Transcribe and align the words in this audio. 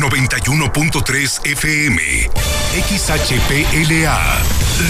91.3 0.00 1.44
FM. 1.44 2.30
XHPLA. 2.72 4.18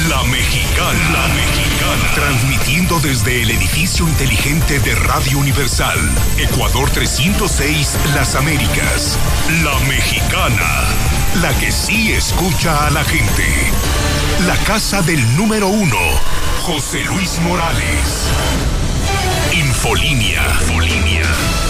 La 0.09 0.23
Mexicana. 0.25 1.11
La 1.13 1.29
Mexicana. 1.29 2.15
Transmitiendo 2.15 3.01
desde 3.01 3.43
el 3.43 3.51
edificio 3.51 4.07
inteligente 4.07 4.79
de 4.81 4.95
Radio 4.95 5.39
Universal. 5.39 5.99
Ecuador 6.37 6.91
306, 6.91 7.97
Las 8.15 8.35
Américas. 8.35 9.19
La 9.65 9.79
Mexicana. 9.87 10.85
La 11.41 11.55
que 11.59 11.73
sí 11.73 12.13
escucha 12.13 12.87
a 12.87 12.91
la 12.91 13.05
gente. 13.05 13.47
La 14.47 14.57
casa 14.59 15.01
del 15.01 15.37
número 15.37 15.69
uno. 15.69 15.99
José 16.63 17.03
Luis 17.05 17.41
Morales. 17.41 18.29
Infolínea. 19.55 20.43
Infolínea. 20.61 21.68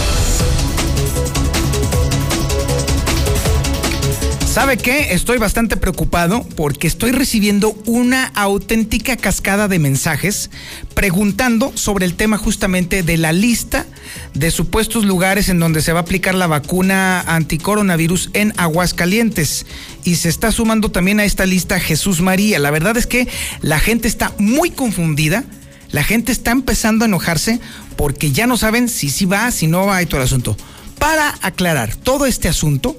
¿Sabe 4.59 4.75
qué? 4.75 5.13
Estoy 5.13 5.37
bastante 5.37 5.77
preocupado 5.77 6.43
porque 6.57 6.87
estoy 6.87 7.11
recibiendo 7.11 7.81
una 7.85 8.25
auténtica 8.35 9.15
cascada 9.15 9.69
de 9.69 9.79
mensajes 9.79 10.49
preguntando 10.93 11.71
sobre 11.77 12.05
el 12.05 12.15
tema 12.15 12.37
justamente 12.37 13.01
de 13.01 13.15
la 13.15 13.31
lista 13.31 13.85
de 14.33 14.51
supuestos 14.51 15.05
lugares 15.05 15.47
en 15.47 15.59
donde 15.59 15.81
se 15.81 15.93
va 15.93 15.99
a 15.99 16.01
aplicar 16.01 16.35
la 16.35 16.47
vacuna 16.47 17.21
anticoronavirus 17.21 18.31
en 18.33 18.53
Aguascalientes. 18.57 19.65
Y 20.03 20.17
se 20.17 20.27
está 20.27 20.51
sumando 20.51 20.91
también 20.91 21.21
a 21.21 21.23
esta 21.23 21.45
lista 21.45 21.79
Jesús 21.79 22.19
María. 22.19 22.59
La 22.59 22.69
verdad 22.69 22.97
es 22.97 23.07
que 23.07 23.29
la 23.61 23.79
gente 23.79 24.09
está 24.09 24.33
muy 24.39 24.71
confundida. 24.71 25.45
La 25.91 26.03
gente 26.03 26.33
está 26.33 26.51
empezando 26.51 27.05
a 27.05 27.07
enojarse 27.07 27.61
porque 27.95 28.33
ya 28.33 28.45
no 28.45 28.57
saben 28.57 28.89
si 28.89 29.09
sí 29.09 29.23
va, 29.23 29.51
si 29.51 29.67
no 29.67 29.85
va 29.85 30.01
y 30.01 30.05
todo 30.05 30.19
el 30.19 30.25
asunto. 30.25 30.57
Para 30.99 31.33
aclarar 31.43 31.95
todo 31.95 32.25
este 32.25 32.49
asunto, 32.49 32.97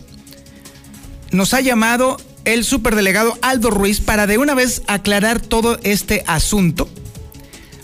nos 1.32 1.54
ha 1.54 1.60
llamado 1.60 2.16
el 2.44 2.64
superdelegado 2.64 3.38
Aldo 3.42 3.70
Ruiz 3.70 4.00
para 4.00 4.26
de 4.26 4.38
una 4.38 4.54
vez 4.54 4.82
aclarar 4.86 5.40
todo 5.40 5.78
este 5.82 6.24
asunto. 6.26 6.88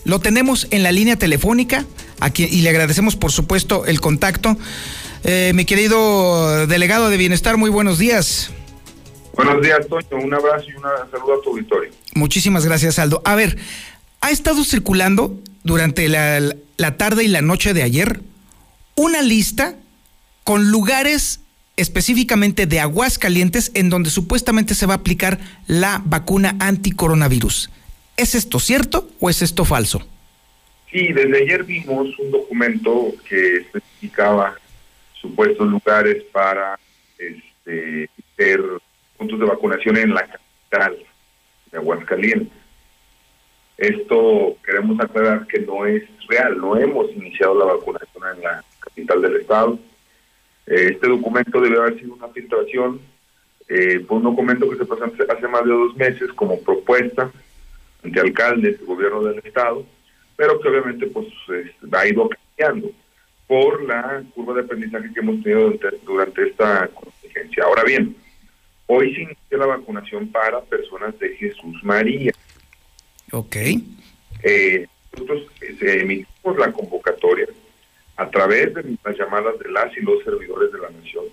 Lo 0.05 0.20
tenemos 0.20 0.69
en 0.70 0.83
la 0.83 0.92
línea 0.92 1.16
telefónica 1.16 1.84
aquí, 2.20 2.44
y 2.44 2.62
le 2.62 2.70
agradecemos 2.70 3.16
por 3.16 3.33
supuesto 3.33 3.86
el 3.86 4.00
contacto. 4.00 4.56
Eh, 5.25 5.53
mi 5.55 5.64
querido 5.64 6.66
delegado 6.66 7.11
de 7.11 7.16
Bienestar, 7.16 7.56
muy 7.56 7.70
buenos 7.70 7.98
días. 7.98 8.50
Buenos 9.34 9.60
días, 9.60 9.86
Toño. 9.88 10.25
Un 10.25 10.33
abrazo 10.33 10.64
y 10.69 10.75
un 10.75 10.83
saludo 11.10 11.38
a 11.38 11.42
tu 11.42 11.50
auditorio. 11.50 11.91
Muchísimas 12.14 12.64
gracias, 12.64 12.98
Aldo. 12.98 13.20
A 13.25 13.34
ver, 13.34 13.58
ha 14.20 14.31
estado 14.31 14.64
circulando 14.64 15.38
durante 15.62 16.08
la, 16.08 16.41
la 16.77 16.97
tarde 16.97 17.25
y 17.25 17.28
la 17.28 17.42
noche 17.42 17.75
de 17.75 17.83
ayer 17.83 18.22
una 18.94 19.20
lista 19.20 19.75
con 20.44 20.70
lugares 20.70 21.41
específicamente 21.77 22.66
de 22.66 22.80
Aguascalientes, 22.80 23.70
en 23.74 23.91
donde 23.91 24.10
supuestamente 24.10 24.74
se 24.74 24.86
va 24.86 24.94
a 24.94 24.98
aplicar 24.98 25.38
la 25.66 26.00
vacuna 26.05 26.56
anticoronavirus. 26.58 27.70
¿Es 28.16 28.34
esto 28.34 28.58
cierto 28.58 29.08
o 29.20 29.28
es 29.28 29.42
esto 29.42 29.64
falso? 29.64 30.06
Sí, 30.91 31.12
desde 31.12 31.42
ayer 31.42 31.64
vimos 31.64 32.19
un 32.19 32.30
documento 32.30 33.12
que 33.28 33.56
especificaba 33.58 34.54
supuestos 35.20 35.69
lugares 35.69 36.22
para 36.32 36.78
este, 37.19 38.08
hacer 38.32 38.60
puntos 39.19 39.38
de 39.38 39.44
vacunación 39.44 39.97
en 39.98 40.14
la 40.14 40.27
capital 40.27 40.97
de 41.70 41.78
Aguascalientes. 41.78 42.52
Esto 43.77 44.56
queremos 44.64 44.98
aclarar 45.00 45.47
que 45.47 45.58
no 45.58 45.84
es 45.84 46.04
real, 46.28 46.56
no 46.58 46.78
hemos 46.78 47.12
iniciado 47.12 47.58
la 47.58 47.74
vacunación 47.74 48.22
en 48.34 48.42
la 48.42 48.64
capital 48.80 49.20
del 49.20 49.36
estado 49.36 49.78
este 50.67 51.09
documento 51.09 51.61
debe 51.61 51.78
haber 51.78 51.98
sido 51.98 52.14
una 52.14 52.28
filtración, 52.28 53.00
eh, 53.69 54.00
fue 54.06 54.19
un 54.19 54.25
documento 54.25 54.69
que 54.69 54.77
se 54.77 54.84
pasó 54.84 55.05
hace 55.05 55.48
más 55.48 55.64
de 55.64 55.70
dos 55.70 55.97
meses 55.97 56.33
como 56.34 56.61
propuesta 56.61 57.31
ante 58.03 58.20
alcaldes 58.20 58.78
del 58.78 58.87
gobierno 58.87 59.22
del 59.22 59.39
estado, 59.39 59.87
pero 60.37 60.60
que 60.60 60.69
obviamente 60.69 61.06
pues 61.06 61.26
ha 61.93 62.06
ido 62.09 62.28
cambiando 62.28 62.91
por 63.47 63.82
la 63.84 64.25
curva 64.34 64.55
de 64.55 64.60
aprendizaje 64.62 65.12
que 65.12 65.21
hemos 65.21 65.43
tenido 65.43 65.72
durante, 66.05 66.49
esta 66.49 66.88
contingencia. 66.88 67.65
Ahora 67.65 67.84
bien, 67.84 68.16
hoy 68.87 69.15
se 69.15 69.22
inicia 69.22 69.59
la 69.59 69.66
vacunación 69.66 70.28
para 70.28 70.60
personas 70.62 71.16
de 71.21 71.37
Jesús 71.37 71.82
María. 71.82 72.32
Ok. 73.32 73.56
Eh, 74.43 74.87
nosotros 75.12 75.47
emitimos 75.60 76.59
la 76.59 76.72
convocatoria 76.72 77.47
a 78.16 78.31
través 78.31 78.75
de 78.75 78.97
las 79.04 79.19
llamadas 79.19 79.59
de 79.59 79.71
las 79.71 79.97
y 79.97 80.00
los 80.00 80.22
servidores 80.25 80.72
de 80.72 80.78
la 80.78 80.91
nación. 80.91 81.25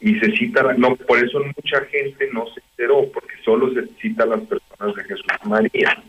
Y 0.00 0.18
se 0.18 0.36
cita, 0.36 0.62
no, 0.76 0.94
por 0.96 1.18
eso 1.18 1.40
mucha 1.40 1.84
gente 1.86 2.28
no 2.32 2.46
se 2.48 2.60
enteró, 2.70 3.10
porque 3.12 3.34
solo 3.44 3.72
se 3.72 3.86
cita 4.00 4.24
a 4.24 4.26
las 4.26 4.40
personas 4.40 4.94
de 4.94 5.04
Jesús 5.04 5.26
María. 5.44 6.02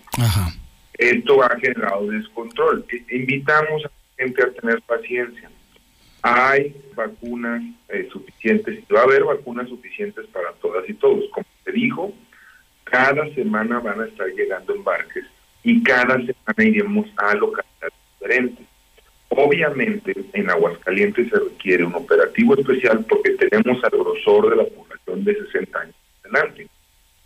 Esto 0.97 1.43
ha 1.43 1.57
generado 1.59 2.07
descontrol. 2.07 2.85
E, 2.89 3.15
invitamos 3.15 3.85
a 3.85 3.87
la 3.87 4.25
gente 4.25 4.43
a 4.43 4.51
tener 4.51 4.81
paciencia. 4.81 5.49
Hay 6.23 6.75
vacunas 6.95 7.63
eh, 7.89 8.09
suficientes 8.11 8.79
y 8.79 8.93
va 8.93 9.01
a 9.01 9.03
haber 9.03 9.23
vacunas 9.23 9.69
suficientes 9.69 10.25
para 10.27 10.51
todas 10.53 10.89
y 10.89 10.93
todos. 10.95 11.23
Como 11.31 11.45
se 11.63 11.71
dijo, 11.71 12.13
cada 12.83 13.33
semana 13.35 13.79
van 13.79 14.01
a 14.01 14.07
estar 14.07 14.27
llegando 14.27 14.73
embarques 14.73 15.25
y 15.63 15.81
cada 15.83 16.15
semana 16.15 16.63
iremos 16.63 17.07
a 17.17 17.35
localidades 17.35 17.93
diferentes. 18.19 18.66
Obviamente, 19.29 20.15
en 20.33 20.49
Aguascalientes 20.49 21.29
se 21.29 21.37
requiere 21.37 21.83
un 21.83 21.95
operativo 21.95 22.55
especial 22.55 23.05
porque 23.07 23.31
tenemos 23.31 23.83
al 23.83 23.91
grosor 23.91 24.49
de 24.49 24.55
la 24.55 24.65
población 24.65 25.23
de 25.23 25.35
60 25.35 25.79
años 25.79 25.95
adelante. 26.23 26.67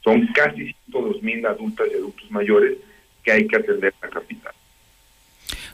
Son 0.03 0.27
casi 0.33 0.73
102 0.91 1.21
mil 1.21 1.45
adultas 1.45 1.87
y 1.91 1.95
adultos 1.95 2.31
mayores 2.31 2.77
que 3.23 3.31
hay 3.31 3.47
que 3.47 3.55
atender 3.55 3.93
en 4.01 4.09
la 4.09 4.13
capital. 4.13 4.53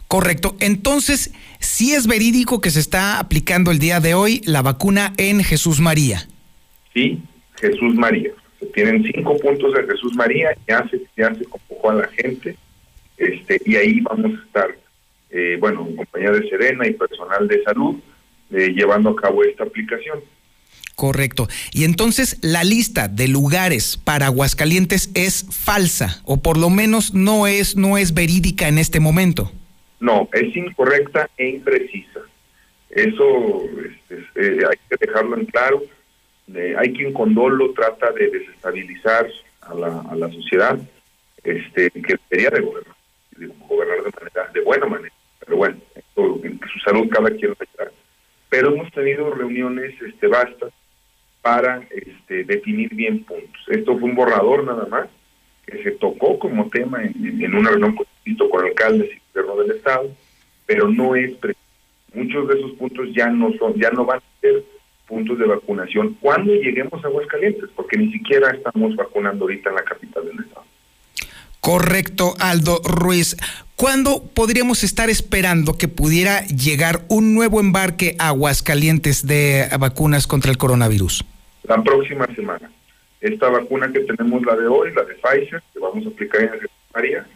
Correcto. 0.08 0.56
Entonces, 0.60 1.34
sí 1.60 1.94
es 1.94 2.08
verídico 2.08 2.62
que 2.62 2.72
se 2.72 2.80
está 2.80 3.20
aplicando 3.20 3.72
el 3.72 3.80
día 3.80 4.00
de 4.00 4.14
hoy 4.14 4.42
la 4.46 4.62
vacuna 4.62 5.14
en 5.18 5.44
Jesús 5.44 5.80
María. 5.80 6.28
Sí, 6.94 7.22
Jesús 7.60 7.96
María. 7.96 8.32
Se 8.60 8.66
tienen 8.68 9.04
cinco 9.04 9.38
puntos 9.38 9.74
de 9.74 9.84
Jesús 9.84 10.16
María, 10.16 10.50
ya 10.68 10.88
se, 10.90 11.02
ya 11.16 11.34
se 11.36 11.46
convocó 11.46 11.92
a 11.92 11.96
la 11.96 12.08
gente, 12.08 12.56
este, 13.18 13.62
y 13.66 13.76
ahí 13.76 14.00
vamos 14.02 14.32
a 14.32 14.46
estar 14.46 14.78
eh, 15.30 15.58
bueno, 15.60 15.86
en 15.88 15.96
compañía 15.96 16.32
de 16.32 16.50
Serena 16.50 16.88
y 16.88 16.94
personal 16.94 17.48
de 17.48 17.62
salud, 17.64 17.96
eh, 18.52 18.70
llevando 18.70 19.10
a 19.10 19.16
cabo 19.16 19.44
esta 19.44 19.64
aplicación. 19.64 20.20
Correcto. 20.96 21.48
Y 21.74 21.84
entonces 21.84 22.40
la 22.42 22.64
lista 22.64 23.08
de 23.08 23.28
lugares 23.28 23.98
para 23.98 24.28
Aguascalientes 24.28 25.12
es 25.14 25.46
falsa, 25.52 26.22
o 26.26 26.42
por 26.42 26.58
lo 26.58 26.70
menos 26.70 27.14
no 27.14 27.46
es, 27.46 27.76
no 27.76 27.98
es 27.98 28.14
verídica 28.14 28.68
en 28.68 28.78
este 28.78 29.00
momento. 29.00 29.52
No, 30.00 30.30
es 30.32 30.56
incorrecta 30.56 31.30
e 31.38 31.50
imprecisa. 31.50 32.22
Eso 32.90 33.64
este, 34.10 34.24
eh, 34.36 34.60
hay 34.68 34.78
que 34.90 35.06
dejarlo 35.06 35.38
en 35.38 35.46
claro. 35.46 35.84
hay 36.80 36.94
quien 36.94 37.14
con 37.14 37.36
dolo 37.36 37.74
trata 37.74 38.12
de 38.14 38.30
desestabilizar 38.30 39.28
a 39.62 39.74
la, 39.76 40.02
a 40.10 40.16
la 40.16 40.32
sociedad 40.32 40.80
este, 41.44 41.92
que 41.92 42.16
debería 42.30 42.50
de 42.50 42.62
gobernar, 42.62 42.96
de 43.38 43.48
gobernar 43.68 43.98
de, 43.98 44.12
manera, 44.12 44.52
de 44.54 44.62
buena 44.62 44.86
manera 44.86 45.17
pero 45.48 45.58
bueno, 45.58 45.78
en 46.44 46.60
su 46.72 46.80
salud 46.80 47.08
cada 47.10 47.30
quien 47.30 47.52
lo 47.52 47.58
Pero 48.50 48.74
hemos 48.74 48.92
tenido 48.92 49.34
reuniones 49.34 49.96
este, 50.02 50.28
bastas 50.28 50.74
para 51.42 51.88
este, 51.90 52.44
definir 52.44 52.94
bien 52.94 53.24
puntos. 53.24 53.62
Esto 53.68 53.98
fue 53.98 54.10
un 54.10 54.16
borrador 54.16 54.66
nada 54.66 54.86
más, 54.88 55.08
que 55.66 55.82
se 55.84 55.92
tocó 55.92 56.38
como 56.38 56.70
tema 56.70 57.02
en, 57.02 57.56
una 57.56 57.70
reunión 57.70 57.96
con 57.96 58.66
alcaldes 58.66 59.10
y 59.10 59.22
gobierno 59.34 59.64
del 59.64 59.78
Estado, 59.78 60.12
pero 60.66 60.90
no 60.90 61.16
es. 61.16 61.32
Muchos 62.14 62.48
de 62.48 62.56
esos 62.60 62.72
puntos 62.74 63.08
ya 63.14 63.28
no 63.30 63.54
son, 63.54 63.76
ya 63.76 63.92
no 63.92 64.04
van 64.04 64.20
a 64.20 64.42
ser 64.42 64.64
puntos 65.08 65.38
de 65.40 65.46
vacunación 65.46 66.18
cuando 66.20 66.54
lleguemos 66.54 67.04
a 67.04 67.08
Aguascalientes, 67.08 67.70
porque 67.76 67.98
ni 67.98 68.12
siquiera 68.12 68.50
estamos 68.52 68.96
vacunando 68.96 69.46
ahorita 69.46 69.70
en 69.70 69.76
la 69.76 69.84
capital 69.84 70.26
del 70.26 70.40
Estado. 70.40 70.66
Correcto, 71.68 72.34
Aldo 72.40 72.80
Ruiz. 72.82 73.36
¿Cuándo 73.76 74.24
podríamos 74.34 74.86
estar 74.86 75.10
esperando 75.10 75.74
que 75.78 75.90
pudiera 75.90 76.46
llegar 76.46 77.02
un 77.10 77.36
nuevo 77.36 77.60
embarque 77.60 78.16
a 78.20 78.30
Aguascalientes 78.30 79.28
de 79.28 79.68
vacunas 79.78 80.28
contra 80.28 80.50
el 80.50 80.58
coronavirus? 80.58 81.26
La 81.64 81.84
próxima 81.84 82.26
semana. 82.34 82.72
Esta 83.20 83.50
vacuna 83.50 83.92
que 83.92 84.00
tenemos, 84.00 84.46
la 84.46 84.56
de 84.56 84.66
hoy, 84.66 84.94
la 84.94 85.04
de 85.04 85.16
Pfizer, 85.16 85.62
que 85.74 85.80
vamos 85.80 86.06
a 86.06 86.08
aplicar 86.08 86.42
en 86.42 86.52
la 86.94 87.28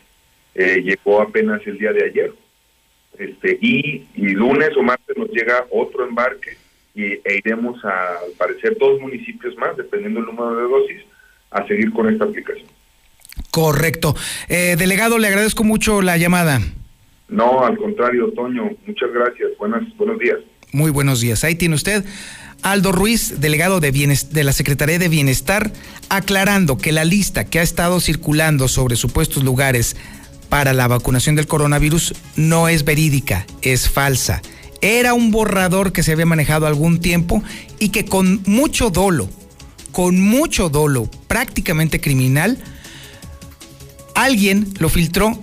eh, 0.56 0.82
llegó 0.82 1.22
apenas 1.22 1.60
el 1.68 1.78
día 1.78 1.92
de 1.92 2.06
ayer. 2.06 2.34
Este, 3.18 3.58
y, 3.60 4.08
lunes 4.16 4.70
o 4.78 4.82
martes 4.82 5.18
nos 5.18 5.30
llega 5.32 5.66
otro 5.72 6.08
embarque 6.08 6.56
y, 6.96 7.04
e 7.04 7.42
iremos 7.44 7.84
a, 7.84 8.20
al 8.20 8.32
parecer, 8.38 8.78
dos 8.80 8.98
municipios 9.02 9.58
más, 9.58 9.76
dependiendo 9.76 10.22
del 10.22 10.34
número 10.34 10.56
de 10.56 10.70
dosis, 10.70 11.02
a 11.50 11.68
seguir 11.68 11.92
con 11.92 12.08
esta 12.08 12.24
aplicación. 12.24 12.72
Correcto. 13.50 14.16
Eh, 14.50 14.76
delegado, 14.78 15.18
le 15.18 15.28
agradezco 15.28 15.64
mucho 15.64 16.02
la 16.02 16.18
llamada. 16.18 16.62
No, 17.28 17.64
al 17.64 17.78
contrario, 17.78 18.32
Toño, 18.36 18.70
muchas 18.86 19.12
gracias. 19.14 19.50
Buenas, 19.58 19.84
buenos 19.98 20.20
días. 20.20 20.38
Muy 20.74 20.92
buenos 20.92 21.22
días. 21.22 21.44
Ahí 21.44 21.56
tiene 21.56 21.76
usted 21.76 22.06
Aldo 22.62 22.92
Ruiz, 22.92 23.40
delegado 23.40 23.80
de, 23.80 23.92
de, 23.92 24.44
la 24.44 24.54
Secretaría 24.54 25.00
de 25.00 25.10
Bienestar, 25.10 25.72
aclarando 26.10 26.78
que 26.78 26.92
la 26.92 27.06
lista 27.06 27.46
que 27.46 27.60
ha 27.60 27.64
estado 27.64 28.00
circulando 28.00 28.68
sobre 28.68 28.96
supuestos 28.96 29.44
lugares 29.44 29.96
para 30.50 30.74
la 30.74 30.88
vacunación 30.88 31.36
del 31.36 31.48
coronavirus 31.48 32.14
no 32.36 32.68
es 32.68 32.84
verídica, 32.86 33.48
es 33.62 33.90
falsa. 33.90 34.42
Era 34.82 35.14
un 35.14 35.32
borrador 35.32 35.92
que 35.92 36.04
se 36.04 36.12
había 36.12 36.26
manejado 36.26 36.68
algún 36.68 37.00
tiempo 37.00 37.44
y 37.80 37.90
que 37.90 38.06
con 38.06 38.42
mucho 38.46 38.90
dolo, 38.90 39.30
con 39.92 40.20
mucho 40.20 40.70
dolo, 40.70 41.10
prácticamente 41.28 42.00
criminal, 42.00 42.58
alguien 44.16 44.74
lo 44.80 44.90
filtró 44.90 45.40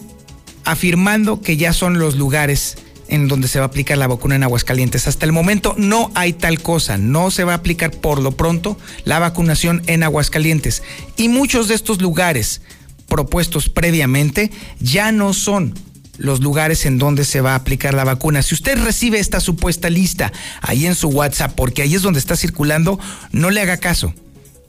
afirmando 0.64 1.40
que 1.40 1.56
ya 1.56 1.72
son 1.72 1.98
los 1.98 2.16
lugares 2.16 2.76
en 3.08 3.26
donde 3.26 3.48
se 3.48 3.58
va 3.58 3.64
a 3.64 3.68
aplicar 3.68 3.96
la 3.98 4.06
vacuna 4.06 4.36
en 4.36 4.42
Aguascalientes. 4.42 5.06
Hasta 5.08 5.24
el 5.24 5.32
momento 5.32 5.74
no 5.78 6.10
hay 6.14 6.34
tal 6.34 6.60
cosa, 6.60 6.98
no 6.98 7.30
se 7.30 7.44
va 7.44 7.52
a 7.52 7.56
aplicar 7.56 7.90
por 7.90 8.20
lo 8.20 8.32
pronto 8.32 8.78
la 9.04 9.18
vacunación 9.18 9.82
en 9.86 10.02
Aguascalientes. 10.02 10.82
Y 11.16 11.28
muchos 11.28 11.68
de 11.68 11.74
estos 11.74 12.02
lugares 12.02 12.60
propuestos 13.08 13.70
previamente 13.70 14.50
ya 14.78 15.10
no 15.10 15.32
son 15.32 15.74
los 16.18 16.40
lugares 16.40 16.84
en 16.84 16.98
donde 16.98 17.24
se 17.24 17.40
va 17.40 17.52
a 17.52 17.56
aplicar 17.56 17.94
la 17.94 18.04
vacuna. 18.04 18.42
Si 18.42 18.54
usted 18.54 18.78
recibe 18.82 19.18
esta 19.18 19.40
supuesta 19.40 19.88
lista 19.88 20.32
ahí 20.60 20.84
en 20.86 20.94
su 20.94 21.08
WhatsApp, 21.08 21.54
porque 21.54 21.82
ahí 21.82 21.94
es 21.94 22.02
donde 22.02 22.20
está 22.20 22.36
circulando, 22.36 22.98
no 23.32 23.50
le 23.50 23.60
haga 23.62 23.78
caso. 23.78 24.12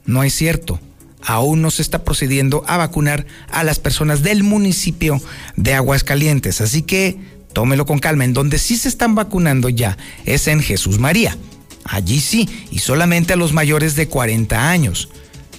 No 0.06 0.24
es 0.24 0.34
cierto 0.34 0.80
aún 1.24 1.62
no 1.62 1.72
se 1.72 1.82
está 1.82 2.04
procediendo 2.04 2.64
a 2.68 2.78
vacunar 2.78 3.26
a 3.50 3.64
las 3.64 3.80
personas 3.80 4.24
del 4.24 4.44
municipio 4.44 5.22
de 5.56 5.74
Aguascalientes. 5.74 6.62
Así 6.62 6.82
que 6.82 7.18
tómelo 7.54 7.86
con 7.86 8.00
calma. 8.00 8.26
En 8.26 8.34
donde 8.34 8.60
sí 8.60 8.78
se 8.78 8.90
están 8.90 9.16
vacunando 9.16 9.70
ya 9.70 9.98
es 10.26 10.48
en 10.48 10.62
Jesús 10.62 11.00
María. 11.00 11.38
Allí 11.84 12.20
sí, 12.20 12.48
y 12.72 12.80
solamente 12.80 13.34
a 13.34 13.36
los 13.36 13.54
mayores 13.54 13.96
de 13.96 14.08
40 14.08 14.70
años. 14.70 15.10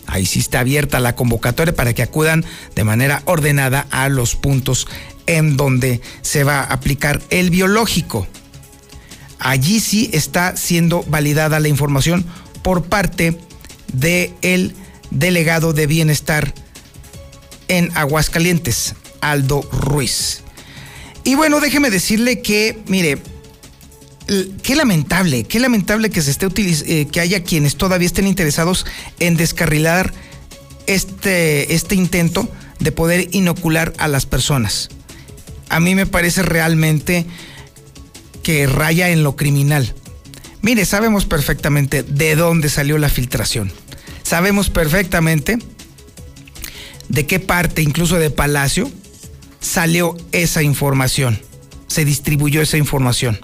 Ahí 0.06 0.26
sí 0.26 0.40
está 0.40 0.60
abierta 0.60 1.00
la 1.00 1.14
convocatoria 1.14 1.74
para 1.74 1.92
que 1.94 2.02
acudan 2.02 2.44
de 2.74 2.84
manera 2.84 3.22
ordenada 3.26 3.86
a 3.90 4.08
los 4.08 4.34
puntos 4.34 4.88
en 5.26 5.56
donde 5.56 6.00
se 6.22 6.42
va 6.42 6.60
a 6.60 6.64
aplicar 6.64 7.20
el 7.30 7.50
biológico. 7.50 8.26
Allí 9.38 9.80
sí 9.80 10.10
está 10.12 10.56
siendo 10.56 11.02
validada 11.04 11.60
la 11.60 11.68
información 11.68 12.24
por 12.62 12.84
parte 12.84 13.38
del 13.92 14.32
el 14.42 14.74
delegado 15.10 15.72
de 15.72 15.86
bienestar 15.86 16.54
en 17.68 17.90
Aguascalientes, 17.96 18.94
Aldo 19.20 19.62
Ruiz. 19.72 20.42
Y 21.24 21.34
bueno, 21.34 21.60
déjeme 21.60 21.90
decirle 21.90 22.40
que, 22.40 22.78
mire, 22.86 23.18
qué 24.62 24.74
lamentable, 24.74 25.44
qué 25.44 25.60
lamentable 25.60 26.10
que 26.10 26.22
se 26.22 26.30
esté 26.30 26.48
eh, 26.56 27.06
que 27.10 27.20
haya 27.20 27.42
quienes 27.42 27.76
todavía 27.76 28.06
estén 28.06 28.26
interesados 28.26 28.86
en 29.18 29.36
descarrilar 29.36 30.12
este, 30.86 31.74
este 31.74 31.94
intento 31.94 32.48
de 32.78 32.92
poder 32.92 33.28
inocular 33.32 33.92
a 33.98 34.08
las 34.08 34.26
personas. 34.26 34.88
A 35.68 35.78
mí 35.78 35.94
me 35.94 36.06
parece 36.06 36.42
realmente 36.42 37.26
que 38.42 38.66
raya 38.66 39.10
en 39.10 39.22
lo 39.22 39.36
criminal. 39.36 39.94
Mire, 40.62 40.84
sabemos 40.84 41.26
perfectamente 41.26 42.02
de 42.02 42.34
dónde 42.34 42.68
salió 42.68 42.98
la 42.98 43.08
filtración 43.08 43.72
sabemos 44.30 44.70
perfectamente 44.70 45.58
de 47.08 47.26
qué 47.26 47.40
parte, 47.40 47.82
incluso 47.82 48.16
de 48.16 48.30
Palacio, 48.30 48.88
salió 49.58 50.16
esa 50.30 50.62
información, 50.62 51.40
se 51.88 52.04
distribuyó 52.04 52.62
esa 52.62 52.76
información. 52.76 53.40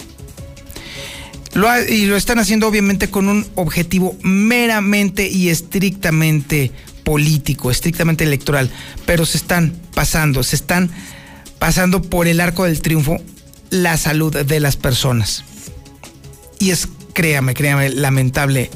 y 1.88 2.06
lo 2.06 2.16
están 2.16 2.38
haciendo 2.38 2.68
obviamente 2.68 3.10
con 3.10 3.28
un 3.28 3.48
objetivo 3.56 4.16
meramente 4.22 5.28
y 5.28 5.48
estrictamente 5.48 6.70
político, 7.02 7.72
estrictamente 7.72 8.22
electoral, 8.22 8.70
pero 9.06 9.26
se 9.26 9.38
están 9.38 9.74
pasando, 9.92 10.44
se 10.44 10.54
están 10.54 10.88
pasando 11.58 12.00
por 12.00 12.28
el 12.28 12.40
arco 12.40 12.62
del 12.62 12.80
triunfo 12.80 13.16
la 13.70 13.96
salud 13.96 14.36
de 14.36 14.60
las 14.60 14.76
personas. 14.76 15.42
Y 16.60 16.70
es, 16.70 16.86
créame, 17.12 17.54
créame, 17.54 17.88
lamentable 17.88 18.70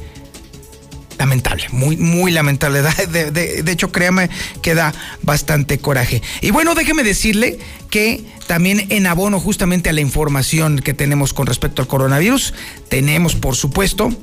lamentable, 1.20 1.67
muy, 1.70 1.99
muy 1.99 2.32
lamentable. 2.32 2.81
De, 3.11 3.70
hecho, 3.70 3.93
créame 3.93 4.31
que 4.62 4.75
da 4.75 4.94
bastante 5.20 5.78
coraje. 5.78 6.22
Y 6.40 6.50
bueno, 6.50 6.75
déjeme 6.75 7.02
decirle 7.02 7.58
que 7.90 8.25
también 8.46 8.87
en 8.88 9.06
abono 9.06 9.38
justamente 9.38 9.90
a 9.90 9.93
la 9.93 10.00
información 10.00 10.78
que 10.78 10.94
tenemos 10.94 11.34
con 11.34 11.46
respecto 11.46 11.82
al 11.82 11.88
coronavirus, 11.88 12.55
tenemos, 12.88 13.34
por 13.34 13.55
supuesto, 13.55 14.17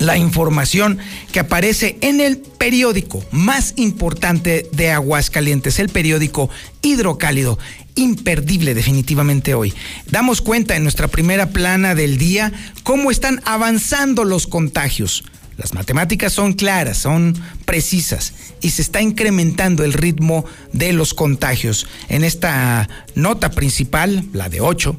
la 0.00 0.18
información 0.18 0.98
que 1.30 1.38
aparece 1.38 1.96
en 2.00 2.20
el 2.20 2.38
periódico 2.38 3.22
más 3.30 3.74
importante 3.76 4.68
de 4.72 4.90
Aguascalientes, 4.90 5.78
el 5.78 5.90
periódico 5.90 6.50
Hidrocálido. 6.82 7.56
Imperdible 7.94 8.74
definitivamente 8.74 9.54
hoy. 9.54 9.74
Damos 10.06 10.40
cuenta 10.40 10.74
en 10.74 10.82
nuestra 10.82 11.06
primera 11.06 11.50
plana 11.50 11.94
del 11.94 12.18
día 12.18 12.52
cómo 12.82 13.12
están 13.12 13.42
avanzando 13.44 14.24
los 14.24 14.48
contagios. 14.48 15.22
Las 15.60 15.74
matemáticas 15.74 16.32
son 16.32 16.54
claras, 16.54 16.96
son 16.96 17.36
precisas 17.66 18.32
y 18.62 18.70
se 18.70 18.80
está 18.80 19.02
incrementando 19.02 19.84
el 19.84 19.92
ritmo 19.92 20.46
de 20.72 20.94
los 20.94 21.12
contagios. 21.12 21.86
En 22.08 22.24
esta 22.24 22.88
nota 23.14 23.50
principal, 23.50 24.24
la 24.32 24.48
de 24.48 24.62
8, 24.62 24.96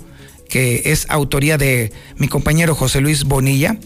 que 0.48 0.84
es 0.86 1.08
autoría 1.10 1.58
de 1.58 1.92
mi 2.18 2.28
compañero 2.28 2.76
José 2.76 3.02
Luis 3.02 3.24
Bonilla, 3.24 3.78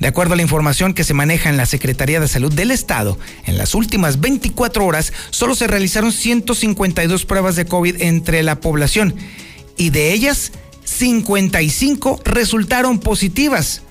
de 0.00 0.08
acuerdo 0.08 0.32
a 0.32 0.36
la 0.36 0.42
información 0.42 0.94
que 0.94 1.04
se 1.04 1.12
maneja 1.12 1.50
en 1.50 1.58
la 1.58 1.66
Secretaría 1.66 2.20
de 2.20 2.28
Salud 2.28 2.54
del 2.54 2.70
Estado, 2.70 3.18
en 3.44 3.58
las 3.58 3.74
últimas 3.74 4.18
24 4.20 4.82
horas 4.86 5.12
solo 5.28 5.54
se 5.54 5.66
realizaron 5.66 6.10
152 6.10 7.26
pruebas 7.26 7.54
de 7.54 7.66
COVID 7.66 8.00
entre 8.00 8.42
la 8.42 8.60
población 8.60 9.14
y 9.76 9.90
de 9.90 10.14
ellas 10.14 10.52
55 10.84 12.22
resultaron 12.24 12.98
positivas 12.98 13.82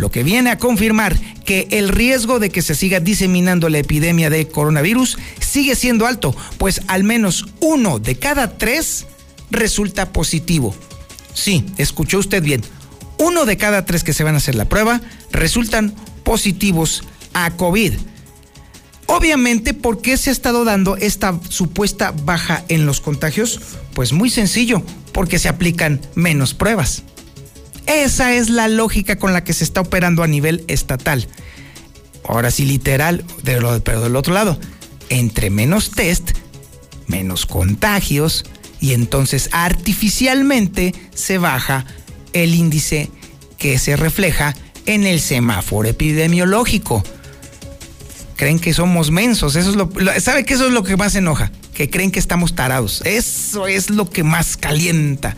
lo 0.00 0.10
que 0.10 0.22
viene 0.22 0.50
a 0.50 0.58
confirmar 0.58 1.16
que 1.44 1.68
el 1.70 1.88
riesgo 1.88 2.38
de 2.38 2.50
que 2.50 2.62
se 2.62 2.74
siga 2.74 3.00
diseminando 3.00 3.68
la 3.68 3.78
epidemia 3.78 4.30
de 4.30 4.48
coronavirus 4.48 5.18
sigue 5.40 5.74
siendo 5.74 6.06
alto, 6.06 6.34
pues 6.58 6.80
al 6.86 7.04
menos 7.04 7.46
uno 7.60 7.98
de 7.98 8.18
cada 8.18 8.56
tres 8.56 9.06
resulta 9.50 10.12
positivo. 10.12 10.74
Sí, 11.34 11.66
escuchó 11.76 12.18
usted 12.18 12.42
bien. 12.42 12.62
Uno 13.18 13.44
de 13.44 13.56
cada 13.56 13.84
tres 13.84 14.02
que 14.02 14.14
se 14.14 14.24
van 14.24 14.34
a 14.34 14.38
hacer 14.38 14.54
la 14.54 14.68
prueba 14.68 15.00
resultan 15.30 15.94
positivos 16.24 17.04
a 17.34 17.50
COVID. 17.52 17.92
Obviamente, 19.06 19.74
¿por 19.74 20.00
qué 20.00 20.16
se 20.16 20.30
ha 20.30 20.32
estado 20.32 20.64
dando 20.64 20.96
esta 20.96 21.38
supuesta 21.48 22.14
baja 22.24 22.64
en 22.68 22.86
los 22.86 23.00
contagios? 23.00 23.60
Pues 23.92 24.12
muy 24.12 24.30
sencillo, 24.30 24.82
porque 25.12 25.38
se 25.38 25.48
aplican 25.48 26.00
menos 26.14 26.54
pruebas. 26.54 27.02
Esa 27.86 28.34
es 28.34 28.50
la 28.50 28.68
lógica 28.68 29.16
con 29.16 29.32
la 29.32 29.44
que 29.44 29.52
se 29.52 29.64
está 29.64 29.80
operando 29.80 30.22
a 30.22 30.26
nivel 30.26 30.64
estatal. 30.68 31.26
Ahora 32.26 32.50
sí, 32.50 32.64
literal, 32.64 33.24
pero 33.44 34.02
del 34.02 34.16
otro 34.16 34.34
lado, 34.34 34.58
entre 35.08 35.50
menos 35.50 35.90
test, 35.90 36.30
menos 37.06 37.46
contagios, 37.46 38.44
y 38.80 38.92
entonces 38.94 39.50
artificialmente 39.52 40.94
se 41.14 41.38
baja 41.38 41.84
el 42.32 42.54
índice 42.54 43.10
que 43.58 43.78
se 43.78 43.96
refleja 43.96 44.54
en 44.86 45.04
el 45.04 45.20
semáforo 45.20 45.88
epidemiológico. 45.88 47.02
Creen 48.36 48.58
que 48.58 48.72
somos 48.72 49.10
mensos, 49.10 49.56
eso 49.56 49.70
es 49.70 49.76
lo, 49.76 49.90
¿sabe 50.20 50.44
que 50.44 50.54
eso 50.54 50.66
es 50.66 50.72
lo 50.72 50.82
que 50.82 50.96
más 50.96 51.14
enoja? 51.14 51.52
Que 51.74 51.90
creen 51.90 52.10
que 52.10 52.18
estamos 52.18 52.54
tarados. 52.54 53.02
Eso 53.04 53.66
es 53.66 53.90
lo 53.90 54.08
que 54.08 54.22
más 54.22 54.56
calienta 54.56 55.36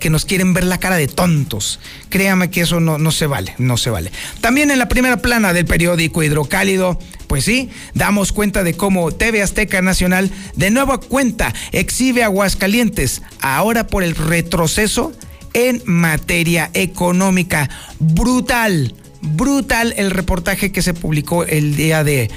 que 0.00 0.10
nos 0.10 0.24
quieren 0.24 0.52
ver 0.52 0.64
la 0.64 0.78
cara 0.78 0.96
de 0.96 1.06
tontos. 1.06 1.78
Créame 2.08 2.50
que 2.50 2.62
eso 2.62 2.80
no, 2.80 2.98
no 2.98 3.12
se 3.12 3.28
vale, 3.28 3.54
no 3.58 3.76
se 3.76 3.90
vale. 3.90 4.10
También 4.40 4.72
en 4.72 4.80
la 4.80 4.88
primera 4.88 5.18
plana 5.18 5.52
del 5.52 5.66
periódico 5.66 6.24
Hidrocálido, 6.24 6.98
pues 7.28 7.44
sí, 7.44 7.70
damos 7.94 8.32
cuenta 8.32 8.64
de 8.64 8.74
cómo 8.74 9.12
TV 9.12 9.42
Azteca 9.42 9.82
Nacional 9.82 10.32
de 10.56 10.70
nueva 10.70 10.98
cuenta 10.98 11.54
exhibe 11.70 12.24
Aguascalientes, 12.24 13.22
ahora 13.40 13.86
por 13.86 14.02
el 14.02 14.16
retroceso 14.16 15.12
en 15.52 15.82
materia 15.84 16.70
económica. 16.74 17.70
Brutal, 18.00 18.94
brutal 19.20 19.94
el 19.96 20.10
reportaje 20.10 20.72
que 20.72 20.82
se 20.82 20.94
publicó 20.94 21.44
el 21.44 21.76
día 21.76 22.02
de 22.02 22.30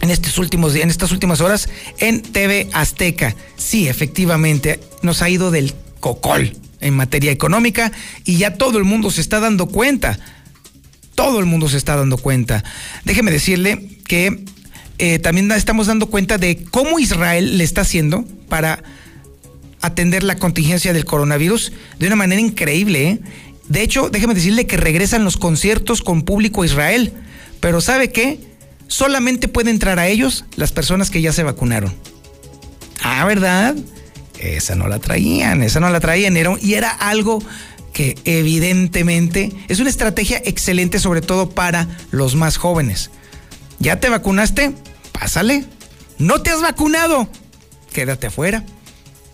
en 0.00 0.10
estos 0.10 0.38
últimos 0.38 0.74
en 0.76 0.88
estas 0.88 1.12
últimas 1.12 1.40
horas 1.40 1.68
en 1.98 2.22
TV 2.22 2.68
Azteca. 2.72 3.34
Sí, 3.56 3.88
efectivamente, 3.88 4.80
nos 5.02 5.20
ha 5.20 5.28
ido 5.28 5.50
del 5.50 5.74
cocol 6.00 6.56
en 6.80 6.94
materia 6.94 7.30
económica 7.30 7.92
y 8.24 8.38
ya 8.38 8.54
todo 8.54 8.78
el 8.78 8.84
mundo 8.84 9.10
se 9.10 9.20
está 9.20 9.40
dando 9.40 9.66
cuenta. 9.66 10.18
Todo 11.14 11.38
el 11.38 11.46
mundo 11.46 11.68
se 11.68 11.76
está 11.76 11.96
dando 11.96 12.16
cuenta. 12.16 12.64
Déjeme 13.04 13.30
decirle 13.30 13.88
que 14.06 14.44
eh, 14.98 15.18
también 15.18 15.50
estamos 15.52 15.86
dando 15.86 16.06
cuenta 16.06 16.38
de 16.38 16.64
cómo 16.70 16.98
Israel 16.98 17.58
le 17.58 17.64
está 17.64 17.82
haciendo 17.82 18.24
para 18.48 18.82
atender 19.82 20.22
la 20.22 20.36
contingencia 20.36 20.92
del 20.92 21.04
coronavirus 21.04 21.72
de 21.98 22.06
una 22.06 22.16
manera 22.16 22.40
increíble. 22.40 23.08
¿eh? 23.08 23.20
De 23.68 23.82
hecho, 23.82 24.10
déjeme 24.10 24.34
decirle 24.34 24.66
que 24.66 24.76
regresan 24.76 25.24
los 25.24 25.36
conciertos 25.36 26.02
con 26.02 26.22
público 26.22 26.62
a 26.62 26.66
Israel. 26.66 27.12
Pero 27.60 27.80
¿sabe 27.80 28.10
qué? 28.10 28.40
Solamente 28.88 29.48
pueden 29.48 29.74
entrar 29.74 29.98
a 29.98 30.08
ellos 30.08 30.44
las 30.56 30.72
personas 30.72 31.10
que 31.10 31.22
ya 31.22 31.32
se 31.32 31.42
vacunaron. 31.42 31.94
Ah, 33.02 33.24
¿verdad? 33.24 33.76
Esa 34.40 34.74
no 34.74 34.88
la 34.88 34.98
traían, 34.98 35.62
esa 35.62 35.80
no 35.80 35.90
la 35.90 36.00
traían. 36.00 36.34
y 36.60 36.74
era 36.74 36.90
algo 36.90 37.42
que 37.92 38.16
evidentemente 38.24 39.52
es 39.68 39.80
una 39.80 39.90
estrategia 39.90 40.40
excelente, 40.44 40.98
sobre 40.98 41.20
todo 41.20 41.50
para 41.50 41.88
los 42.10 42.36
más 42.36 42.56
jóvenes. 42.56 43.10
¿Ya 43.78 44.00
te 44.00 44.08
vacunaste? 44.08 44.72
Pásale. 45.12 45.64
¿No 46.18 46.40
te 46.40 46.50
has 46.50 46.62
vacunado? 46.62 47.28
Quédate 47.92 48.28
afuera. 48.28 48.64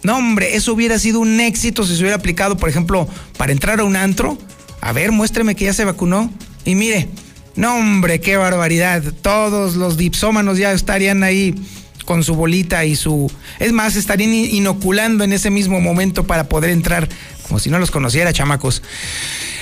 No, 0.03 0.17
hombre, 0.17 0.57
eso 0.57 0.73
hubiera 0.73 0.99
sido 0.99 1.21
un 1.21 1.41
éxito 1.41 1.85
si 1.85 1.95
se 1.95 2.01
hubiera 2.01 2.17
aplicado, 2.17 2.57
por 2.57 2.69
ejemplo, 2.69 3.09
para 3.37 3.53
entrar 3.53 3.81
a 3.81 3.85
un 3.85 3.97
antro. 3.97 4.39
A 4.81 4.93
ver, 4.93 5.13
muéstreme 5.13 5.55
que 5.55 5.67
ya 5.67 5.73
se 5.73 5.85
vacunó. 5.85 6.33
Y 6.65 6.75
mire, 6.75 7.09
no, 7.55 7.77
hombre, 7.77 8.21
qué 8.21 8.37
barbaridad. 8.37 9.03
Todos 9.23 9.77
los 9.77 9.97
dipsómanos 9.97 10.59
ya 10.59 10.73
estarían 10.73 11.23
ahí 11.23 11.55
con 12.07 12.25
su 12.25 12.35
bolita 12.35 12.87
y 12.87 12.97
su... 12.97 13.31
Es 13.59 13.73
más, 13.73 13.97
estarían 13.97 14.33
inoculando 14.33 15.25
en 15.25 15.35
ese 15.35 15.51
mismo 15.51 15.81
momento 15.81 16.25
para 16.25 16.49
poder 16.49 16.71
entrar, 16.71 17.07
como 17.43 17.59
si 17.59 17.69
no 17.69 17.79
los 17.79 17.91
conociera, 17.91 18.33
chamacos. 18.33 18.83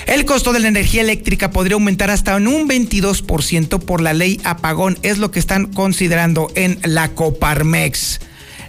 El 0.05 0.23
costo 0.23 0.53
de 0.53 0.59
la 0.61 0.69
energía 0.69 1.01
eléctrica 1.01 1.51
podría 1.51 1.73
aumentar 1.73 2.11
hasta 2.11 2.37
un 2.37 2.69
22% 2.69 3.79
por 3.79 3.99
la 3.99 4.13
ley 4.13 4.39
apagón, 4.45 4.97
es 5.01 5.17
lo 5.17 5.31
que 5.31 5.39
están 5.39 5.73
considerando 5.73 6.49
en 6.55 6.79
la 6.83 7.09
Coparmex. 7.09 8.21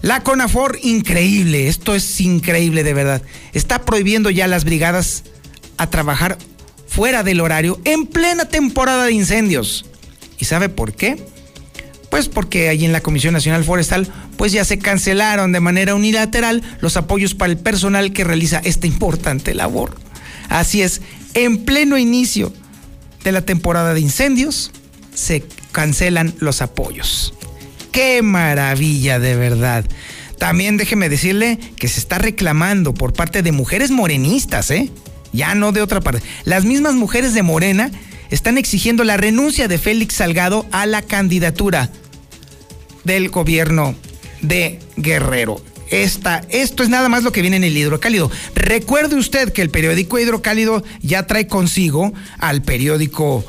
La 0.02 0.22
CONAFOR, 0.22 0.78
increíble, 0.82 1.68
esto 1.68 1.94
es 1.94 2.20
increíble 2.20 2.82
de 2.82 2.94
verdad. 2.94 3.22
Está 3.52 3.84
prohibiendo 3.84 4.30
ya 4.30 4.46
las 4.46 4.64
brigadas 4.64 5.24
a 5.76 5.90
trabajar 5.90 6.38
fuera 6.88 7.22
del 7.22 7.40
horario 7.40 7.78
en 7.84 8.06
plena 8.06 8.46
temporada 8.46 9.04
de 9.04 9.12
incendios. 9.12 9.84
¿Y 10.38 10.46
sabe 10.46 10.68
por 10.68 10.94
qué? 10.94 11.35
Pues 12.16 12.30
porque 12.30 12.70
allí 12.70 12.86
en 12.86 12.92
la 12.92 13.02
Comisión 13.02 13.34
Nacional 13.34 13.62
Forestal 13.62 14.08
pues 14.38 14.50
ya 14.50 14.64
se 14.64 14.78
cancelaron 14.78 15.52
de 15.52 15.60
manera 15.60 15.94
unilateral 15.94 16.62
los 16.80 16.96
apoyos 16.96 17.34
para 17.34 17.52
el 17.52 17.58
personal 17.58 18.14
que 18.14 18.24
realiza 18.24 18.62
esta 18.64 18.86
importante 18.86 19.52
labor. 19.52 19.98
Así 20.48 20.80
es, 20.80 21.02
en 21.34 21.66
pleno 21.66 21.98
inicio 21.98 22.54
de 23.22 23.32
la 23.32 23.42
temporada 23.42 23.92
de 23.92 24.00
incendios 24.00 24.70
se 25.12 25.44
cancelan 25.72 26.32
los 26.38 26.62
apoyos. 26.62 27.34
Qué 27.92 28.22
maravilla 28.22 29.18
de 29.18 29.36
verdad. 29.36 29.84
También 30.38 30.78
déjeme 30.78 31.10
decirle 31.10 31.58
que 31.76 31.86
se 31.86 32.00
está 32.00 32.16
reclamando 32.16 32.94
por 32.94 33.12
parte 33.12 33.42
de 33.42 33.52
mujeres 33.52 33.90
morenistas, 33.90 34.70
¿eh? 34.70 34.90
Ya 35.34 35.54
no 35.54 35.70
de 35.70 35.82
otra 35.82 36.00
parte. 36.00 36.22
Las 36.44 36.64
mismas 36.64 36.94
mujeres 36.94 37.34
de 37.34 37.42
Morena 37.42 37.90
están 38.30 38.56
exigiendo 38.56 39.04
la 39.04 39.18
renuncia 39.18 39.68
de 39.68 39.76
Félix 39.76 40.14
Salgado 40.14 40.64
a 40.72 40.86
la 40.86 41.02
candidatura 41.02 41.90
del 43.06 43.30
gobierno 43.30 43.94
de 44.42 44.80
Guerrero. 44.96 45.62
Esto 45.90 46.82
es 46.82 46.88
nada 46.88 47.08
más 47.08 47.22
lo 47.22 47.32
que 47.32 47.40
viene 47.40 47.56
en 47.56 47.64
el 47.64 47.76
hidrocálido. 47.76 48.30
Recuerde 48.54 49.16
usted 49.16 49.52
que 49.52 49.62
el 49.62 49.70
periódico 49.70 50.18
hidrocálido 50.18 50.84
ya 51.00 51.26
trae 51.26 51.46
consigo 51.46 52.12
al 52.38 52.62
periódico 52.62 53.44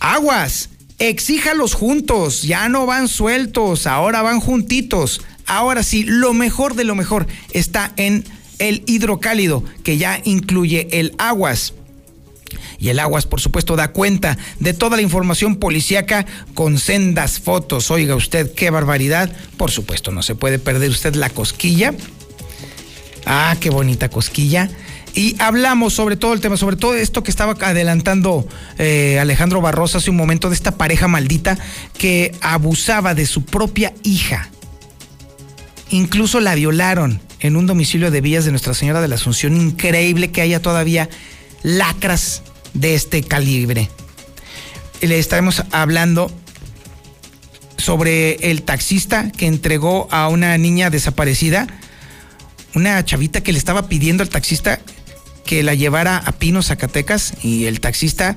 Aguas 0.00 0.70
Exíjalos 1.02 1.74
juntos, 1.74 2.42
ya 2.42 2.68
no 2.68 2.86
van 2.86 3.08
sueltos, 3.08 3.88
ahora 3.88 4.22
van 4.22 4.38
juntitos. 4.38 5.20
Ahora 5.46 5.82
sí, 5.82 6.04
lo 6.04 6.32
mejor 6.32 6.76
de 6.76 6.84
lo 6.84 6.94
mejor 6.94 7.26
está 7.50 7.92
en 7.96 8.24
el 8.60 8.84
hidrocálido, 8.86 9.64
que 9.82 9.98
ya 9.98 10.20
incluye 10.22 10.86
el 10.92 11.12
aguas. 11.18 11.74
Y 12.78 12.88
el 12.88 12.98
Aguas, 12.98 13.26
por 13.26 13.40
supuesto, 13.40 13.76
da 13.76 13.92
cuenta 13.92 14.38
de 14.58 14.74
toda 14.74 14.96
la 14.96 15.02
información 15.02 15.56
policíaca 15.56 16.26
con 16.54 16.78
sendas 16.78 17.40
fotos. 17.40 17.90
Oiga 17.90 18.14
usted, 18.14 18.52
qué 18.54 18.70
barbaridad. 18.70 19.30
Por 19.56 19.70
supuesto, 19.70 20.10
no 20.12 20.22
se 20.22 20.34
puede 20.34 20.58
perder 20.58 20.90
usted 20.90 21.14
la 21.14 21.30
cosquilla. 21.30 21.94
Ah, 23.26 23.56
qué 23.60 23.70
bonita 23.70 24.08
cosquilla. 24.08 24.70
Y 25.14 25.36
hablamos 25.40 25.92
sobre 25.92 26.16
todo 26.16 26.32
el 26.32 26.40
tema, 26.40 26.56
sobre 26.56 26.76
todo 26.76 26.94
esto 26.94 27.22
que 27.22 27.30
estaba 27.30 27.52
adelantando 27.60 28.46
eh, 28.78 29.18
Alejandro 29.20 29.60
Barroso 29.60 29.98
hace 29.98 30.10
un 30.10 30.16
momento 30.16 30.48
de 30.48 30.54
esta 30.54 30.76
pareja 30.76 31.06
maldita 31.06 31.58
que 31.98 32.34
abusaba 32.40 33.14
de 33.14 33.26
su 33.26 33.44
propia 33.44 33.92
hija. 34.02 34.48
Incluso 35.90 36.40
la 36.40 36.54
violaron 36.54 37.20
en 37.40 37.56
un 37.56 37.66
domicilio 37.66 38.10
de 38.10 38.22
Villas 38.22 38.46
de 38.46 38.52
Nuestra 38.52 38.72
Señora 38.72 39.02
de 39.02 39.08
la 39.08 39.16
Asunción. 39.16 39.54
Increíble 39.54 40.30
que 40.30 40.40
haya 40.40 40.62
todavía 40.62 41.10
lacras 41.62 42.42
de 42.74 42.94
este 42.94 43.22
calibre. 43.22 43.88
Le 45.00 45.18
estaremos 45.18 45.64
hablando 45.72 46.30
sobre 47.76 48.50
el 48.50 48.62
taxista 48.62 49.30
que 49.32 49.46
entregó 49.46 50.08
a 50.10 50.28
una 50.28 50.56
niña 50.58 50.90
desaparecida, 50.90 51.66
una 52.74 53.04
chavita 53.04 53.42
que 53.42 53.52
le 53.52 53.58
estaba 53.58 53.88
pidiendo 53.88 54.22
al 54.22 54.28
taxista 54.28 54.80
que 55.44 55.62
la 55.62 55.74
llevara 55.74 56.18
a 56.18 56.32
Pino, 56.32 56.62
Zacatecas, 56.62 57.34
y 57.42 57.66
el 57.66 57.80
taxista, 57.80 58.36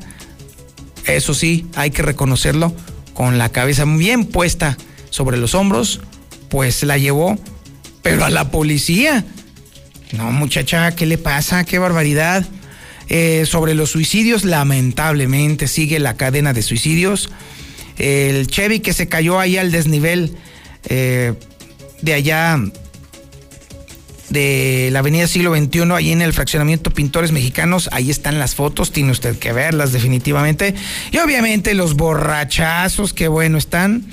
eso 1.06 1.34
sí, 1.34 1.68
hay 1.76 1.92
que 1.92 2.02
reconocerlo, 2.02 2.76
con 3.14 3.38
la 3.38 3.50
cabeza 3.50 3.86
bien 3.86 4.26
puesta 4.26 4.78
sobre 5.12 5.38
los 5.38 5.54
hombros, 5.54 6.02
pues 6.50 6.84
la 6.84 6.98
llevó, 6.98 7.38
pero 8.02 8.26
a 8.26 8.30
la 8.30 8.50
policía. 8.50 9.24
No, 10.12 10.32
muchacha, 10.32 10.96
¿qué 10.96 11.06
le 11.06 11.18
pasa? 11.18 11.64
¡Qué 11.64 11.80
barbaridad! 11.80 12.46
Eh, 13.10 13.46
sobre 13.46 13.76
los 13.76 13.92
suicidios, 13.92 14.46
lamentablemente 14.46 15.68
sigue 15.68 16.00
la 16.00 16.16
cadena 16.16 16.54
de 16.54 16.64
suicidios. 16.64 17.30
El 17.98 18.48
Chevy 18.48 18.80
que 18.80 18.94
se 18.94 19.08
cayó 19.08 19.40
ahí 19.40 19.58
al 19.58 19.72
desnivel 19.72 20.36
eh, 20.86 21.34
de 22.02 22.14
allá 22.14 22.60
de 24.30 24.90
la 24.92 25.00
Avenida 25.00 25.28
Siglo 25.28 25.56
XXI, 25.56 25.92
ahí 25.94 26.12
en 26.12 26.22
el 26.22 26.34
fraccionamiento 26.34 26.92
Pintores 26.92 27.32
Mexicanos. 27.32 27.90
Ahí 27.92 28.10
están 28.10 28.40
las 28.40 28.56
fotos, 28.56 28.92
tiene 28.92 29.12
usted 29.12 29.38
que 29.38 29.54
verlas 29.54 29.92
definitivamente. 29.92 30.76
Y 31.12 31.18
obviamente 31.20 31.74
los 31.74 31.96
borrachazos, 31.96 33.14
que 33.14 33.28
bueno, 33.28 33.58
están 33.58 34.06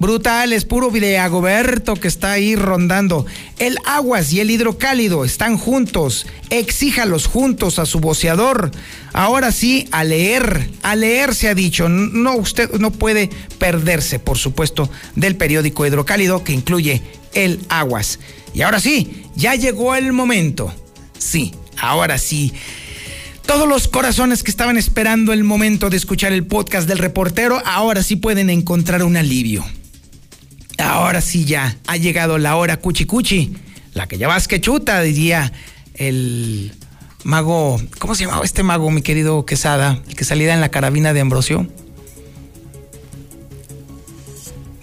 brutales, 0.00 0.64
puro 0.64 0.90
videagoberto 0.90 1.94
que 1.94 2.08
está 2.08 2.32
ahí 2.32 2.56
rondando. 2.56 3.26
El 3.58 3.76
aguas 3.86 4.32
y 4.32 4.40
el 4.40 4.50
hidrocálido 4.50 5.24
están 5.24 5.56
juntos. 5.56 6.26
Exíjalos 6.48 7.26
juntos 7.26 7.78
a 7.78 7.86
su 7.86 8.00
boceador. 8.00 8.72
Ahora 9.12 9.52
sí, 9.52 9.86
a 9.92 10.02
leer, 10.02 10.70
a 10.82 10.96
leer 10.96 11.34
se 11.34 11.48
ha 11.48 11.54
dicho. 11.54 11.88
No, 11.88 12.34
usted 12.34 12.72
no 12.80 12.90
puede 12.90 13.30
perderse, 13.58 14.18
por 14.18 14.38
supuesto, 14.38 14.90
del 15.14 15.36
periódico 15.36 15.86
hidrocálido 15.86 16.42
que 16.42 16.54
incluye 16.54 17.02
el 17.34 17.60
aguas. 17.68 18.18
Y 18.54 18.62
ahora 18.62 18.80
sí, 18.80 19.26
ya 19.36 19.54
llegó 19.54 19.94
el 19.94 20.12
momento. 20.12 20.74
Sí, 21.18 21.54
ahora 21.76 22.18
sí. 22.18 22.52
Todos 23.44 23.68
los 23.68 23.88
corazones 23.88 24.42
que 24.42 24.50
estaban 24.50 24.78
esperando 24.78 25.32
el 25.32 25.44
momento 25.44 25.90
de 25.90 25.96
escuchar 25.96 26.32
el 26.32 26.46
podcast 26.46 26.88
del 26.88 26.98
reportero, 26.98 27.60
ahora 27.66 28.02
sí 28.02 28.16
pueden 28.16 28.48
encontrar 28.48 29.02
un 29.02 29.16
alivio. 29.16 29.64
Ahora 30.80 31.20
sí 31.20 31.44
ya 31.44 31.76
ha 31.86 31.96
llegado 31.96 32.38
la 32.38 32.56
hora 32.56 32.78
cuchi 32.78 33.04
cuchi, 33.04 33.56
la 33.94 34.06
que 34.06 34.18
ya 34.18 34.28
vas 34.28 34.48
que 34.48 34.60
chuta, 34.60 35.00
diría 35.02 35.52
el 35.94 36.72
mago, 37.24 37.80
¿cómo 37.98 38.14
se 38.14 38.24
llamaba 38.24 38.44
este 38.44 38.62
mago, 38.62 38.90
mi 38.90 39.02
querido 39.02 39.44
Quesada? 39.44 40.02
El 40.08 40.14
que 40.14 40.24
salía 40.24 40.54
en 40.54 40.60
la 40.60 40.70
carabina 40.70 41.12
de 41.12 41.20
Ambrosio. 41.20 41.66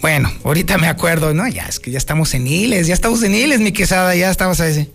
Bueno, 0.00 0.30
ahorita 0.44 0.78
me 0.78 0.86
acuerdo, 0.86 1.34
no, 1.34 1.48
ya 1.48 1.64
es 1.64 1.80
que 1.80 1.90
ya 1.90 1.98
estamos 1.98 2.28
seniles, 2.28 2.86
ya 2.86 2.94
estamos 2.94 3.20
seniles, 3.20 3.58
mi 3.58 3.72
quesada, 3.72 4.14
ya 4.14 4.30
estamos 4.30 4.60
a 4.60 4.68
ese. 4.68 4.90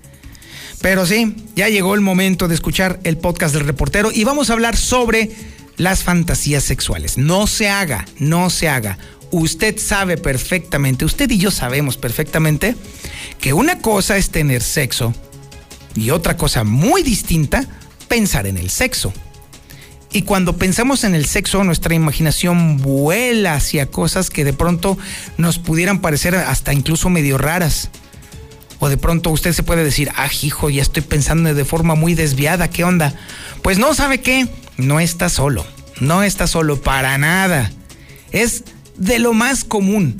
Pero 0.81 1.05
sí, 1.05 1.35
ya 1.55 1.67
llegó 1.67 1.95
el 1.95 2.01
momento 2.01 2.47
de 2.47 2.55
escuchar 2.55 2.99
el 3.03 3.17
podcast 3.17 3.53
del 3.53 3.65
reportero 3.65 4.11
y 4.13 4.23
vamos 4.23 4.49
a 4.49 4.53
hablar 4.53 4.77
sobre 4.77 5.31
las 5.77 6.03
fantasías 6.03 6.63
sexuales. 6.63 7.17
No 7.17 7.47
se 7.47 7.69
haga, 7.69 8.05
no 8.19 8.49
se 8.49 8.69
haga. 8.69 8.97
Usted 9.33 9.79
sabe 9.79 10.17
perfectamente, 10.17 11.05
usted 11.05 11.27
y 11.31 11.39
yo 11.39 11.49
sabemos 11.49 11.97
perfectamente 11.97 12.75
que 13.41 13.53
una 13.53 13.79
cosa 13.79 14.15
es 14.15 14.29
tener 14.29 14.61
sexo 14.61 15.11
y 15.95 16.11
otra 16.11 16.37
cosa 16.37 16.63
muy 16.63 17.01
distinta, 17.01 17.65
pensar 18.07 18.45
en 18.45 18.57
el 18.57 18.69
sexo. 18.69 19.11
Y 20.11 20.21
cuando 20.21 20.57
pensamos 20.57 21.03
en 21.03 21.15
el 21.15 21.25
sexo, 21.25 21.63
nuestra 21.63 21.95
imaginación 21.95 22.77
vuela 22.77 23.55
hacia 23.55 23.87
cosas 23.87 24.29
que 24.29 24.45
de 24.45 24.53
pronto 24.53 24.99
nos 25.39 25.57
pudieran 25.57 25.99
parecer 25.99 26.35
hasta 26.35 26.71
incluso 26.71 27.09
medio 27.09 27.39
raras. 27.39 27.89
O 28.77 28.87
de 28.87 28.97
pronto 28.97 29.31
usted 29.31 29.53
se 29.53 29.63
puede 29.63 29.83
decir, 29.83 30.11
ah, 30.15 30.29
hijo, 30.43 30.69
ya 30.69 30.83
estoy 30.83 31.01
pensando 31.01 31.55
de 31.55 31.65
forma 31.65 31.95
muy 31.95 32.13
desviada, 32.13 32.69
¿qué 32.69 32.83
onda? 32.83 33.15
Pues 33.63 33.79
no, 33.79 33.95
¿sabe 33.95 34.21
qué? 34.21 34.47
No 34.77 34.99
está 34.99 35.27
solo, 35.27 35.65
no 35.99 36.21
está 36.21 36.45
solo 36.45 36.79
para 36.83 37.17
nada. 37.17 37.71
Es 38.31 38.63
de 38.97 39.19
lo 39.19 39.33
más 39.33 39.63
común, 39.63 40.15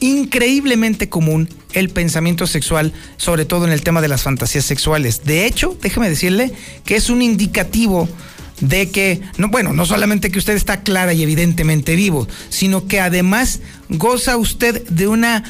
increíblemente 0.00 1.08
común, 1.08 1.48
el 1.72 1.88
pensamiento 1.90 2.46
sexual, 2.46 2.92
sobre 3.16 3.44
todo 3.44 3.66
en 3.66 3.72
el 3.72 3.82
tema 3.82 4.00
de 4.00 4.08
las 4.08 4.22
fantasías 4.22 4.64
sexuales. 4.64 5.24
De 5.24 5.46
hecho, 5.46 5.76
déjeme 5.82 6.08
decirle 6.08 6.52
que 6.84 6.96
es 6.96 7.10
un 7.10 7.22
indicativo 7.22 8.08
de 8.60 8.90
que, 8.90 9.20
no, 9.36 9.48
bueno, 9.48 9.72
no 9.72 9.84
solamente 9.84 10.30
que 10.30 10.38
usted 10.38 10.54
está 10.54 10.82
clara 10.82 11.12
y 11.12 11.22
evidentemente 11.22 11.96
vivo, 11.96 12.28
sino 12.48 12.86
que 12.86 13.00
además 13.00 13.60
goza 13.88 14.36
usted 14.36 14.86
de 14.88 15.08
una 15.08 15.44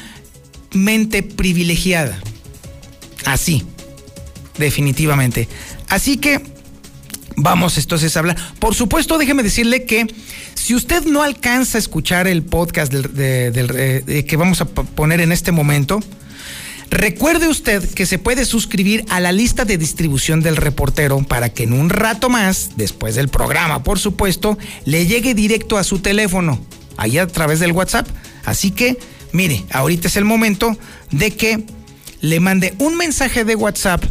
mente 0.71 1.23
privilegiada. 1.23 2.19
Así, 3.25 3.63
definitivamente. 4.57 5.47
Así 5.87 6.17
que 6.17 6.41
vamos 7.35 7.77
entonces 7.77 8.15
a 8.15 8.19
hablar. 8.19 8.37
Por 8.59 8.75
supuesto, 8.75 9.17
déjeme 9.17 9.43
decirle 9.43 9.85
que 9.85 10.07
si 10.65 10.73
usted 10.73 11.05
no 11.05 11.21
alcanza 11.21 11.77
a 11.77 11.79
escuchar 11.79 12.27
el 12.27 12.41
podcast 12.41 12.91
que 12.91 14.35
vamos 14.35 14.61
a 14.61 14.65
poner 14.65 15.21
en 15.21 15.31
este 15.31 15.51
momento, 15.51 15.99
recuerde 16.89 17.47
usted 17.47 17.87
que 17.93 18.07
se 18.07 18.17
puede 18.17 18.45
suscribir 18.45 19.05
a 19.09 19.19
la 19.19 19.31
lista 19.31 19.63
de 19.63 19.77
distribución 19.77 20.41
del 20.41 20.55
reportero 20.55 21.21
para 21.21 21.49
que 21.49 21.65
en 21.65 21.73
un 21.73 21.91
rato 21.91 22.31
más, 22.31 22.71
después 22.77 23.13
del 23.13 23.29
programa, 23.29 23.83
por 23.83 23.99
supuesto, 23.99 24.57
le 24.85 25.05
llegue 25.05 25.35
directo 25.35 25.77
a 25.77 25.83
su 25.83 25.99
teléfono, 25.99 26.59
ahí 26.97 27.19
a 27.19 27.27
través 27.27 27.59
del 27.59 27.71
WhatsApp. 27.71 28.07
Así 28.43 28.71
que, 28.71 28.97
mire, 29.33 29.65
ahorita 29.69 30.07
es 30.07 30.15
el 30.17 30.25
momento 30.25 30.75
de 31.11 31.29
que 31.29 31.63
le 32.21 32.39
mande 32.39 32.73
un 32.79 32.97
mensaje 32.97 33.45
de 33.45 33.55
WhatsApp 33.55 34.03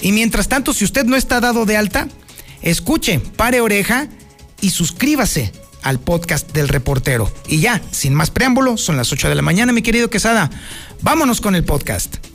Y 0.00 0.12
mientras 0.12 0.48
tanto, 0.48 0.72
si 0.72 0.84
usted 0.84 1.04
no 1.04 1.16
está 1.16 1.40
dado 1.40 1.64
de 1.64 1.76
alta, 1.76 2.08
escuche, 2.62 3.20
pare 3.20 3.60
oreja 3.60 4.08
y 4.60 4.70
suscríbase 4.70 5.52
al 5.82 6.00
podcast 6.00 6.52
del 6.52 6.68
reportero. 6.68 7.32
Y 7.46 7.60
ya, 7.60 7.80
sin 7.90 8.14
más 8.14 8.30
preámbulo, 8.30 8.76
son 8.76 8.96
las 8.96 9.12
8 9.12 9.28
de 9.28 9.34
la 9.34 9.42
mañana, 9.42 9.72
mi 9.72 9.82
querido 9.82 10.10
Quesada. 10.10 10.50
Vámonos 11.00 11.40
con 11.40 11.54
el 11.54 11.64
podcast. 11.64 12.33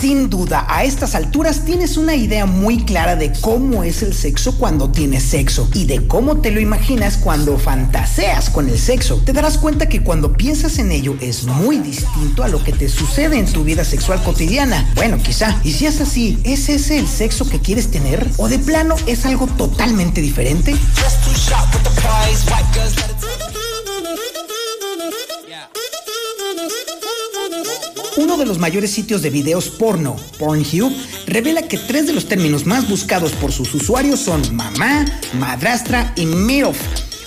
Sin 0.00 0.30
duda, 0.30 0.64
a 0.68 0.84
estas 0.84 1.14
alturas 1.14 1.64
tienes 1.64 1.96
una 1.96 2.14
idea 2.14 2.46
muy 2.46 2.84
clara 2.84 3.16
de 3.16 3.32
cómo 3.40 3.82
es 3.82 4.02
el 4.02 4.14
sexo 4.14 4.56
cuando 4.56 4.90
tienes 4.90 5.24
sexo 5.24 5.68
y 5.74 5.86
de 5.86 6.06
cómo 6.06 6.40
te 6.40 6.50
lo 6.50 6.60
imaginas 6.60 7.16
cuando 7.16 7.58
fantaseas 7.58 8.48
con 8.48 8.68
el 8.68 8.78
sexo. 8.78 9.16
Te 9.24 9.32
darás 9.32 9.58
cuenta 9.58 9.88
que 9.88 10.02
cuando 10.02 10.36
piensas 10.36 10.78
en 10.78 10.92
ello 10.92 11.16
es 11.20 11.44
muy 11.44 11.78
distinto 11.78 12.44
a 12.44 12.48
lo 12.48 12.62
que 12.62 12.72
te 12.72 12.88
sucede 12.88 13.38
en 13.38 13.52
tu 13.52 13.64
vida 13.64 13.84
sexual 13.84 14.22
cotidiana. 14.22 14.88
Bueno, 14.94 15.18
quizá. 15.18 15.60
Y 15.64 15.72
si 15.72 15.86
es 15.86 16.00
así, 16.00 16.38
¿es 16.44 16.68
ese 16.68 16.98
el 16.98 17.08
sexo 17.08 17.48
que 17.48 17.60
quieres 17.60 17.90
tener? 17.90 18.30
¿O 18.36 18.48
de 18.48 18.58
plano 18.58 18.94
es 19.06 19.26
algo 19.26 19.46
totalmente 19.46 20.20
diferente? 20.20 20.76
Uno 28.16 28.36
de 28.36 28.44
los 28.44 28.58
mayores 28.58 28.90
sitios 28.90 29.22
de 29.22 29.30
videos 29.30 29.70
porno, 29.70 30.16
Pornhub, 30.38 30.92
revela 31.26 31.62
que 31.62 31.78
tres 31.78 32.06
de 32.06 32.12
los 32.12 32.26
términos 32.26 32.66
más 32.66 32.88
buscados 32.88 33.32
por 33.32 33.52
sus 33.52 33.72
usuarios 33.74 34.20
son 34.20 34.54
mamá, 34.54 35.04
madrastra 35.34 36.12
y 36.16 36.26
MILF. 36.26 36.78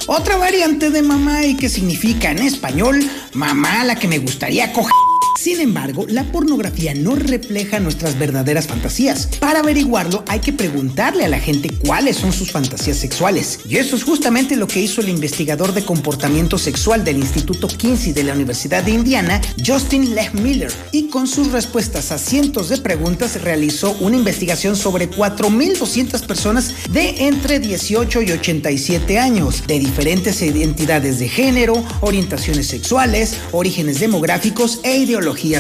Otra 0.08 0.38
variante 0.38 0.90
de 0.90 1.02
mamá 1.02 1.46
y 1.46 1.56
que 1.56 1.70
significa 1.70 2.32
en 2.32 2.40
español 2.40 3.00
mamá 3.34 3.84
la 3.86 3.96
que 3.96 4.08
me 4.08 4.20
gustaría 4.20 4.72
coger. 4.74 4.92
Sin 5.36 5.60
embargo, 5.60 6.06
la 6.08 6.24
pornografía 6.32 6.94
no 6.94 7.16
refleja 7.16 7.80
nuestras 7.80 8.18
verdaderas 8.18 8.68
fantasías. 8.68 9.28
Para 9.40 9.60
averiguarlo 9.60 10.24
hay 10.28 10.40
que 10.40 10.54
preguntarle 10.54 11.26
a 11.26 11.28
la 11.28 11.40
gente 11.40 11.70
cuáles 11.86 12.18
son 12.18 12.32
sus 12.32 12.52
fantasías 12.52 12.98
sexuales. 12.98 13.60
Y 13.68 13.78
eso 13.78 13.96
es 13.96 14.04
justamente 14.04 14.56
lo 14.56 14.68
que 14.68 14.80
hizo 14.80 15.02
el 15.02 15.10
investigador 15.10 15.74
de 15.74 15.84
comportamiento 15.84 16.58
sexual 16.58 17.04
del 17.04 17.18
Instituto 17.18 17.68
Kinsey 17.68 18.14
de 18.14 18.24
la 18.24 18.34
Universidad 18.34 18.84
de 18.84 18.92
Indiana, 18.92 19.42
Justin 19.66 20.16
Lechmiller, 20.16 20.72
y 20.92 21.10
con 21.10 21.28
sus 21.28 21.52
respuestas 21.52 22.12
a 22.12 22.18
cientos 22.18 22.70
de 22.70 22.78
preguntas 22.78 23.42
realizó 23.42 23.98
una 24.00 24.18
investigación 24.18 24.76
sobre 24.76 25.10
4.200 25.10 26.26
personas 26.26 26.74
de 26.92 27.28
entre 27.28 27.60
18 27.60 28.22
y 28.22 28.32
87 28.32 29.20
años, 29.20 29.66
de 29.68 29.80
diferentes 29.80 30.42
identidades 30.42 31.20
de 31.20 31.28
género, 31.28 31.84
orientaciones 32.02 32.68
sexuales, 32.68 33.36
orígenes 33.52 34.00
demográficos 34.00 34.80
e 34.84 34.98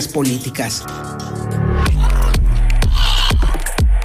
políticas. 0.07 0.83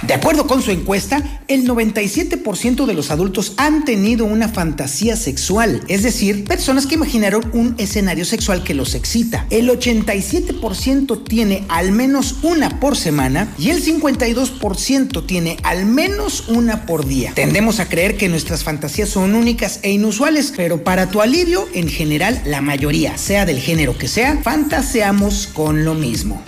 De 0.09 0.15
acuerdo 0.15 0.47
con 0.47 0.63
su 0.63 0.71
encuesta, 0.71 1.23
el 1.47 1.67
97% 1.67 2.87
de 2.87 2.93
los 2.95 3.11
adultos 3.11 3.53
han 3.57 3.85
tenido 3.85 4.25
una 4.25 4.49
fantasía 4.49 5.15
sexual, 5.15 5.83
es 5.87 6.01
decir, 6.01 6.45
personas 6.45 6.87
que 6.87 6.95
imaginaron 6.95 7.47
un 7.53 7.75
escenario 7.77 8.25
sexual 8.25 8.63
que 8.63 8.73
los 8.73 8.95
excita. 8.95 9.45
El 9.51 9.69
87% 9.69 11.23
tiene 11.25 11.63
al 11.69 11.91
menos 11.91 12.37
una 12.41 12.79
por 12.79 12.97
semana 12.97 13.53
y 13.59 13.69
el 13.69 13.85
52% 13.85 15.27
tiene 15.27 15.57
al 15.61 15.85
menos 15.85 16.47
una 16.47 16.87
por 16.87 17.05
día. 17.05 17.33
Tendemos 17.35 17.79
a 17.79 17.87
creer 17.87 18.17
que 18.17 18.29
nuestras 18.29 18.63
fantasías 18.63 19.09
son 19.09 19.35
únicas 19.35 19.79
e 19.83 19.91
inusuales, 19.91 20.51
pero 20.57 20.83
para 20.83 21.11
tu 21.11 21.21
alivio, 21.21 21.67
en 21.75 21.87
general, 21.87 22.41
la 22.47 22.61
mayoría, 22.61 23.15
sea 23.19 23.45
del 23.45 23.59
género 23.59 23.95
que 23.95 24.07
sea, 24.07 24.39
fantaseamos 24.41 25.45
con 25.53 25.85
lo 25.85 25.93
mismo. 25.93 26.43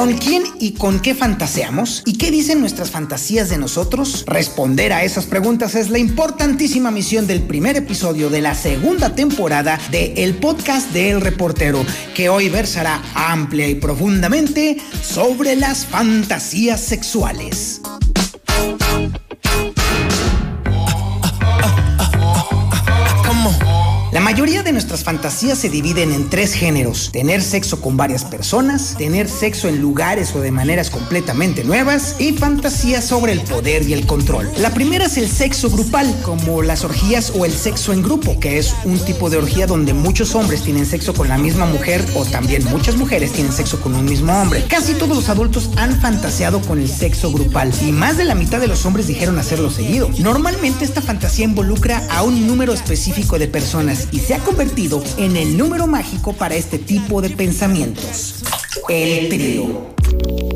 ¿Con 0.00 0.16
quién 0.16 0.44
y 0.58 0.72
con 0.72 1.00
qué 1.00 1.14
fantaseamos? 1.14 2.02
¿Y 2.06 2.16
qué 2.16 2.30
dicen 2.30 2.60
nuestras 2.60 2.90
fantasías 2.90 3.50
de 3.50 3.58
nosotros? 3.58 4.24
Responder 4.26 4.94
a 4.94 5.04
esas 5.04 5.26
preguntas 5.26 5.74
es 5.74 5.90
la 5.90 5.98
importantísima 5.98 6.90
misión 6.90 7.26
del 7.26 7.42
primer 7.42 7.76
episodio 7.76 8.30
de 8.30 8.40
la 8.40 8.54
segunda 8.54 9.14
temporada 9.14 9.78
de 9.90 10.14
El 10.16 10.36
Podcast 10.36 10.90
de 10.92 11.20
Reportero, 11.20 11.84
que 12.14 12.30
hoy 12.30 12.48
versará 12.48 13.02
amplia 13.14 13.68
y 13.68 13.74
profundamente 13.74 14.78
sobre 15.02 15.54
las 15.54 15.84
fantasías 15.84 16.80
sexuales. 16.80 17.82
Mayoría 24.30 24.62
de 24.62 24.70
nuestras 24.70 25.02
fantasías 25.02 25.58
se 25.58 25.68
dividen 25.68 26.12
en 26.12 26.30
tres 26.30 26.54
géneros. 26.54 27.10
Tener 27.10 27.42
sexo 27.42 27.80
con 27.80 27.96
varias 27.96 28.24
personas, 28.24 28.94
tener 28.96 29.28
sexo 29.28 29.66
en 29.66 29.80
lugares 29.80 30.36
o 30.36 30.40
de 30.40 30.52
maneras 30.52 30.88
completamente 30.88 31.64
nuevas 31.64 32.14
y 32.20 32.32
fantasías 32.34 33.04
sobre 33.04 33.32
el 33.32 33.40
poder 33.40 33.82
y 33.88 33.92
el 33.92 34.06
control. 34.06 34.48
La 34.58 34.72
primera 34.72 35.06
es 35.06 35.18
el 35.18 35.28
sexo 35.28 35.68
grupal, 35.68 36.14
como 36.22 36.62
las 36.62 36.84
orgías 36.84 37.32
o 37.36 37.44
el 37.44 37.50
sexo 37.50 37.92
en 37.92 38.04
grupo, 38.04 38.38
que 38.38 38.58
es 38.58 38.72
un 38.84 39.00
tipo 39.00 39.30
de 39.30 39.38
orgía 39.38 39.66
donde 39.66 39.94
muchos 39.94 40.36
hombres 40.36 40.62
tienen 40.62 40.86
sexo 40.86 41.12
con 41.12 41.28
la 41.28 41.36
misma 41.36 41.66
mujer 41.66 42.00
o 42.14 42.24
también 42.24 42.64
muchas 42.66 42.94
mujeres 42.94 43.32
tienen 43.32 43.52
sexo 43.52 43.80
con 43.80 43.96
un 43.96 44.04
mismo 44.04 44.32
hombre. 44.40 44.64
Casi 44.68 44.94
todos 44.94 45.16
los 45.16 45.28
adultos 45.28 45.70
han 45.74 46.00
fantaseado 46.00 46.60
con 46.60 46.78
el 46.78 46.88
sexo 46.88 47.32
grupal 47.32 47.72
y 47.84 47.90
más 47.90 48.16
de 48.16 48.26
la 48.26 48.36
mitad 48.36 48.60
de 48.60 48.68
los 48.68 48.86
hombres 48.86 49.08
dijeron 49.08 49.40
hacerlo 49.40 49.72
seguido. 49.72 50.08
Normalmente 50.20 50.84
esta 50.84 51.02
fantasía 51.02 51.46
involucra 51.46 52.06
a 52.08 52.22
un 52.22 52.46
número 52.46 52.72
específico 52.72 53.36
de 53.36 53.48
personas 53.48 54.06
se 54.20 54.34
ha 54.34 54.38
convertido 54.38 55.02
en 55.16 55.36
el 55.36 55.56
número 55.56 55.86
mágico 55.86 56.32
para 56.32 56.54
este 56.54 56.78
tipo 56.78 57.20
de 57.20 57.30
pensamientos. 57.30 58.42
El 58.88 59.28
trío. 59.28 60.49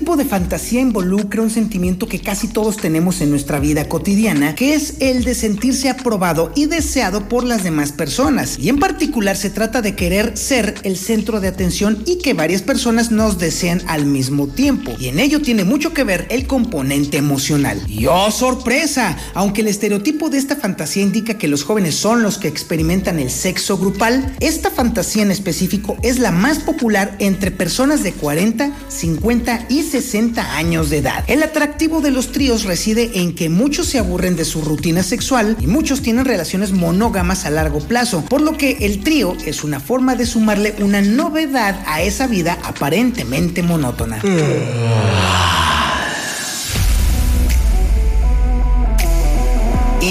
Tipo 0.00 0.16
de 0.16 0.24
fantasía 0.24 0.80
involucra 0.80 1.42
un 1.42 1.50
sentimiento 1.50 2.08
que 2.08 2.22
casi 2.22 2.48
todos 2.48 2.78
tenemos 2.78 3.20
en 3.20 3.28
nuestra 3.28 3.60
vida 3.60 3.86
cotidiana, 3.86 4.54
que 4.54 4.72
es 4.72 4.94
el 5.00 5.24
de 5.24 5.34
sentirse 5.34 5.90
aprobado 5.90 6.52
y 6.56 6.64
deseado 6.64 7.28
por 7.28 7.44
las 7.44 7.64
demás 7.64 7.92
personas. 7.92 8.58
Y 8.58 8.70
en 8.70 8.78
particular 8.78 9.36
se 9.36 9.50
trata 9.50 9.82
de 9.82 9.94
querer 9.94 10.38
ser 10.38 10.74
el 10.84 10.96
centro 10.96 11.38
de 11.38 11.48
atención 11.48 12.02
y 12.06 12.16
que 12.16 12.32
varias 12.32 12.62
personas 12.62 13.10
nos 13.10 13.38
desean 13.38 13.82
al 13.88 14.06
mismo 14.06 14.46
tiempo. 14.46 14.92
Y 14.98 15.08
en 15.08 15.18
ello 15.18 15.42
tiene 15.42 15.64
mucho 15.64 15.92
que 15.92 16.02
ver 16.02 16.26
el 16.30 16.46
componente 16.46 17.18
emocional. 17.18 17.78
Y 17.86 18.06
oh 18.06 18.30
sorpresa, 18.30 19.18
aunque 19.34 19.60
el 19.60 19.68
estereotipo 19.68 20.30
de 20.30 20.38
esta 20.38 20.56
fantasía 20.56 21.02
indica 21.02 21.36
que 21.36 21.46
los 21.46 21.62
jóvenes 21.62 21.94
son 21.94 22.22
los 22.22 22.38
que 22.38 22.48
experimentan 22.48 23.18
el 23.18 23.30
sexo 23.30 23.76
grupal, 23.76 24.34
esta 24.40 24.70
fantasía 24.70 25.24
en 25.24 25.30
específico 25.30 25.98
es 26.02 26.18
la 26.18 26.30
más 26.30 26.58
popular 26.58 27.16
entre 27.18 27.50
personas 27.50 28.02
de 28.02 28.14
40, 28.14 28.72
50 28.88 29.66
y 29.68 29.89
60 29.90 30.56
años 30.56 30.88
de 30.88 30.98
edad. 30.98 31.24
El 31.26 31.42
atractivo 31.42 32.00
de 32.00 32.12
los 32.12 32.30
tríos 32.30 32.64
reside 32.64 33.10
en 33.14 33.34
que 33.34 33.48
muchos 33.48 33.88
se 33.88 33.98
aburren 33.98 34.36
de 34.36 34.44
su 34.44 34.62
rutina 34.62 35.02
sexual 35.02 35.56
y 35.60 35.66
muchos 35.66 36.00
tienen 36.00 36.24
relaciones 36.24 36.72
monógamas 36.72 37.44
a 37.44 37.50
largo 37.50 37.80
plazo, 37.80 38.24
por 38.24 38.40
lo 38.40 38.56
que 38.56 38.78
el 38.80 39.02
trío 39.02 39.36
es 39.44 39.64
una 39.64 39.80
forma 39.80 40.14
de 40.14 40.26
sumarle 40.26 40.74
una 40.78 41.00
novedad 41.00 41.82
a 41.86 42.02
esa 42.02 42.26
vida 42.26 42.58
aparentemente 42.62 43.62
monótona. 43.62 44.20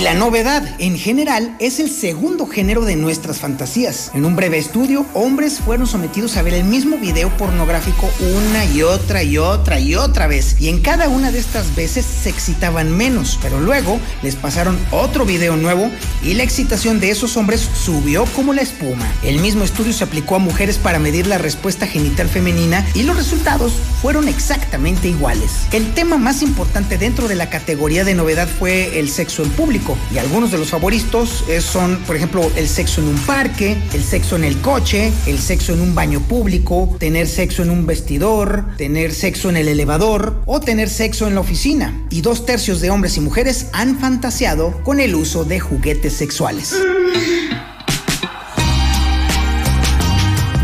La 0.09 0.15
novedad, 0.15 0.67
en 0.79 0.97
general, 0.97 1.55
es 1.59 1.79
el 1.79 1.91
segundo 1.91 2.47
género 2.47 2.83
de 2.83 2.95
nuestras 2.95 3.37
fantasías. 3.37 4.09
En 4.15 4.25
un 4.25 4.35
breve 4.35 4.57
estudio, 4.57 5.05
hombres 5.13 5.59
fueron 5.59 5.85
sometidos 5.85 6.35
a 6.35 6.41
ver 6.41 6.55
el 6.55 6.63
mismo 6.63 6.97
video 6.97 7.29
pornográfico 7.37 8.09
una 8.19 8.65
y 8.65 8.81
otra 8.81 9.21
y 9.21 9.37
otra 9.37 9.79
y 9.79 9.93
otra 9.93 10.25
vez. 10.25 10.55
Y 10.59 10.69
en 10.69 10.81
cada 10.81 11.09
una 11.09 11.31
de 11.31 11.37
estas 11.37 11.75
veces 11.75 12.07
se 12.07 12.29
excitaban 12.29 12.91
menos, 12.97 13.37
pero 13.39 13.59
luego 13.59 13.99
les 14.23 14.35
pasaron 14.35 14.79
otro 14.89 15.25
video 15.25 15.55
nuevo 15.57 15.91
y 16.23 16.33
la 16.33 16.41
excitación 16.41 16.99
de 16.99 17.11
esos 17.11 17.37
hombres 17.37 17.69
subió 17.75 18.25
como 18.35 18.51
la 18.51 18.63
espuma. 18.63 19.13
El 19.21 19.37
mismo 19.37 19.63
estudio 19.63 19.93
se 19.93 20.05
aplicó 20.05 20.33
a 20.33 20.39
mujeres 20.39 20.79
para 20.79 20.97
medir 20.97 21.27
la 21.27 21.37
respuesta 21.37 21.85
genital 21.85 22.29
femenina 22.29 22.83
y 22.95 23.03
los 23.03 23.15
resultados 23.15 23.73
fueron 24.01 24.27
exactamente 24.27 25.07
iguales. 25.07 25.67
El 25.71 25.93
tema 25.93 26.17
más 26.17 26.41
importante 26.41 26.97
dentro 26.97 27.27
de 27.27 27.35
la 27.35 27.51
categoría 27.51 28.03
de 28.03 28.15
novedad 28.15 28.47
fue 28.47 28.97
el 28.97 29.07
sexo 29.07 29.43
en 29.43 29.51
público 29.51 29.98
y 30.13 30.17
algunos 30.17 30.51
de 30.51 30.57
los 30.57 30.69
favoritos 30.69 31.43
son, 31.59 31.97
por 32.07 32.15
ejemplo, 32.15 32.49
el 32.55 32.67
sexo 32.67 33.01
en 33.01 33.07
un 33.07 33.17
parque, 33.19 33.77
el 33.93 34.03
sexo 34.03 34.35
en 34.35 34.43
el 34.43 34.59
coche, 34.61 35.11
el 35.27 35.39
sexo 35.39 35.73
en 35.73 35.81
un 35.81 35.95
baño 35.95 36.19
público, 36.21 36.95
tener 36.99 37.27
sexo 37.27 37.63
en 37.63 37.69
un 37.69 37.85
vestidor, 37.85 38.65
tener 38.77 39.13
sexo 39.13 39.49
en 39.49 39.57
el 39.57 39.67
elevador 39.67 40.41
o 40.45 40.59
tener 40.59 40.89
sexo 40.89 41.27
en 41.27 41.35
la 41.35 41.41
oficina. 41.41 42.05
Y 42.09 42.21
dos 42.21 42.45
tercios 42.45 42.81
de 42.81 42.89
hombres 42.89 43.17
y 43.17 43.21
mujeres 43.21 43.67
han 43.73 43.99
fantaseado 43.99 44.83
con 44.83 44.99
el 44.99 45.15
uso 45.15 45.45
de 45.45 45.59
juguetes 45.59 46.13
sexuales. 46.13 46.75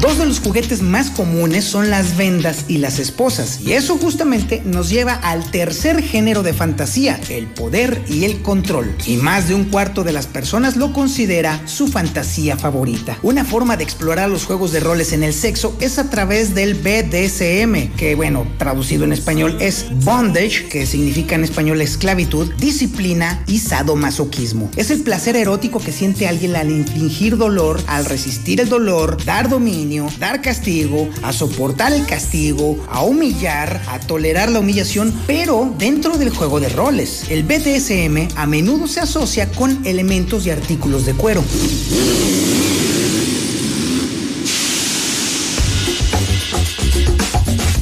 Dos 0.05 0.19
de 0.19 0.27
los 0.27 0.39
juguetes 0.39 0.83
más 0.83 1.09
comunes 1.09 1.63
son 1.63 1.89
las 1.89 2.15
vendas 2.15 2.65
y 2.67 2.77
las 2.77 2.99
esposas, 2.99 3.61
y 3.61 3.73
eso 3.73 3.97
justamente 3.97 4.61
nos 4.63 4.91
lleva 4.91 5.13
al 5.13 5.49
tercer 5.49 6.03
género 6.03 6.43
de 6.43 6.53
fantasía, 6.53 7.19
el 7.29 7.47
poder 7.47 8.03
y 8.07 8.25
el 8.25 8.43
control. 8.43 8.95
Y 9.07 9.17
más 9.17 9.47
de 9.47 9.55
un 9.55 9.63
cuarto 9.63 10.03
de 10.03 10.13
las 10.13 10.27
personas 10.27 10.75
lo 10.75 10.93
considera 10.93 11.59
su 11.65 11.87
fantasía 11.87 12.55
favorita. 12.55 13.17
Una 13.23 13.45
forma 13.45 13.77
de 13.77 13.83
explorar 13.83 14.29
los 14.29 14.45
juegos 14.45 14.71
de 14.71 14.79
roles 14.79 15.11
en 15.11 15.23
el 15.23 15.33
sexo 15.33 15.75
es 15.79 15.97
a 15.97 16.07
través 16.11 16.53
del 16.53 16.75
BDSM, 16.75 17.95
que 17.97 18.13
bueno, 18.13 18.45
traducido 18.59 19.05
en 19.05 19.11
español 19.11 19.57
es 19.59 19.87
bondage, 20.03 20.67
que 20.69 20.85
significa 20.85 21.33
en 21.33 21.45
español 21.45 21.81
esclavitud, 21.81 22.53
disciplina 22.59 23.43
y 23.47 23.57
sadomasoquismo. 23.57 24.69
Es 24.75 24.91
el 24.91 25.01
placer 25.01 25.35
erótico 25.35 25.79
que 25.79 25.91
siente 25.91 26.27
alguien 26.27 26.55
al 26.55 26.69
infligir 26.69 27.37
dolor, 27.37 27.81
al 27.87 28.05
resistir 28.05 28.61
el 28.61 28.69
dolor, 28.69 29.17
dar 29.25 29.49
dominio, 29.49 29.94
dar 30.19 30.41
castigo, 30.41 31.09
a 31.23 31.33
soportar 31.33 31.93
el 31.93 32.05
castigo, 32.05 32.77
a 32.89 33.03
humillar, 33.03 33.81
a 33.87 33.99
tolerar 33.99 34.49
la 34.49 34.59
humillación, 34.59 35.13
pero 35.27 35.73
dentro 35.77 36.17
del 36.17 36.29
juego 36.29 36.59
de 36.59 36.69
roles. 36.69 37.25
El 37.29 37.43
BDSM 37.43 38.37
a 38.37 38.45
menudo 38.45 38.87
se 38.87 38.99
asocia 38.99 39.49
con 39.51 39.85
elementos 39.85 40.45
y 40.45 40.51
artículos 40.51 41.05
de 41.05 41.13
cuero. 41.13 41.43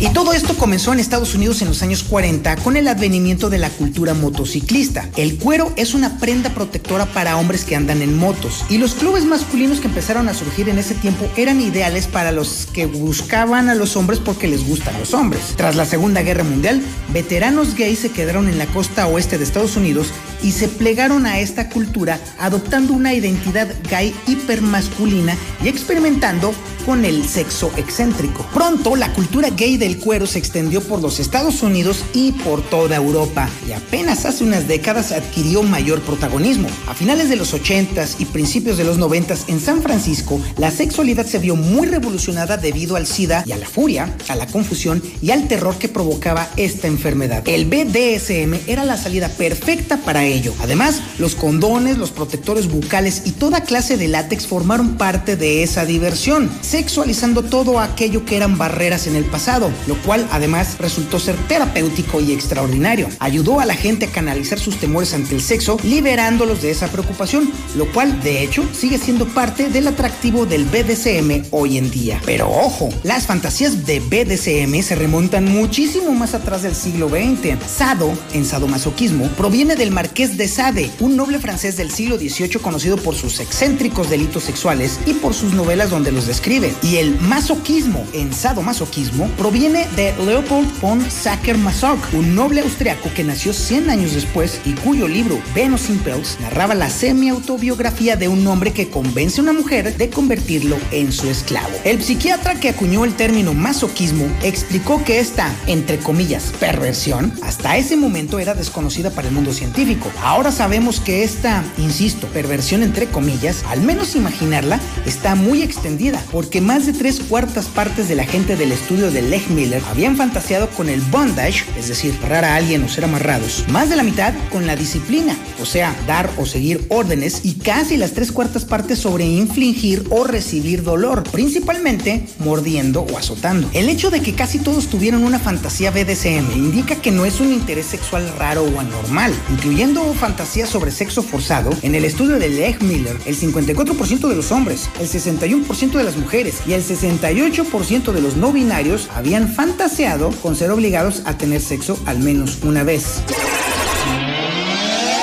Y 0.03 0.09
todo 0.09 0.33
esto 0.33 0.57
comenzó 0.57 0.91
en 0.91 0.99
Estados 0.99 1.33
Unidos 1.33 1.61
en 1.61 1.69
los 1.69 1.81
años 1.81 2.03
40 2.03 2.57
con 2.57 2.75
el 2.75 2.89
advenimiento 2.89 3.49
de 3.49 3.57
la 3.57 3.69
cultura 3.69 4.13
motociclista. 4.13 5.09
El 5.15 5.37
cuero 5.37 5.71
es 5.77 5.93
una 5.93 6.17
prenda 6.17 6.49
protectora 6.49 7.05
para 7.05 7.37
hombres 7.37 7.63
que 7.63 7.77
andan 7.77 8.01
en 8.01 8.17
motos 8.17 8.65
y 8.69 8.79
los 8.79 8.95
clubes 8.95 9.23
masculinos 9.23 9.79
que 9.79 9.87
empezaron 9.87 10.27
a 10.27 10.33
surgir 10.33 10.67
en 10.67 10.77
ese 10.77 10.93
tiempo 10.93 11.29
eran 11.37 11.61
ideales 11.61 12.07
para 12.07 12.33
los 12.33 12.67
que 12.73 12.85
buscaban 12.85 13.69
a 13.69 13.75
los 13.75 13.95
hombres 13.95 14.19
porque 14.19 14.49
les 14.49 14.67
gustan 14.67 14.99
los 14.99 15.13
hombres. 15.13 15.53
Tras 15.55 15.77
la 15.77 15.85
Segunda 15.85 16.21
Guerra 16.21 16.43
Mundial, 16.43 16.81
veteranos 17.13 17.73
gays 17.73 17.99
se 17.99 18.11
quedaron 18.11 18.49
en 18.49 18.57
la 18.57 18.65
costa 18.65 19.07
oeste 19.07 19.37
de 19.37 19.45
Estados 19.45 19.77
Unidos 19.77 20.07
y 20.43 20.51
se 20.51 20.67
plegaron 20.67 21.25
a 21.25 21.39
esta 21.39 21.69
cultura 21.69 22.19
adoptando 22.39 22.91
una 22.91 23.13
identidad 23.13 23.73
gay 23.89 24.13
hipermasculina 24.27 25.37
y 25.63 25.69
experimentando 25.69 26.53
con 26.85 27.05
el 27.05 27.27
sexo 27.27 27.71
excéntrico. 27.77 28.45
Pronto 28.53 28.95
la 28.95 29.13
cultura 29.13 29.49
gay 29.49 29.77
del 29.77 29.99
cuero 29.99 30.27
se 30.27 30.39
extendió 30.39 30.81
por 30.81 31.01
los 31.01 31.19
Estados 31.19 31.63
Unidos 31.63 32.03
y 32.13 32.31
por 32.31 32.61
toda 32.61 32.95
Europa 32.95 33.49
y 33.67 33.71
apenas 33.71 34.25
hace 34.25 34.43
unas 34.43 34.67
décadas 34.67 35.11
adquirió 35.11 35.63
mayor 35.63 36.01
protagonismo. 36.01 36.67
A 36.87 36.93
finales 36.93 37.29
de 37.29 37.35
los 37.35 37.53
80s 37.53 38.15
y 38.19 38.25
principios 38.25 38.77
de 38.77 38.83
los 38.83 38.99
90s 38.99 39.45
en 39.47 39.59
San 39.59 39.81
Francisco, 39.81 40.41
la 40.57 40.71
sexualidad 40.71 41.25
se 41.25 41.39
vio 41.39 41.55
muy 41.55 41.87
revolucionada 41.87 42.57
debido 42.57 42.95
al 42.95 43.07
SIDA 43.07 43.43
y 43.45 43.51
a 43.51 43.57
la 43.57 43.67
furia, 43.67 44.15
a 44.27 44.35
la 44.35 44.47
confusión 44.47 45.01
y 45.21 45.31
al 45.31 45.47
terror 45.47 45.77
que 45.77 45.89
provocaba 45.89 46.49
esta 46.57 46.87
enfermedad. 46.87 47.43
El 47.47 47.65
BDSM 47.65 48.67
era 48.67 48.85
la 48.85 48.97
salida 48.97 49.29
perfecta 49.29 49.97
para 49.97 50.25
ello. 50.25 50.53
Además, 50.61 51.01
los 51.19 51.35
condones, 51.35 51.97
los 51.97 52.11
protectores 52.11 52.67
bucales 52.67 53.23
y 53.25 53.31
toda 53.31 53.61
clase 53.61 53.97
de 53.97 54.07
látex 54.07 54.47
formaron 54.47 54.97
parte 54.97 55.35
de 55.35 55.63
esa 55.63 55.85
diversión 55.85 56.49
sexualizando 56.73 57.43
todo 57.43 57.79
aquello 57.79 58.25
que 58.25 58.35
eran 58.35 58.57
barreras 58.57 59.05
en 59.05 59.15
el 59.15 59.25
pasado, 59.25 59.71
lo 59.85 59.95
cual 60.01 60.27
además 60.31 60.79
resultó 60.79 61.19
ser 61.19 61.35
terapéutico 61.47 62.19
y 62.19 62.31
extraordinario. 62.31 63.09
Ayudó 63.19 63.59
a 63.59 63.65
la 63.65 63.75
gente 63.75 64.05
a 64.05 64.11
canalizar 64.11 64.57
sus 64.57 64.77
temores 64.77 65.13
ante 65.13 65.35
el 65.35 65.41
sexo, 65.43 65.77
liberándolos 65.83 66.63
de 66.63 66.71
esa 66.71 66.87
preocupación, 66.87 67.51
lo 67.75 67.85
cual 67.91 68.23
de 68.23 68.41
hecho 68.41 68.67
sigue 68.73 68.97
siendo 68.97 69.27
parte 69.27 69.69
del 69.69 69.87
atractivo 69.87 70.47
del 70.47 70.65
BDSM 70.65 71.49
hoy 71.51 71.77
en 71.77 71.91
día. 71.91 72.19
Pero 72.25 72.49
ojo, 72.49 72.89
las 73.03 73.27
fantasías 73.27 73.85
de 73.85 73.99
BDSM 73.99 74.81
se 74.81 74.95
remontan 74.95 75.45
muchísimo 75.45 76.11
más 76.13 76.33
atrás 76.33 76.63
del 76.63 76.73
siglo 76.73 77.07
XX. 77.07 77.55
Sado, 77.67 78.11
en 78.33 78.45
sadomasoquismo, 78.45 79.27
proviene 79.37 79.75
del 79.75 79.91
marqués 79.91 80.37
de 80.37 80.47
Sade, 80.47 80.89
un 80.99 81.17
noble 81.17 81.37
francés 81.37 81.77
del 81.77 81.91
siglo 81.91 82.17
XVIII 82.17 82.57
conocido 82.63 82.97
por 82.97 83.13
sus 83.13 83.39
excéntricos 83.41 84.09
delitos 84.09 84.41
sexuales 84.41 84.99
y 85.05 85.13
por 85.13 85.35
sus 85.35 85.53
novelas 85.53 85.91
donde 85.91 86.11
los 86.11 86.25
describe 86.25 86.62
y 86.81 86.97
el 86.97 87.19
masoquismo, 87.19 88.05
en 88.13 88.33
sadomasoquismo, 88.33 89.27
proviene 89.37 89.87
de 89.95 90.13
Leopold 90.23 90.79
von 90.79 91.01
Sacher-Masoch, 91.09 92.13
un 92.13 92.35
noble 92.35 92.61
austriaco 92.61 93.09
que 93.13 93.23
nació 93.23 93.53
100 93.53 93.89
años 93.89 94.13
después 94.13 94.61
y 94.65 94.73
cuyo 94.73 95.07
libro 95.07 95.39
Venus 95.53 95.89
Impels 95.89 96.37
narraba 96.41 96.75
la 96.75 96.89
semi-autobiografía 96.89 98.15
de 98.15 98.27
un 98.27 98.45
hombre 98.47 98.71
que 98.71 98.89
convence 98.89 99.39
a 99.39 99.43
una 99.43 99.53
mujer 99.53 99.97
de 99.97 100.09
convertirlo 100.09 100.77
en 100.91 101.11
su 101.11 101.29
esclavo. 101.29 101.73
El 101.83 102.01
psiquiatra 102.01 102.55
que 102.55 102.69
acuñó 102.69 103.03
el 103.05 103.15
término 103.15 103.53
masoquismo 103.53 104.25
explicó 104.43 105.03
que 105.03 105.19
esta, 105.19 105.53
entre 105.67 105.97
comillas, 105.97 106.53
perversión, 106.59 107.33
hasta 107.41 107.77
ese 107.77 107.97
momento 107.97 108.39
era 108.39 108.53
desconocida 108.53 109.09
para 109.09 109.27
el 109.27 109.33
mundo 109.33 109.53
científico. 109.53 110.11
Ahora 110.21 110.51
sabemos 110.51 110.99
que 110.99 111.23
esta, 111.23 111.63
insisto, 111.77 112.27
perversión 112.27 112.83
entre 112.83 113.07
comillas, 113.07 113.63
al 113.67 113.81
menos 113.81 114.15
imaginarla, 114.15 114.79
está 115.05 115.35
muy 115.35 115.61
extendida 115.61 116.23
porque 116.31 116.52
que 116.53 116.61
más 116.61 116.85
de 116.85 116.93
tres 116.93 117.19
cuartas 117.19 117.65
partes 117.65 118.07
de 118.07 118.13
la 118.13 118.25
gente 118.25 118.55
del 118.55 118.71
estudio 118.71 119.09
de 119.09 119.23
Leg 119.23 119.49
Miller 119.49 119.81
habían 119.89 120.15
fantaseado 120.15 120.69
con 120.69 120.87
el 120.87 121.01
bondage, 121.01 121.65
es 121.79 121.87
decir, 121.87 122.13
parar 122.17 122.45
a 122.45 122.55
alguien 122.55 122.83
o 122.83 122.87
ser 122.87 123.05
amarrados, 123.05 123.65
más 123.69 123.89
de 123.89 123.95
la 123.95 124.03
mitad 124.03 124.35
con 124.51 124.67
la 124.67 124.75
disciplina, 124.75 125.35
o 125.59 125.65
sea, 125.65 125.95
dar 126.05 126.29
o 126.37 126.45
seguir 126.45 126.85
órdenes, 126.89 127.39
y 127.43 127.55
casi 127.55 127.97
las 127.97 128.11
tres 128.11 128.31
cuartas 128.31 128.65
partes 128.65 128.99
sobre 128.99 129.25
infligir 129.25 130.03
o 130.11 130.25
recibir 130.25 130.83
dolor, 130.83 131.23
principalmente 131.23 132.23
mordiendo 132.37 133.01
o 133.01 133.17
azotando. 133.17 133.67
El 133.73 133.89
hecho 133.89 134.11
de 134.11 134.21
que 134.21 134.35
casi 134.35 134.59
todos 134.59 134.85
tuvieron 134.85 135.23
una 135.23 135.39
fantasía 135.39 135.89
BDSM 135.89 136.55
indica 136.55 136.97
que 136.97 137.09
no 137.09 137.25
es 137.25 137.39
un 137.39 137.51
interés 137.51 137.87
sexual 137.87 138.31
raro 138.37 138.61
o 138.61 138.79
anormal, 138.79 139.33
incluyendo 139.49 140.13
fantasías 140.13 140.69
sobre 140.69 140.91
sexo 140.91 141.23
forzado. 141.23 141.71
En 141.81 141.95
el 141.95 142.05
estudio 142.05 142.37
de 142.37 142.49
Leg 142.49 142.83
Miller, 142.83 143.17
el 143.25 143.35
54% 143.35 144.27
de 144.27 144.35
los 144.35 144.51
hombres, 144.51 144.87
el 144.99 145.09
61% 145.09 145.93
de 145.93 146.03
las 146.03 146.15
mujeres, 146.15 146.42
y 146.65 146.73
el 146.73 146.83
68% 146.83 148.11
de 148.11 148.21
los 148.21 148.35
no 148.35 148.51
binarios 148.51 149.09
habían 149.15 149.47
fantaseado 149.47 150.31
con 150.41 150.55
ser 150.55 150.71
obligados 150.71 151.21
a 151.25 151.37
tener 151.37 151.61
sexo 151.61 151.97
al 152.05 152.19
menos 152.19 152.59
una 152.63 152.83
vez. 152.83 153.21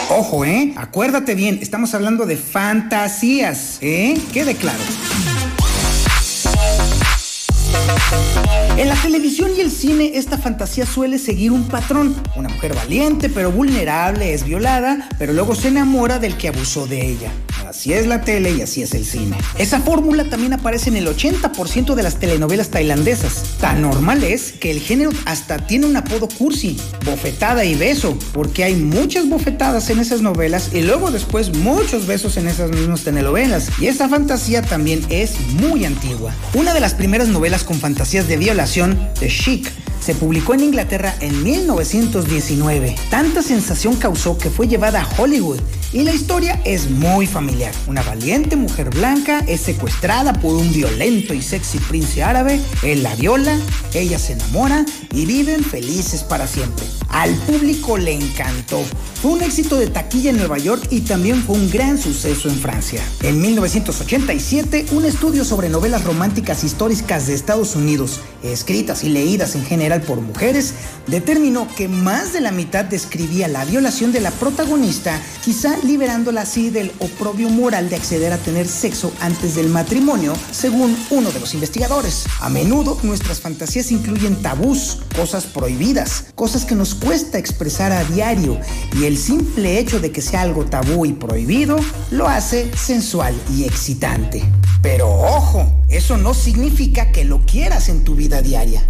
Ojo, 0.09 0.45
¿eh? 0.45 0.73
Acuérdate 0.77 1.35
bien, 1.35 1.59
estamos 1.61 1.95
hablando 1.95 2.27
de 2.27 2.37
fantasías, 2.37 3.79
¿eh? 3.81 4.19
Quede 4.33 4.57
claro. 4.57 4.81
En 8.77 8.89
la 8.89 8.95
televisión 8.95 9.51
y 9.57 9.61
el 9.61 9.71
cine 9.71 10.13
esta 10.15 10.39
fantasía 10.39 10.87
suele 10.87 11.19
seguir 11.19 11.53
un 11.53 11.69
patrón. 11.69 12.15
Una 12.37 12.49
mujer 12.49 12.75
valiente 12.75 13.29
pero 13.29 13.53
vulnerable 13.53 14.33
es 14.33 14.45
violada, 14.45 15.09
pero 15.19 15.33
luego 15.33 15.55
se 15.55 15.69
enamora 15.69 16.19
del 16.19 16.37
que 16.37 16.49
abusó 16.49 16.87
de 16.87 17.07
ella. 17.07 17.31
Así 17.71 17.93
es 17.93 18.09
la 18.09 18.23
tele 18.23 18.51
y 18.51 18.63
así 18.63 18.83
es 18.83 18.95
el 18.95 19.05
cine. 19.05 19.37
Esa 19.57 19.81
fórmula 19.81 20.25
también 20.25 20.53
aparece 20.53 20.91
en 20.91 20.97
el 20.97 21.07
80% 21.07 21.95
de 21.95 22.03
las 22.03 22.17
telenovelas 22.17 22.71
tailandesas. 22.71 23.45
Tan 23.61 23.81
normal 23.81 24.25
es 24.25 24.51
que 24.51 24.73
el 24.73 24.81
género 24.81 25.11
hasta 25.25 25.57
tiene 25.57 25.87
un 25.87 25.97
apodo 25.97 26.29
cursi, 26.29 26.77
bofetada 27.05 27.65
y 27.65 27.77
beso, 27.77 28.19
porque 28.33 28.65
hay 28.65 28.75
muchas 28.75 29.29
bofetadas 29.29 29.89
en 29.91 30.01
esas 30.01 30.21
novelas 30.21 30.71
y 30.75 30.83
luego 30.83 31.13
después 31.13 31.57
muchos 31.57 32.09
besos 32.09 32.37
en 32.39 32.49
esas 32.49 32.73
mismas 32.73 33.05
telenovelas. 33.05 33.71
Y 33.81 33.87
esa 33.87 34.09
fantasía 34.09 34.63
también 34.63 35.07
es 35.09 35.39
muy 35.61 35.85
antigua. 35.85 36.35
Una 36.55 36.75
de 36.75 36.81
las 36.81 36.95
primeras 36.95 37.29
novelas 37.29 37.63
con 37.63 37.79
fantasías 37.79 38.27
de 38.27 38.37
The 38.71 39.27
Chic, 39.27 39.69
se 39.99 40.15
publicó 40.15 40.55
en 40.55 40.61
Inglaterra 40.61 41.13
en 41.21 41.43
1919. 41.43 42.95
Tanta 43.11 43.43
sensación 43.43 43.97
causó 43.97 44.39
que 44.39 44.49
fue 44.49 44.69
llevada 44.69 45.03
a 45.03 45.21
Hollywood 45.21 45.59
y 45.93 46.03
la 46.05 46.13
historia 46.13 46.61
es 46.65 46.91
muy 46.91 47.27
familiar. 47.27 47.73
Una 47.87 48.03
valiente 48.03 48.57
mujer 48.57 48.91
blanca 48.91 49.41
es 49.47 49.61
secuestrada 49.63 50.33
por 50.35 50.55
un 50.55 50.73
violento 50.73 51.35
y 51.35 51.43
sexy 51.43 51.79
príncipe 51.79 52.23
árabe, 52.23 52.61
él 52.83 53.03
la 53.03 53.15
viola, 53.15 53.59
ella 53.95 54.19
se 54.19 54.33
enamora 54.33 54.85
y 55.13 55.27
viven 55.27 55.63
felices 55.63 56.23
para 56.23 56.47
siempre. 56.47 56.87
Al 57.09 57.35
público 57.35 57.97
le 57.97 58.13
encantó. 58.13 58.83
Fue 59.21 59.33
un 59.33 59.43
éxito 59.43 59.77
de 59.77 59.89
taquilla 59.89 60.31
en 60.31 60.39
Nueva 60.39 60.59
York 60.59 60.87
y 60.91 61.03
también 61.03 61.43
fue 61.43 61.57
un 61.57 61.69
gran 61.71 61.99
suceso 61.99 62.49
en 62.49 62.55
Francia. 62.57 63.03
En 63.23 63.41
1987, 63.41 64.87
un 64.93 65.05
estudio 65.05 65.45
sobre 65.45 65.69
novelas 65.69 66.05
románticas 66.05 66.65
históricas 66.65 67.27
de 67.27 67.35
Estados 67.35 67.77
Unidos, 67.77 68.21
escritas 68.43 69.05
y 69.05 69.11
leídas 69.11 69.57
en 69.57 69.65
general 69.65 70.01
por 70.03 70.21
mujeres, 70.21 70.75
determinó 71.07 71.69
que 71.77 71.89
más 71.89 72.33
de 72.33 72.41
la 72.41 72.53
mitad 72.53 72.85
describía 72.85 73.49
la 73.49 73.65
violación 73.65 74.13
de 74.13 74.21
la 74.21 74.31
protagonista, 74.31 75.21
quizá 75.45 75.77
liberándola 75.85 76.43
así 76.43 76.71
del 76.71 76.93
oprobio 76.99 77.49
moral 77.49 77.89
de 77.89 77.97
acceder 77.97 78.33
a 78.33 78.39
tener 78.39 78.67
sexo 78.67 79.13
antes 79.21 79.55
del 79.55 79.69
matrimonio, 79.69 80.35
según 80.51 80.97
uno 81.11 81.31
de 81.31 81.41
los 81.41 81.55
investigadores. 81.55 82.25
A 82.41 82.49
menudo 82.49 82.99
nuestras 83.03 83.41
fantasías 83.41 83.91
incluyen 83.91 84.43
tabús, 84.43 84.99
cosas 85.17 85.47
prohibidas, 85.47 86.27
cosas 86.35 86.65
que 86.65 86.75
nos 86.75 86.95
cuesta 86.95 87.39
expresar 87.39 87.93
a 87.93 88.05
diario 88.05 88.59
y 88.99 89.05
el 89.05 89.17
simple 89.19 89.79
hecho 89.79 90.01
de 90.01 90.13
que 90.13 90.23
sea 90.23 90.43
algo 90.43 90.65
tabú 90.65 91.07
y 91.07 91.13
prohibido 91.13 91.77
lo 92.11 92.29
hace 92.29 92.71
sensual 92.77 93.35
y 93.55 93.65
excitante. 93.65 94.45
Pero 94.83 95.09
ojo, 95.09 95.71
eso 95.89 96.17
no 96.17 96.35
significa 96.35 97.13
que 97.13 97.25
lo 97.25 97.45
quieras 97.45 97.89
en 97.89 98.05
tu 98.05 98.15
vida 98.15 98.43
diaria. 98.43 98.83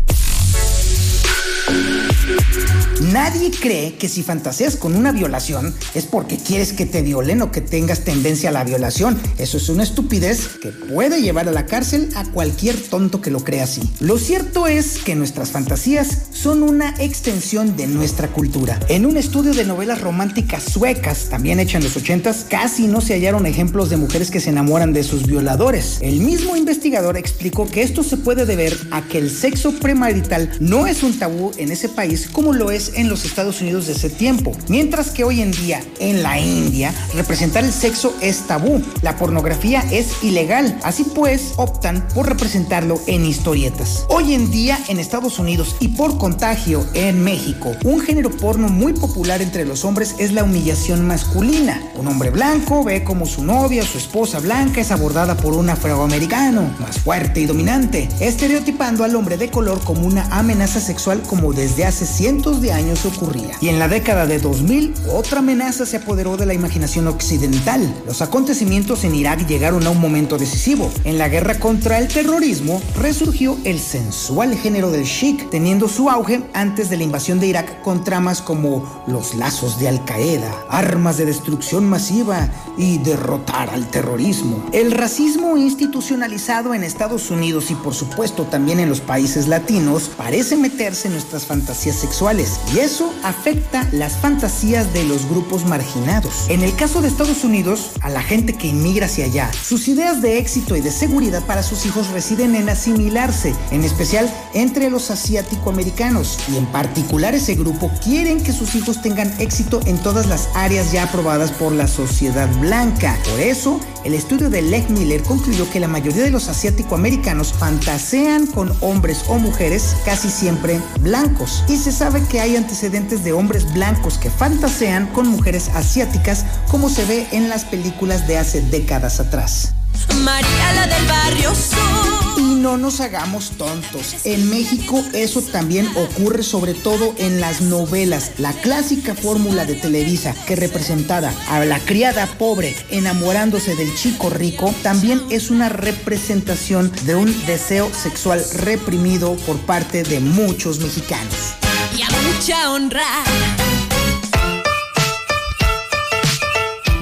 Nadie 3.13 3.51
cree 3.51 3.95
que 3.95 4.09
si 4.09 4.23
fantaseas 4.23 4.77
con 4.77 4.95
una 4.95 5.11
violación 5.11 5.75
es 5.95 6.05
porque 6.05 6.37
quieres 6.37 6.73
que 6.73 6.87
te 6.87 7.03
violen 7.03 7.43
o 7.43 7.51
que 7.51 7.61
tengas 7.61 8.01
tendencia 8.01 8.51
a 8.51 8.53
la 8.53 8.63
violación. 8.63 9.19
Eso 9.39 9.57
es 9.57 9.69
una 9.69 9.83
estupidez 9.83 10.49
que 10.61 10.69
puede 10.69 11.21
llevar 11.23 11.49
a 11.49 11.53
la 11.53 11.67
cárcel 11.67 12.11
a 12.15 12.25
cualquier 12.25 12.77
tonto 12.77 13.21
que 13.21 13.31
lo 13.31 13.43
crea 13.43 13.65
así. 13.65 13.83
Lo 14.01 14.19
cierto 14.19 14.67
es 14.67 14.99
que 14.99 15.17
nuestras 15.17 15.51
fantasías 15.51 16.27
son 16.33 16.63
una 16.63 16.95
extensión 16.99 17.77
de 17.77 17.87
nuestra 17.87 18.29
cultura. 18.29 18.79
En 18.89 19.07
un 19.07 19.17
estudio 19.17 19.55
de 19.55 19.65
novelas 19.65 20.01
románticas 20.01 20.63
suecas, 20.63 21.29
también 21.31 21.59
hecha 21.59 21.79
en 21.79 21.85
los 21.85 21.97
80s, 21.97 22.49
casi 22.49 22.87
no 22.87 23.01
se 23.01 23.15
hallaron 23.15 23.47
ejemplos 23.47 23.91
de 23.91 23.97
mujeres 23.97 24.31
que 24.31 24.41
se 24.41 24.51
enamoran 24.51 24.93
de 24.93 25.05
sus 25.05 25.27
violadores. 25.27 25.99
El 26.01 26.21
mismo 26.21 26.55
investigador 26.55 27.17
explicó 27.17 27.67
que 27.67 27.83
esto 27.83 28.05
se 28.05 28.19
puede 28.19 28.47
deber 28.47 28.77
a 28.91 29.03
que 29.03 29.19
el 29.19 29.31
sexo 29.31 29.73
premarital 29.73 30.51
no 30.61 30.87
es 30.87 31.03
un 31.03 31.19
tabú 31.19 31.51
en 31.61 31.71
ese 31.71 31.89
país 31.89 32.29
como 32.33 32.53
lo 32.53 32.71
es 32.71 32.93
en 32.95 33.09
los 33.09 33.25
Estados 33.25 33.61
Unidos 33.61 33.87
de 33.87 33.93
ese 33.93 34.11
tiempo. 34.11 34.53
Mientras 34.69 35.11
que 35.11 35.25
hoy 35.25 35.41
en 35.41 35.51
día 35.51 35.83
en 35.99 36.23
la 36.23 36.39
India 36.39 36.95
representar 37.15 37.65
el 37.65 37.73
sexo 37.73 38.15
es 38.21 38.47
tabú. 38.47 38.83
La 39.03 39.17
pornografía 39.17 39.85
es 39.91 40.23
ilegal. 40.23 40.79
Así 40.83 41.05
pues 41.05 41.55
optan 41.57 42.07
por 42.15 42.29
representarlo 42.29 43.01
en 43.07 43.25
historietas. 43.25 44.07
Hoy 44.09 44.35
en 44.35 44.51
día 44.51 44.79
en 44.89 44.99
Estados 44.99 45.39
Unidos 45.39 45.77
y 45.81 45.89
por 45.89 46.19
contagio 46.19 46.87
en 46.95 47.23
México, 47.23 47.73
un 47.85 48.01
género 48.01 48.31
porno 48.31 48.69
muy 48.69 48.93
popular 48.93 49.43
entre 49.43 49.65
los 49.65 49.85
hombres 49.85 50.15
es 50.19 50.33
la 50.33 50.45
humillación 50.45 51.07
masculina. 51.07 51.83
Un 51.97 52.09
hombre 52.09 52.31
blanco 52.31 52.85
ve 52.85 53.05
como 53.05 53.27
su 53.27 53.45
novia 53.45 53.85
su 53.85 53.99
esposa 53.99 54.39
blanca 54.39 54.81
es 54.81 54.91
abordada 54.91 55.37
por 55.37 55.55
un 55.55 55.69
afroamericano 55.69 56.75
más 56.79 56.99
fuerte 56.99 57.41
y 57.41 57.47
dominante, 57.47 58.09
estereotipando 58.21 59.05
al 59.05 59.15
hombre 59.17 59.37
de 59.37 59.51
color 59.51 59.81
como 59.83 60.07
una 60.07 60.25
amenaza 60.27 60.81
sexual 60.81 61.23
desde 61.49 61.87
hace 61.87 62.05
cientos 62.05 62.61
de 62.61 62.73
años 62.73 63.07
ocurría. 63.07 63.57
Y 63.61 63.69
en 63.69 63.79
la 63.79 63.89
década 63.89 64.27
de 64.27 64.39
2000, 64.39 64.95
otra 65.11 65.39
amenaza 65.39 65.87
se 65.87 65.97
apoderó 65.97 66.37
de 66.37 66.45
la 66.45 66.55
imaginación 66.55 67.07
occidental. 67.07 67.93
Los 68.07 68.21
acontecimientos 68.21 69.05
en 69.05 69.15
Irak 69.15 69.47
llegaron 69.47 69.87
a 69.87 69.91
un 69.91 70.01
momento 70.01 70.37
decisivo. 70.37 70.91
En 71.05 71.17
la 71.17 71.29
guerra 71.29 71.59
contra 71.59 71.99
el 71.99 72.09
terrorismo, 72.09 72.83
resurgió 72.97 73.57
el 73.65 73.81
sensual 73.81 74.55
género 74.55 74.91
del 74.91 75.05
chic, 75.05 75.49
teniendo 75.51 75.89
su 75.89 76.11
auge 76.11 76.43
antes 76.53 76.91
de 76.91 76.99
la 76.99 77.05
invasión 77.05 77.41
de 77.41 77.47
Irak 77.47 77.81
con 77.83 78.05
tramas 78.05 78.43
como 78.43 79.03
los 79.07 79.35
lazos 79.35 79.79
de 79.79 79.89
Al 79.89 80.05
Qaeda, 80.05 80.53
armas 80.69 81.17
de 81.17 81.25
destrucción 81.25 81.89
masiva 81.89 82.51
y 82.77 82.99
derrotar 82.99 83.71
al 83.71 83.91
terrorismo. 83.91 84.67
El 84.73 84.93
racismo 84.93 85.57
institucionalizado 85.57 86.75
en 86.75 86.85
Estados 86.85 87.31
Unidos 87.31 87.71
y 87.71 87.75
por 87.75 87.95
supuesto 87.95 88.45
también 88.45 88.81
en 88.81 88.89
los 88.89 89.01
países 89.01 89.49
latinos 89.49 90.11
parece 90.17 90.57
meterse 90.57 91.09
en 91.09 91.15
nuestras 91.31 91.47
fantasías 91.47 91.95
sexuales 91.95 92.59
y 92.75 92.81
eso 92.81 93.15
afecta 93.23 93.89
las 93.93 94.15
fantasías 94.15 94.93
de 94.93 95.05
los 95.05 95.29
grupos 95.29 95.65
marginados. 95.65 96.47
En 96.49 96.63
el 96.63 96.75
caso 96.75 97.03
de 97.03 97.09
Estados 97.09 97.45
Unidos, 97.45 97.93
a 98.01 98.11
la 98.11 98.21
gente 98.21 98.55
que 98.55 98.67
inmigra 98.67 99.07
hacia 99.07 99.27
allá, 99.27 99.49
sus 99.53 99.87
ideas 99.87 100.23
de 100.23 100.39
éxito 100.39 100.75
y 100.75 100.81
de 100.81 100.91
seguridad 100.91 101.47
para 101.47 101.63
sus 101.63 101.87
hijos 101.87 102.09
residen 102.09 102.57
en 102.57 102.69
asimilarse, 102.69 103.55
en 103.71 103.85
especial 103.85 104.29
entre 104.55 104.91
los 104.91 105.13
asiático-americanos 105.13 106.37
y 106.53 106.57
en 106.57 106.67
particular 106.67 107.37
ese 107.37 107.55
grupo 107.55 107.93
quieren 108.03 108.43
que 108.43 108.53
sus 108.53 108.75
hijos 108.75 109.01
tengan 109.01 109.33
éxito 109.39 109.79
en 109.87 109.99
todas 109.99 110.27
las 110.27 110.49
áreas 110.55 110.91
ya 110.91 111.05
aprobadas 111.05 111.53
por 111.53 111.71
la 111.71 111.87
sociedad 111.87 112.49
blanca. 112.59 113.17
Por 113.31 113.39
eso, 113.39 113.79
el 114.05 114.15
estudio 114.15 114.51
de 114.51 114.63
Leg 114.63 114.91
Miller 114.91 115.23
concluyó 115.23 115.71
que 115.71 115.79
la 115.79 115.87
mayoría 115.87 116.25
de 116.25 116.31
los 116.31 116.49
asiático-americanos 116.49 117.53
fantasean 117.53 118.49
con 118.49 118.73
hombres 118.81 119.25
o 119.29 119.39
mujeres 119.39 119.95
casi 120.05 120.29
siempre 120.29 120.81
blancos. 121.01 121.20
Y 121.69 121.77
se 121.77 121.93
sabe 121.93 122.23
que 122.31 122.41
hay 122.41 122.57
antecedentes 122.57 123.23
de 123.25 123.33
hombres 123.33 123.73
blancos 123.75 124.17
que 124.17 124.31
fantasean 124.31 125.07
con 125.09 125.27
mujeres 125.29 125.69
asiáticas 125.75 126.47
como 126.71 126.89
se 126.89 127.05
ve 127.05 127.29
en 127.33 127.49
las 127.49 127.65
películas 127.65 128.27
de 128.27 128.39
hace 128.39 128.63
décadas 128.63 129.21
atrás. 129.21 129.75
María 130.23 130.73
la 130.75 130.87
del 130.87 131.07
barrio 131.07 131.55
sur. 131.55 132.39
Y 132.39 132.55
no 132.55 132.77
nos 132.77 133.01
hagamos 133.01 133.51
tontos. 133.59 134.25
En 134.25 134.49
México 134.51 135.05
eso 135.13 135.43
también 135.43 135.89
ocurre 135.97 136.43
sobre 136.43 136.75
todo 136.75 137.15
en 137.19 137.41
las 137.41 137.61
novelas. 137.61 138.33
La 138.39 138.53
clásica 138.53 139.15
fórmula 139.15 139.65
de 139.65 139.75
Televisa 139.75 140.35
que 140.47 140.57
representaba 140.57 141.33
a 141.49 141.65
la 141.65 141.79
criada 141.81 142.27
pobre 142.27 142.75
enamorándose 142.91 143.77
del 143.77 143.95
chico 143.95 144.31
rico 144.31 144.75
también 144.83 145.23
es 145.31 145.51
una 145.51 145.69
representación 145.69 146.93
de 147.05 147.15
un 147.15 147.47
deseo 147.47 147.91
sexual 147.93 148.45
reprimido 148.55 149.35
por 149.47 149.59
parte 149.61 150.03
de 150.03 150.21
muchos 150.21 150.81
mexicanos. 150.81 151.55
Y 151.97 152.03
a 152.03 152.09
mucha 152.11 152.73
honra. 152.73 153.05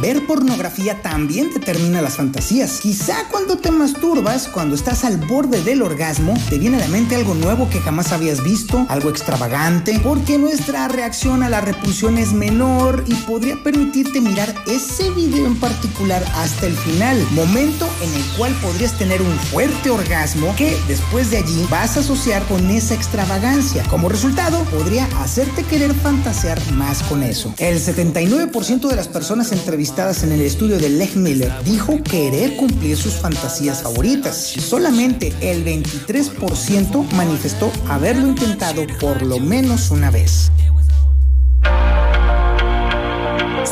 Ver 0.00 0.24
pornografía 0.26 1.02
también 1.02 1.52
determina 1.52 2.00
las 2.00 2.16
fantasías. 2.16 2.78
Quizá 2.80 3.26
cuando 3.32 3.58
te 3.58 3.72
masturbas, 3.72 4.46
cuando 4.46 4.76
estás 4.76 5.04
al 5.04 5.16
borde 5.16 5.60
del 5.64 5.82
orgasmo, 5.82 6.34
te 6.48 6.56
viene 6.56 6.76
a 6.76 6.80
la 6.80 6.88
mente 6.88 7.16
algo 7.16 7.34
nuevo 7.34 7.68
que 7.68 7.80
jamás 7.80 8.12
habías 8.12 8.44
visto, 8.44 8.86
algo 8.88 9.10
extravagante, 9.10 9.98
porque 10.04 10.38
nuestra 10.38 10.86
reacción 10.86 11.42
a 11.42 11.48
la 11.48 11.60
repulsión 11.60 12.16
es 12.16 12.32
menor 12.32 13.02
y 13.08 13.14
podría 13.14 13.60
permitirte 13.64 14.20
mirar 14.20 14.54
ese 14.68 15.10
video 15.10 15.46
en 15.46 15.58
particular 15.58 16.22
hasta 16.36 16.66
el 16.66 16.76
final, 16.76 17.20
momento 17.32 17.88
en 18.00 18.14
el 18.14 18.24
cual 18.36 18.52
podrías 18.62 18.96
tener 18.96 19.20
un 19.20 19.36
fuerte 19.50 19.90
orgasmo 19.90 20.54
que 20.54 20.76
después 20.86 21.32
de 21.32 21.38
allí 21.38 21.66
vas 21.70 21.96
a 21.96 22.00
asociar 22.00 22.44
con 22.44 22.70
esa 22.70 22.94
extravagancia. 22.94 23.82
Como 23.90 24.08
resultado, 24.08 24.62
podría 24.66 25.06
hacerte 25.20 25.64
querer 25.64 25.92
fantasear 25.92 26.60
más 26.74 27.02
con 27.02 27.24
eso. 27.24 27.52
El 27.58 27.80
79% 27.80 28.88
de 28.88 28.94
las 28.94 29.08
personas 29.08 29.50
entrevistadas 29.50 29.88
en 29.98 30.30
el 30.30 30.42
estudio 30.42 30.78
de 30.78 30.90
Leg 30.90 31.16
Miller, 31.16 31.52
dijo 31.64 32.00
querer 32.04 32.54
cumplir 32.54 32.96
sus 32.96 33.14
fantasías 33.14 33.82
favoritas. 33.82 34.36
Solamente 34.36 35.34
el 35.40 35.64
23% 35.64 37.10
manifestó 37.14 37.72
haberlo 37.88 38.28
intentado 38.28 38.86
por 39.00 39.22
lo 39.22 39.40
menos 39.40 39.90
una 39.90 40.12
vez. 40.12 40.52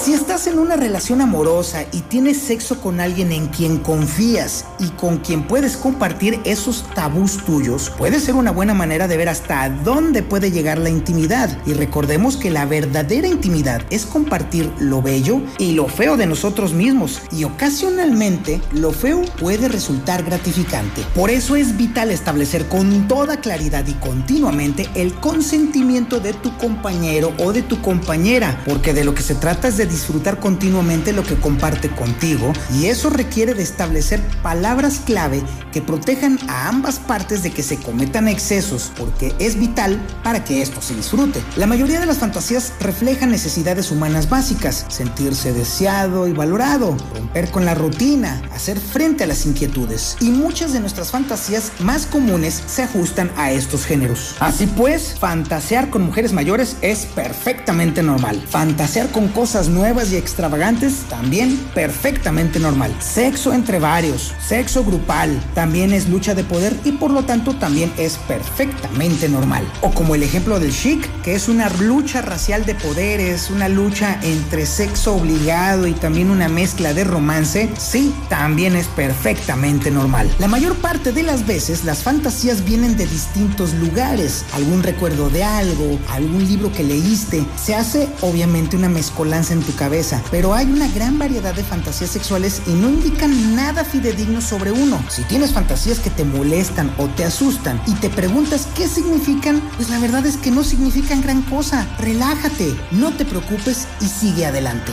Si 0.02 0.12
estás 0.12 0.46
en 0.46 0.58
una 0.58 0.76
relación 0.76 1.20
amorosa 1.20 1.84
y 1.90 2.00
tienes 2.02 2.38
sexo 2.38 2.80
con 2.80 3.00
alguien 3.00 3.32
en 3.32 3.48
quien 3.48 3.78
confías 3.78 4.64
y 4.78 4.90
con 4.90 5.18
quien 5.18 5.48
puedes 5.48 5.76
compartir 5.76 6.38
esos 6.44 6.84
tabús 6.94 7.38
tuyos, 7.44 7.90
puede 7.90 8.20
ser 8.20 8.34
una 8.34 8.52
buena 8.52 8.74
manera 8.74 9.08
de 9.08 9.16
ver 9.16 9.28
hasta 9.28 9.68
dónde 9.68 10.22
puede 10.22 10.52
llegar 10.52 10.78
la 10.78 10.90
intimidad. 10.90 11.58
Y 11.66 11.72
recordemos 11.72 12.36
que 12.36 12.50
la 12.50 12.66
verdadera 12.66 13.26
intimidad 13.26 13.82
es 13.90 14.06
compartir 14.06 14.70
lo 14.78 15.02
bello 15.02 15.40
y 15.58 15.72
lo 15.72 15.88
feo 15.88 16.16
de 16.16 16.26
nosotros 16.26 16.72
mismos. 16.72 17.22
Y 17.32 17.44
ocasionalmente 17.44 18.60
lo 18.72 18.92
feo 18.92 19.22
puede 19.40 19.66
resultar 19.66 20.22
gratificante. 20.22 21.02
Por 21.14 21.30
eso 21.30 21.56
es 21.56 21.76
vital 21.76 22.10
establecer 22.10 22.68
con 22.68 23.08
toda 23.08 23.40
claridad 23.40 23.84
y 23.88 23.94
continuamente 23.94 24.88
el 24.94 25.14
consentimiento 25.14 26.20
de 26.20 26.34
tu 26.34 26.56
compañero 26.58 27.32
o 27.38 27.52
de 27.52 27.62
tu 27.62 27.80
compañera, 27.80 28.62
porque 28.66 28.92
de 28.92 29.02
lo 29.02 29.14
que 29.14 29.22
se 29.22 29.34
trata 29.34 29.68
es 29.68 29.78
de 29.78 29.85
disfrutar 29.86 30.40
continuamente 30.40 31.12
lo 31.12 31.22
que 31.22 31.36
comparte 31.36 31.88
contigo 31.88 32.52
y 32.74 32.86
eso 32.86 33.10
requiere 33.10 33.54
de 33.54 33.62
establecer 33.62 34.20
palabras 34.42 35.00
clave 35.04 35.42
que 35.72 35.82
protejan 35.82 36.38
a 36.48 36.68
ambas 36.68 36.98
partes 36.98 37.42
de 37.42 37.50
que 37.50 37.62
se 37.62 37.78
cometan 37.78 38.28
excesos 38.28 38.92
porque 38.96 39.34
es 39.38 39.58
vital 39.58 40.00
para 40.22 40.44
que 40.44 40.62
esto 40.62 40.80
se 40.82 40.94
disfrute. 40.94 41.42
La 41.56 41.66
mayoría 41.66 42.00
de 42.00 42.06
las 42.06 42.18
fantasías 42.18 42.72
reflejan 42.80 43.30
necesidades 43.30 43.90
humanas 43.90 44.28
básicas, 44.28 44.86
sentirse 44.88 45.52
deseado 45.52 46.28
y 46.28 46.32
valorado, 46.32 46.96
romper 47.14 47.50
con 47.50 47.64
la 47.64 47.74
rutina, 47.74 48.42
hacer 48.52 48.78
frente 48.80 49.24
a 49.24 49.26
las 49.26 49.46
inquietudes 49.46 50.16
y 50.20 50.30
muchas 50.30 50.72
de 50.72 50.80
nuestras 50.80 51.10
fantasías 51.10 51.72
más 51.80 52.06
comunes 52.06 52.62
se 52.66 52.82
ajustan 52.82 53.30
a 53.36 53.52
estos 53.52 53.84
géneros. 53.84 54.36
Así 54.40 54.66
pues, 54.66 55.14
fantasear 55.18 55.90
con 55.90 56.02
mujeres 56.02 56.32
mayores 56.32 56.76
es 56.80 57.06
perfectamente 57.06 58.02
normal. 58.02 58.42
Fantasear 58.48 59.10
con 59.10 59.28
cosas 59.28 59.68
nuevas 59.76 60.10
y 60.10 60.16
extravagantes, 60.16 61.04
también 61.08 61.56
perfectamente 61.74 62.58
normal. 62.58 62.92
Sexo 62.98 63.52
entre 63.52 63.78
varios, 63.78 64.34
sexo 64.44 64.84
grupal, 64.84 65.40
también 65.54 65.92
es 65.92 66.08
lucha 66.08 66.34
de 66.34 66.44
poder 66.44 66.74
y 66.84 66.92
por 66.92 67.10
lo 67.10 67.24
tanto 67.24 67.54
también 67.54 67.92
es 67.98 68.16
perfectamente 68.16 69.28
normal. 69.28 69.70
O 69.82 69.90
como 69.92 70.14
el 70.14 70.22
ejemplo 70.22 70.58
del 70.58 70.72
chic, 70.72 71.08
que 71.22 71.34
es 71.34 71.48
una 71.48 71.68
lucha 71.68 72.22
racial 72.22 72.64
de 72.64 72.74
poderes, 72.74 73.50
una 73.50 73.68
lucha 73.68 74.18
entre 74.22 74.66
sexo 74.66 75.14
obligado 75.14 75.86
y 75.86 75.92
también 75.92 76.30
una 76.30 76.48
mezcla 76.48 76.94
de 76.94 77.04
romance, 77.04 77.68
sí, 77.78 78.14
también 78.28 78.76
es 78.76 78.86
perfectamente 78.88 79.90
normal. 79.90 80.30
La 80.38 80.48
mayor 80.48 80.74
parte 80.76 81.12
de 81.12 81.22
las 81.22 81.46
veces 81.46 81.84
las 81.84 82.02
fantasías 82.02 82.64
vienen 82.64 82.96
de 82.96 83.06
distintos 83.06 83.74
lugares, 83.74 84.44
algún 84.54 84.82
recuerdo 84.82 85.28
de 85.28 85.44
algo, 85.44 85.98
algún 86.10 86.46
libro 86.48 86.72
que 86.72 86.82
leíste, 86.82 87.44
se 87.62 87.74
hace 87.74 88.08
obviamente 88.22 88.76
una 88.76 88.88
mezcolanza 88.88 89.52
en 89.56 89.62
tu 89.62 89.74
cabeza, 89.74 90.22
pero 90.30 90.54
hay 90.54 90.66
una 90.66 90.88
gran 90.88 91.18
variedad 91.18 91.54
de 91.54 91.64
fantasías 91.64 92.10
sexuales 92.10 92.62
y 92.66 92.70
no 92.70 92.88
indican 92.88 93.56
nada 93.56 93.84
fidedigno 93.84 94.40
sobre 94.40 94.72
uno. 94.72 95.02
Si 95.08 95.22
tienes 95.24 95.52
fantasías 95.52 95.98
que 95.98 96.10
te 96.10 96.24
molestan 96.24 96.92
o 96.98 97.06
te 97.08 97.24
asustan 97.24 97.80
y 97.86 97.94
te 97.94 98.10
preguntas 98.10 98.68
qué 98.76 98.88
significan, 98.88 99.60
pues 99.76 99.90
la 99.90 99.98
verdad 99.98 100.24
es 100.26 100.36
que 100.36 100.50
no 100.50 100.64
significan 100.64 101.22
gran 101.22 101.42
cosa. 101.42 101.86
Relájate, 101.98 102.76
no 102.92 103.12
te 103.12 103.24
preocupes 103.24 103.86
y 104.00 104.06
sigue 104.06 104.46
adelante. 104.46 104.92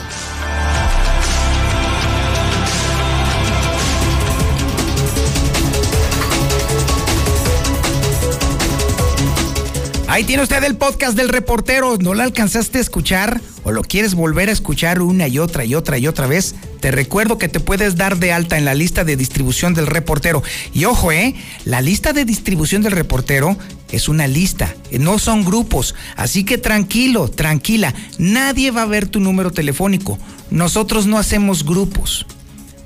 Ahí 10.14 10.22
tiene 10.22 10.44
usted 10.44 10.62
el 10.62 10.76
podcast 10.76 11.16
del 11.16 11.28
reportero. 11.28 11.96
¿No 11.98 12.14
lo 12.14 12.22
alcanzaste 12.22 12.78
a 12.78 12.80
escuchar 12.80 13.40
o 13.64 13.72
lo 13.72 13.82
quieres 13.82 14.14
volver 14.14 14.48
a 14.48 14.52
escuchar 14.52 15.02
una 15.02 15.26
y 15.26 15.40
otra 15.40 15.64
y 15.64 15.74
otra 15.74 15.98
y 15.98 16.06
otra 16.06 16.28
vez? 16.28 16.54
Te 16.78 16.92
recuerdo 16.92 17.36
que 17.36 17.48
te 17.48 17.58
puedes 17.58 17.96
dar 17.96 18.18
de 18.18 18.32
alta 18.32 18.56
en 18.56 18.64
la 18.64 18.74
lista 18.74 19.02
de 19.02 19.16
distribución 19.16 19.74
del 19.74 19.88
reportero. 19.88 20.44
Y 20.72 20.84
ojo, 20.84 21.10
¿eh? 21.10 21.34
La 21.64 21.80
lista 21.80 22.12
de 22.12 22.24
distribución 22.24 22.80
del 22.82 22.92
reportero 22.92 23.56
es 23.90 24.08
una 24.08 24.28
lista, 24.28 24.76
no 24.92 25.18
son 25.18 25.44
grupos. 25.44 25.96
Así 26.14 26.44
que 26.44 26.58
tranquilo, 26.58 27.26
tranquila. 27.26 27.92
Nadie 28.16 28.70
va 28.70 28.82
a 28.82 28.86
ver 28.86 29.08
tu 29.08 29.18
número 29.18 29.50
telefónico. 29.50 30.16
Nosotros 30.48 31.08
no 31.08 31.18
hacemos 31.18 31.64
grupos. 31.64 32.24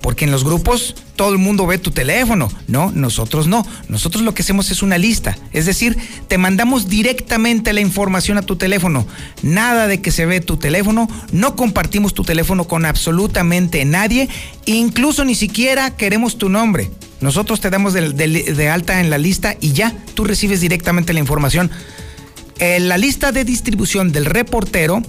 Porque 0.01 0.25
en 0.25 0.31
los 0.31 0.45
grupos 0.45 0.95
todo 1.17 1.33
el 1.33 1.39
mundo 1.39 1.67
ve 1.67 1.79
tu 1.79 1.91
teléfono. 1.91 2.49
No, 2.69 2.93
nosotros 2.93 3.47
no. 3.47 3.67
Nosotros 3.89 4.23
lo 4.23 4.35
que 4.35 4.43
hacemos 4.43 4.71
es 4.71 4.83
una 4.83 4.99
lista. 4.99 5.37
Es 5.53 5.67
decir, 5.67 5.99
te 6.29 6.39
mandamos 6.39 6.89
directamente 6.89 7.73
la 7.73 7.81
información 7.81 8.39
a 8.39 8.43
tu 8.43 8.57
teléfono. 8.57 9.07
Nada 9.43 9.87
de 9.87 10.01
que 10.01 10.11
se 10.13 10.27
ve 10.27 10.41
tu 10.41 10.57
teléfono. 10.57 11.09
No 11.33 11.57
compartimos 11.57 12.15
tu 12.15 12.23
teléfono 12.23 12.65
con 12.65 12.85
absolutamente 12.85 13.85
nadie. 13.85 14.29
Incluso 14.67 15.25
ni 15.25 15.35
siquiera 15.35 15.97
queremos 15.97 16.39
tu 16.39 16.49
nombre. 16.49 16.91
Nosotros 17.21 17.61
te 17.61 17.71
damos 17.71 17.95
de, 17.95 18.71
alta 18.71 19.01
en 19.01 19.11
la 19.11 19.19
lista 19.19 19.57
y 19.61 19.73
ya 19.73 19.93
tú 20.15 20.25
recibes 20.25 20.61
directamente 20.61 21.13
la 21.13 21.21
información. 21.21 21.71
En 22.61 22.89
la 22.89 22.99
lista 22.99 23.33
de 23.33 23.45
distribución 23.45 24.13
del 24.13 24.25
reportero 24.25 25.03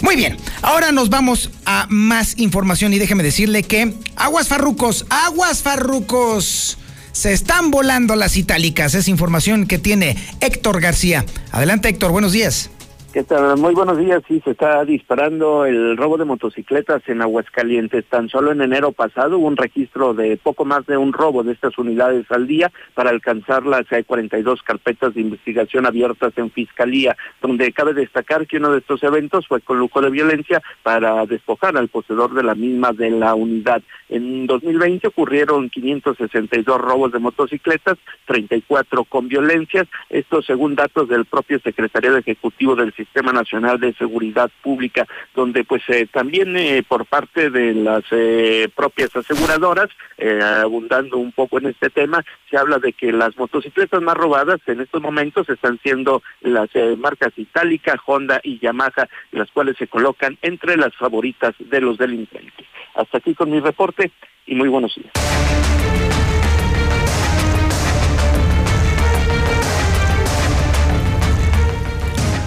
Muy 0.00 0.16
bien, 0.16 0.36
ahora 0.62 0.92
nos 0.92 1.10
vamos 1.10 1.50
a 1.64 1.86
más 1.88 2.38
información 2.38 2.92
y 2.92 2.98
déjeme 2.98 3.22
decirle 3.22 3.62
que 3.62 3.94
aguas 4.16 4.48
farrucos, 4.48 5.06
aguas 5.08 5.62
farrucos. 5.62 6.78
Se 7.12 7.32
están 7.32 7.70
volando 7.70 8.16
las 8.16 8.36
itálicas. 8.36 8.94
Es 8.94 9.06
información 9.06 9.66
que 9.66 9.78
tiene 9.78 10.16
Héctor 10.40 10.80
García. 10.80 11.24
Adelante 11.52 11.88
Héctor, 11.88 12.10
buenos 12.10 12.32
días. 12.32 12.70
¿Qué 13.14 13.22
tal? 13.22 13.56
Muy 13.58 13.76
buenos 13.76 13.96
días. 13.96 14.24
Sí, 14.26 14.42
se 14.44 14.50
está 14.50 14.84
disparando 14.84 15.66
el 15.66 15.96
robo 15.96 16.18
de 16.18 16.24
motocicletas 16.24 17.00
en 17.08 17.22
Aguascalientes. 17.22 18.04
Tan 18.06 18.28
solo 18.28 18.50
en 18.50 18.60
enero 18.60 18.90
pasado 18.90 19.38
hubo 19.38 19.46
un 19.46 19.56
registro 19.56 20.14
de 20.14 20.36
poco 20.36 20.64
más 20.64 20.84
de 20.86 20.96
un 20.96 21.12
robo 21.12 21.44
de 21.44 21.52
estas 21.52 21.78
unidades 21.78 22.28
al 22.32 22.48
día 22.48 22.72
para 22.92 23.10
alcanzarlas. 23.10 23.84
Hay 23.92 24.02
42 24.02 24.64
carpetas 24.64 25.14
de 25.14 25.20
investigación 25.20 25.86
abiertas 25.86 26.32
en 26.34 26.50
Fiscalía, 26.50 27.16
donde 27.40 27.72
cabe 27.72 27.94
destacar 27.94 28.48
que 28.48 28.56
uno 28.56 28.72
de 28.72 28.78
estos 28.80 29.00
eventos 29.04 29.46
fue 29.46 29.60
con 29.60 29.78
lujo 29.78 30.00
de 30.00 30.10
violencia 30.10 30.60
para 30.82 31.24
despojar 31.24 31.76
al 31.76 31.86
poseedor 31.86 32.34
de 32.34 32.42
la 32.42 32.56
misma 32.56 32.92
de 32.92 33.10
la 33.10 33.36
unidad. 33.36 33.80
En 34.08 34.48
2020 34.48 35.06
ocurrieron 35.06 35.70
562 35.70 36.80
robos 36.80 37.12
de 37.12 37.20
motocicletas, 37.20 37.96
34 38.26 39.04
con 39.04 39.28
violencias. 39.28 39.86
Esto 40.10 40.42
según 40.42 40.74
datos 40.74 41.08
del 41.08 41.26
propio 41.26 41.60
secretario 41.60 42.16
ejecutivo 42.16 42.74
del 42.74 42.88
Sistema 42.88 43.03
Nacional 43.32 43.80
de 43.80 43.94
Seguridad 43.94 44.50
Pública, 44.62 45.06
donde 45.34 45.64
pues 45.64 45.82
eh, 45.88 46.06
también 46.10 46.56
eh, 46.56 46.82
por 46.86 47.06
parte 47.06 47.50
de 47.50 47.74
las 47.74 48.04
eh, 48.10 48.68
propias 48.74 49.14
aseguradoras, 49.16 49.88
abundando 50.62 51.18
un 51.18 51.32
poco 51.32 51.58
en 51.58 51.66
este 51.66 51.90
tema, 51.90 52.24
se 52.50 52.56
habla 52.56 52.78
de 52.78 52.92
que 52.92 53.12
las 53.12 53.36
motocicletas 53.36 54.00
más 54.00 54.16
robadas 54.16 54.60
en 54.66 54.80
estos 54.80 55.02
momentos 55.02 55.48
están 55.48 55.78
siendo 55.82 56.22
las 56.40 56.70
marcas 56.98 57.32
Itálica, 57.36 58.00
Honda 58.06 58.40
y 58.42 58.58
Yamaha, 58.58 59.08
las 59.32 59.50
cuales 59.50 59.76
se 59.76 59.88
colocan 59.88 60.38
entre 60.42 60.76
las 60.76 60.94
favoritas 60.96 61.54
de 61.58 61.80
los 61.80 61.98
delincuentes. 61.98 62.66
Hasta 62.94 63.18
aquí 63.18 63.34
con 63.34 63.50
mi 63.50 63.60
reporte 63.60 64.12
y 64.46 64.54
muy 64.54 64.68
buenos 64.68 64.94
días. 64.94 66.13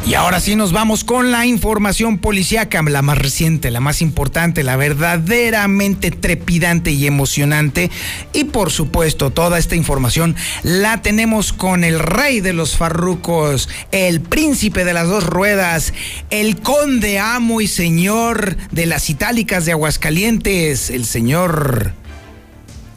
Y 0.08 0.14
ahora 0.14 0.40
sí 0.40 0.56
nos 0.56 0.72
vamos 0.72 1.04
con 1.04 1.32
la 1.32 1.46
información 1.46 2.18
policíaca, 2.18 2.82
la 2.82 3.02
más 3.02 3.18
reciente, 3.18 3.72
la 3.72 3.82
más 3.82 4.02
importante, 4.02 4.64
la 4.64 4.78
verdaderamente 4.78 6.12
trepidante 6.12 6.92
y 6.92 7.06
emocionante. 7.08 7.92
Y 8.32 8.46
por 8.46 8.72
supuesto, 8.72 9.32
toda 9.32 9.60
esta 9.60 9.76
información 9.76 10.38
la 10.64 11.02
tenemos 11.02 11.52
con 11.52 11.84
el 11.84 12.00
rey 12.00 12.40
de 12.40 12.54
los 12.54 12.78
farrucos, 12.78 13.68
el 13.92 14.22
príncipe 14.22 14.86
de 14.86 14.94
las 14.94 15.10
dos 15.10 15.26
ruedas, 15.26 15.94
el 16.30 16.62
conde 16.62 17.20
amo 17.20 17.60
y 17.60 17.68
señor 17.68 18.56
de 18.72 18.86
las 18.86 19.10
itálicas 19.10 19.66
de 19.66 19.74
Aguascalientes, 19.74 20.90
el 20.90 21.04
señor 21.04 21.92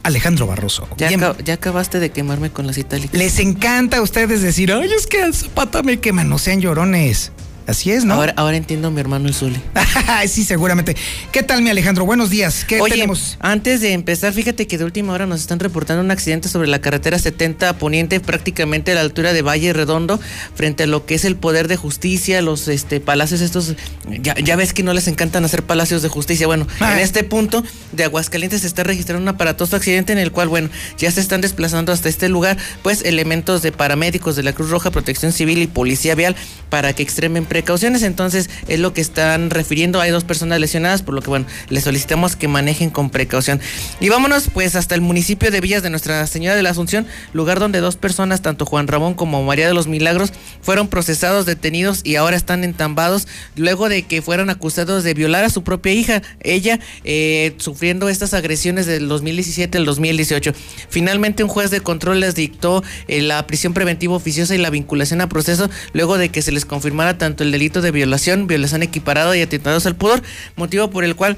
Alejandro 0.03 0.47
Barroso. 0.47 0.87
Ya, 0.97 1.09
ya, 1.43 1.53
acabaste 1.53 1.99
de 1.99 2.09
quemarme 2.09 2.49
con 2.49 2.67
las 2.67 2.77
itálicas. 2.77 3.17
Les 3.17 3.39
encanta 3.39 3.97
a 3.97 4.01
ustedes 4.01 4.41
decir, 4.41 4.71
ay, 4.71 4.89
es 4.91 5.07
que 5.07 5.21
al 5.21 5.33
zapata 5.33 5.83
me 5.83 5.99
quema, 5.99 6.23
no 6.23 6.37
sean 6.37 6.61
llorones. 6.61 7.31
Así 7.71 7.89
es, 7.89 8.03
¿no? 8.03 8.15
Ahora, 8.15 8.33
ahora 8.35 8.57
entiendo 8.57 8.89
a 8.89 8.91
mi 8.91 8.99
hermano 8.99 9.29
el 9.29 9.33
sí, 10.27 10.43
seguramente. 10.43 10.97
¿Qué 11.31 11.41
tal, 11.41 11.61
mi 11.61 11.69
Alejandro? 11.69 12.03
Buenos 12.03 12.29
días. 12.29 12.65
¿Qué 12.65 12.81
Oye, 12.81 12.95
tenemos? 12.95 13.37
Antes 13.39 13.79
de 13.79 13.93
empezar, 13.93 14.33
fíjate 14.33 14.67
que 14.67 14.77
de 14.77 14.83
última 14.83 15.13
hora 15.13 15.25
nos 15.25 15.39
están 15.39 15.57
reportando 15.57 16.03
un 16.03 16.11
accidente 16.11 16.49
sobre 16.49 16.67
la 16.67 16.81
carretera 16.81 17.17
70 17.17 17.77
Poniente, 17.77 18.19
prácticamente 18.19 18.91
a 18.91 18.95
la 18.95 18.99
altura 18.99 19.31
de 19.31 19.41
Valle 19.41 19.71
Redondo, 19.71 20.19
frente 20.53 20.83
a 20.83 20.87
lo 20.87 21.05
que 21.05 21.15
es 21.15 21.23
el 21.23 21.37
poder 21.37 21.69
de 21.69 21.77
justicia, 21.77 22.41
los 22.41 22.67
este, 22.67 22.99
palacios 22.99 23.39
estos. 23.39 23.75
Ya, 24.21 24.55
ves 24.57 24.73
que 24.73 24.83
no 24.83 24.91
les 24.91 25.07
encantan 25.07 25.45
hacer 25.45 25.63
palacios 25.63 26.01
de 26.01 26.09
justicia. 26.09 26.47
Bueno, 26.47 26.67
en 26.81 26.85
ah. 26.85 27.01
este 27.01 27.23
punto 27.23 27.63
de 27.93 28.03
Aguascalientes 28.03 28.61
se 28.61 28.67
está 28.67 28.83
registrando 28.83 29.21
un 29.21 29.29
aparatoso 29.29 29.77
accidente 29.77 30.11
en 30.11 30.19
el 30.19 30.33
cual, 30.33 30.49
bueno, 30.49 30.69
ya 30.97 31.09
se 31.09 31.21
están 31.21 31.39
desplazando 31.39 31.93
hasta 31.93 32.09
este 32.09 32.27
lugar, 32.27 32.57
pues 32.83 33.01
elementos 33.05 33.61
de 33.61 33.71
paramédicos 33.71 34.35
de 34.35 34.43
la 34.43 34.51
Cruz 34.51 34.69
Roja, 34.71 34.91
Protección 34.91 35.31
Civil 35.31 35.59
y 35.59 35.67
Policía 35.67 36.15
Vial 36.15 36.35
para 36.69 36.91
que 36.91 37.01
extremen 37.03 37.45
precauciones. 37.61 38.01
Entonces, 38.01 38.49
es 38.67 38.79
lo 38.79 38.91
que 38.91 39.01
están 39.01 39.51
refiriendo. 39.51 40.01
Hay 40.01 40.09
dos 40.09 40.23
personas 40.23 40.59
lesionadas, 40.59 41.03
por 41.03 41.13
lo 41.13 41.21
que, 41.21 41.29
bueno, 41.29 41.45
les 41.69 41.83
solicitamos 41.83 42.35
que 42.35 42.47
manejen 42.47 42.89
con 42.89 43.11
precaución. 43.11 43.61
Y 43.99 44.09
vámonos, 44.09 44.49
pues, 44.51 44.75
hasta 44.75 44.95
el 44.95 45.01
municipio 45.01 45.51
de 45.51 45.61
Villas 45.61 45.83
de 45.83 45.91
Nuestra 45.91 46.25
Señora 46.25 46.55
de 46.55 46.63
la 46.63 46.71
Asunción, 46.71 47.05
lugar 47.33 47.59
donde 47.59 47.79
dos 47.79 47.97
personas, 47.97 48.41
tanto 48.41 48.65
Juan 48.65 48.87
Ramón 48.87 49.13
como 49.13 49.43
María 49.43 49.67
de 49.67 49.75
los 49.75 49.85
Milagros, 49.85 50.33
fueron 50.61 50.87
procesados, 50.87 51.45
detenidos 51.45 52.01
y 52.03 52.15
ahora 52.15 52.35
están 52.35 52.63
entambados 52.63 53.27
luego 53.55 53.89
de 53.89 54.03
que 54.03 54.23
fueron 54.23 54.49
acusados 54.49 55.03
de 55.03 55.13
violar 55.13 55.43
a 55.43 55.49
su 55.51 55.63
propia 55.63 55.93
hija. 55.93 56.23
Ella 56.41 56.79
eh, 57.03 57.53
sufriendo 57.57 58.09
estas 58.09 58.33
agresiones 58.33 58.87
del 58.87 59.07
2017 59.07 59.77
al 59.77 59.85
2018. 59.85 60.53
Finalmente, 60.89 61.43
un 61.43 61.49
juez 61.49 61.69
de 61.69 61.81
control 61.81 62.21
les 62.21 62.33
dictó 62.33 62.83
eh, 63.07 63.21
la 63.21 63.45
prisión 63.45 63.75
preventiva 63.75 64.15
oficiosa 64.15 64.55
y 64.55 64.57
la 64.57 64.71
vinculación 64.71 65.21
a 65.21 65.29
proceso 65.29 65.69
luego 65.93 66.17
de 66.17 66.29
que 66.29 66.41
se 66.41 66.51
les 66.51 66.65
confirmara 66.65 67.19
tanto 67.19 67.40
el 67.41 67.51
delito 67.51 67.81
de 67.81 67.91
violación, 67.91 68.47
violación 68.47 68.83
equiparada 68.83 69.35
y 69.35 69.41
atentados 69.41 69.85
al 69.85 69.95
pudor, 69.95 70.21
motivo 70.55 70.89
por 70.89 71.03
el 71.03 71.15
cual 71.15 71.37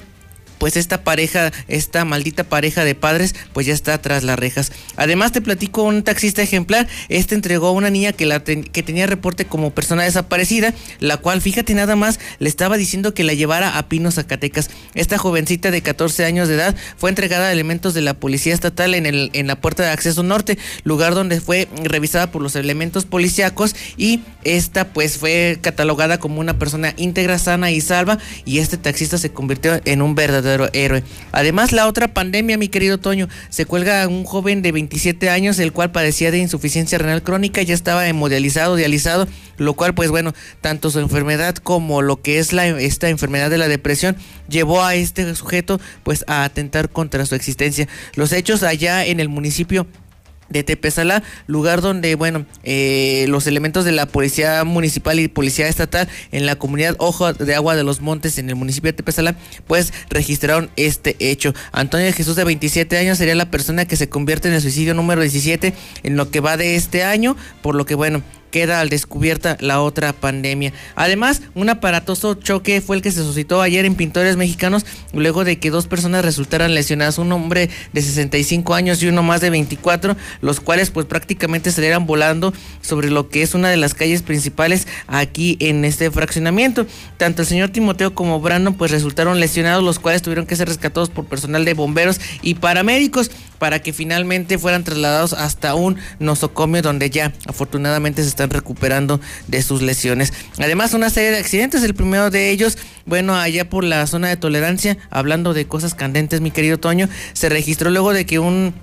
pues 0.63 0.77
esta 0.77 1.03
pareja, 1.03 1.51
esta 1.67 2.05
maldita 2.05 2.45
pareja 2.45 2.85
de 2.85 2.95
padres, 2.95 3.35
pues 3.51 3.67
ya 3.67 3.73
está 3.73 4.01
tras 4.01 4.23
las 4.23 4.39
rejas. 4.39 4.71
Además 4.95 5.33
te 5.33 5.41
platico 5.41 5.83
un 5.83 6.03
taxista 6.03 6.41
ejemplar, 6.41 6.87
este 7.09 7.35
entregó 7.35 7.67
a 7.67 7.71
una 7.71 7.89
niña 7.89 8.13
que, 8.13 8.25
la 8.25 8.41
que 8.45 8.81
tenía 8.81 9.05
reporte 9.05 9.43
como 9.43 9.71
persona 9.71 10.03
desaparecida, 10.03 10.73
la 11.01 11.17
cual, 11.17 11.41
fíjate 11.41 11.73
nada 11.73 11.97
más, 11.97 12.17
le 12.39 12.47
estaba 12.47 12.77
diciendo 12.77 13.13
que 13.13 13.25
la 13.25 13.33
llevara 13.33 13.77
a 13.77 13.89
Pino, 13.89 14.09
Zacatecas. 14.09 14.69
Esta 14.93 15.17
jovencita 15.17 15.69
de 15.69 15.81
14 15.81 16.23
años 16.23 16.47
de 16.47 16.55
edad 16.55 16.77
fue 16.95 17.09
entregada 17.09 17.49
a 17.49 17.51
elementos 17.51 17.93
de 17.93 17.99
la 17.99 18.13
Policía 18.13 18.53
Estatal 18.53 18.95
en, 18.95 19.05
el, 19.05 19.31
en 19.33 19.47
la 19.47 19.59
puerta 19.59 19.83
de 19.83 19.89
acceso 19.89 20.23
norte, 20.23 20.57
lugar 20.85 21.13
donde 21.13 21.41
fue 21.41 21.67
revisada 21.83 22.31
por 22.31 22.41
los 22.41 22.55
elementos 22.55 23.03
policíacos 23.03 23.75
y 23.97 24.21
esta 24.45 24.93
pues 24.93 25.17
fue 25.17 25.57
catalogada 25.59 26.19
como 26.19 26.39
una 26.39 26.57
persona 26.57 26.93
íntegra, 26.95 27.37
sana 27.37 27.69
y 27.69 27.81
salva 27.81 28.17
y 28.45 28.59
este 28.59 28.77
taxista 28.77 29.17
se 29.17 29.33
convirtió 29.33 29.81
en 29.83 30.01
un 30.01 30.15
verdadero 30.15 30.52
héroe. 30.73 31.03
Además, 31.31 31.71
la 31.71 31.87
otra 31.87 32.07
pandemia, 32.07 32.57
mi 32.57 32.67
querido 32.67 32.97
Toño, 32.97 33.27
se 33.49 33.65
cuelga 33.65 34.07
un 34.07 34.23
joven 34.23 34.61
de 34.61 34.71
27 34.71 35.29
años, 35.29 35.59
el 35.59 35.71
cual 35.71 35.91
padecía 35.91 36.31
de 36.31 36.39
insuficiencia 36.39 36.97
renal 36.97 37.23
crónica, 37.23 37.61
ya 37.61 37.73
estaba 37.73 38.07
hemodializado, 38.07 38.75
dializado, 38.75 39.27
lo 39.57 39.73
cual, 39.73 39.93
pues 39.93 40.09
bueno, 40.09 40.33
tanto 40.61 40.89
su 40.89 40.99
enfermedad 40.99 41.55
como 41.55 42.01
lo 42.01 42.21
que 42.21 42.39
es 42.39 42.53
la, 42.53 42.67
esta 42.67 43.09
enfermedad 43.09 43.49
de 43.49 43.57
la 43.57 43.67
depresión 43.67 44.15
llevó 44.47 44.83
a 44.83 44.95
este 44.95 45.33
sujeto, 45.35 45.79
pues 46.03 46.23
a 46.27 46.43
atentar 46.43 46.89
contra 46.89 47.25
su 47.25 47.35
existencia. 47.35 47.87
Los 48.15 48.31
hechos 48.31 48.63
allá 48.63 49.05
en 49.05 49.19
el 49.19 49.29
municipio 49.29 49.87
de 50.53 50.63
Tepezalá, 50.63 51.23
lugar 51.47 51.81
donde, 51.81 52.15
bueno, 52.15 52.45
eh, 52.63 53.25
los 53.27 53.47
elementos 53.47 53.83
de 53.83 53.91
la 53.91 54.05
Policía 54.05 54.63
Municipal 54.63 55.19
y 55.19 55.27
Policía 55.27 55.67
Estatal 55.67 56.07
en 56.31 56.45
la 56.45 56.55
comunidad 56.55 56.95
Ojo 56.99 57.33
de 57.33 57.55
Agua 57.55 57.75
de 57.75 57.83
los 57.83 57.99
Montes 57.99 58.37
en 58.37 58.49
el 58.49 58.55
municipio 58.55 58.89
de 58.91 58.93
Tepezalá, 58.93 59.35
pues 59.67 59.91
registraron 60.09 60.69
este 60.77 61.17
hecho. 61.19 61.53
Antonio 61.71 62.13
Jesús 62.13 62.35
de 62.35 62.45
27 62.45 62.97
años 62.97 63.17
sería 63.17 63.35
la 63.35 63.51
persona 63.51 63.85
que 63.85 63.97
se 63.97 64.07
convierte 64.07 64.47
en 64.47 64.53
el 64.53 64.61
suicidio 64.61 64.93
número 64.93 65.21
17 65.21 65.73
en 66.03 66.15
lo 66.15 66.31
que 66.31 66.39
va 66.39 66.55
de 66.55 66.75
este 66.75 67.03
año, 67.03 67.35
por 67.61 67.75
lo 67.75 67.85
que, 67.85 67.95
bueno, 67.95 68.23
queda 68.53 68.79
al 68.79 68.89
descubierta 68.89 69.57
la 69.61 69.81
otra 69.81 70.13
pandemia. 70.13 70.73
Además, 70.95 71.41
un 71.55 71.69
aparatoso 71.69 72.35
choque 72.35 72.81
fue 72.81 72.95
el 72.95 73.01
que 73.01 73.09
se 73.09 73.23
suscitó 73.23 73.63
ayer 73.63 73.83
en 73.83 73.95
Pintores 73.95 74.37
Mexicanos 74.37 74.85
luego 75.11 75.43
de 75.43 75.57
que 75.57 75.71
dos 75.71 75.87
personas 75.87 76.23
resultaran 76.23 76.75
lesionadas, 76.75 77.17
un 77.17 77.31
hombre 77.31 77.71
de 77.93 78.01
65 78.03 78.75
años 78.75 79.01
y 79.01 79.07
uno 79.07 79.23
más 79.23 79.41
de 79.41 79.49
24, 79.49 80.15
los 80.41 80.59
cuales 80.59 80.91
pues 80.91 81.07
prácticamente 81.07 81.71
salieran 81.71 82.05
volando 82.05 82.53
sobre 82.81 83.09
lo 83.09 83.27
que 83.27 83.41
es 83.41 83.55
una 83.55 83.69
de 83.69 83.77
las 83.77 83.95
calles 83.95 84.21
principales 84.21 84.87
aquí 85.07 85.57
en 85.59 85.83
este 85.83 86.11
fraccionamiento. 86.11 86.85
Tanto 87.17 87.41
el 87.41 87.47
señor 87.47 87.69
Timoteo 87.69 88.13
como 88.13 88.39
Brandon 88.39 88.75
pues 88.75 88.91
resultaron 88.91 89.39
lesionados, 89.39 89.83
los 89.83 89.97
cuales 89.97 90.21
tuvieron 90.21 90.45
que 90.45 90.55
ser 90.55 90.67
rescatados 90.67 91.09
por 91.09 91.25
personal 91.25 91.65
de 91.65 91.73
bomberos 91.73 92.21
y 92.43 92.53
paramédicos 92.53 93.31
para 93.63 93.79
que 93.79 93.93
finalmente 93.93 94.57
fueran 94.57 94.83
trasladados 94.83 95.31
hasta 95.31 95.73
un 95.73 95.95
nosocomio 96.19 96.81
donde 96.81 97.09
ya 97.09 97.31
afortunadamente 97.47 98.21
se 98.21 98.27
está 98.27 98.45
recuperando 98.45 99.21
de 99.47 99.61
sus 99.63 99.81
lesiones. 99.81 100.33
Además, 100.57 100.93
una 100.93 101.09
serie 101.09 101.31
de 101.31 101.37
accidentes, 101.37 101.81
el 101.81 101.93
primero 101.93 102.29
de 102.29 102.49
ellos, 102.49 102.77
bueno, 103.05 103.37
allá 103.37 103.69
por 103.69 103.85
la 103.85 104.05
zona 104.05 104.27
de 104.27 104.35
tolerancia, 104.35 104.97
hablando 105.09 105.53
de 105.53 105.65
cosas 105.65 105.95
candentes, 105.95 106.41
mi 106.41 106.51
querido 106.51 106.77
Toño, 106.77 107.07
se 107.31 107.47
registró 107.47 107.89
luego 107.89 108.11
de 108.11 108.25
que 108.25 108.37
un 108.37 108.73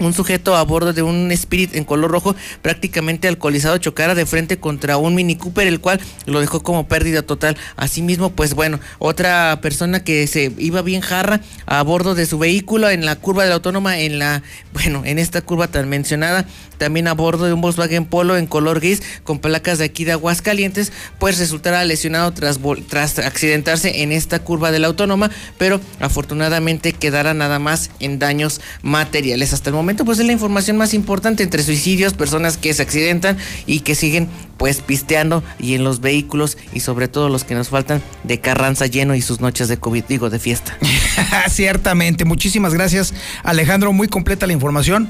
un 0.00 0.14
sujeto 0.14 0.56
a 0.56 0.62
bordo 0.64 0.92
de 0.92 1.02
un 1.02 1.30
Spirit 1.30 1.76
en 1.76 1.84
color 1.84 2.10
rojo 2.10 2.34
prácticamente 2.62 3.28
alcoholizado 3.28 3.78
chocara 3.78 4.14
de 4.14 4.26
frente 4.26 4.58
contra 4.58 4.96
un 4.96 5.14
Mini 5.14 5.36
Cooper, 5.36 5.66
el 5.66 5.80
cual 5.80 6.00
lo 6.26 6.40
dejó 6.40 6.62
como 6.62 6.88
pérdida 6.88 7.22
total. 7.22 7.56
Asimismo, 7.76 8.30
pues 8.30 8.54
bueno, 8.54 8.80
otra 8.98 9.60
persona 9.62 10.02
que 10.02 10.26
se 10.26 10.52
iba 10.58 10.82
bien 10.82 11.02
jarra 11.02 11.40
a 11.66 11.82
bordo 11.82 12.14
de 12.14 12.26
su 12.26 12.38
vehículo 12.38 12.90
en 12.90 13.04
la 13.04 13.16
curva 13.16 13.44
de 13.44 13.50
la 13.50 13.56
autónoma, 13.56 13.98
en 13.98 14.18
la, 14.18 14.42
bueno, 14.72 15.02
en 15.04 15.18
esta 15.18 15.42
curva 15.42 15.68
tan 15.68 15.88
mencionada, 15.88 16.46
también 16.78 17.08
a 17.08 17.12
bordo 17.12 17.44
de 17.44 17.52
un 17.52 17.60
Volkswagen 17.60 18.06
Polo 18.06 18.38
en 18.38 18.46
color 18.46 18.80
gris 18.80 19.02
con 19.22 19.38
placas 19.38 19.78
de 19.78 19.84
aquí 19.84 20.04
de 20.04 20.12
Aguascalientes, 20.12 20.92
pues 21.18 21.38
resultará 21.38 21.84
lesionado 21.84 22.32
tras, 22.32 22.58
tras 22.88 23.18
accidentarse 23.18 24.02
en 24.02 24.12
esta 24.12 24.38
curva 24.38 24.72
de 24.72 24.78
la 24.78 24.86
autónoma, 24.86 25.30
pero 25.58 25.80
afortunadamente 25.98 26.94
quedará 26.94 27.34
nada 27.34 27.58
más 27.58 27.90
en 28.00 28.18
daños 28.18 28.62
materiales. 28.82 29.52
Hasta 29.52 29.68
el 29.68 29.74
momento 29.74 29.89
pues 29.94 30.18
es 30.18 30.26
la 30.26 30.32
información 30.32 30.76
más 30.76 30.94
importante 30.94 31.42
entre 31.42 31.62
suicidios, 31.62 32.14
personas 32.14 32.56
que 32.56 32.72
se 32.74 32.82
accidentan 32.82 33.36
y 33.66 33.80
que 33.80 33.94
siguen 33.94 34.28
pues 34.56 34.80
pisteando 34.80 35.42
y 35.58 35.74
en 35.74 35.84
los 35.84 36.00
vehículos 36.00 36.58
y 36.72 36.80
sobre 36.80 37.08
todo 37.08 37.28
los 37.28 37.44
que 37.44 37.54
nos 37.54 37.68
faltan 37.68 38.02
de 38.24 38.40
Carranza 38.40 38.86
lleno 38.86 39.14
y 39.14 39.22
sus 39.22 39.40
noches 39.40 39.68
de 39.68 39.78
COVID, 39.78 40.04
digo, 40.04 40.30
de 40.30 40.38
fiesta. 40.38 40.76
Ciertamente, 41.48 42.24
muchísimas 42.24 42.74
gracias 42.74 43.14
Alejandro, 43.42 43.92
muy 43.92 44.08
completa 44.08 44.46
la 44.46 44.52
información. 44.52 45.08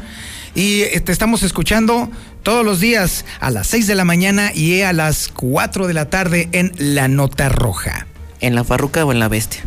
Y 0.54 0.82
te 1.00 1.12
estamos 1.12 1.44
escuchando 1.44 2.10
todos 2.42 2.64
los 2.64 2.80
días 2.80 3.24
a 3.38 3.50
las 3.50 3.68
6 3.68 3.86
de 3.86 3.94
la 3.94 4.04
mañana 4.04 4.52
y 4.52 4.80
a 4.80 4.92
las 4.92 5.28
4 5.28 5.86
de 5.86 5.94
la 5.94 6.10
tarde 6.10 6.48
en 6.52 6.72
La 6.76 7.06
Nota 7.06 7.48
Roja. 7.48 8.06
¿En 8.40 8.54
la 8.54 8.64
Farruca 8.64 9.04
o 9.04 9.12
en 9.12 9.20
la 9.20 9.28
Bestia? 9.28 9.62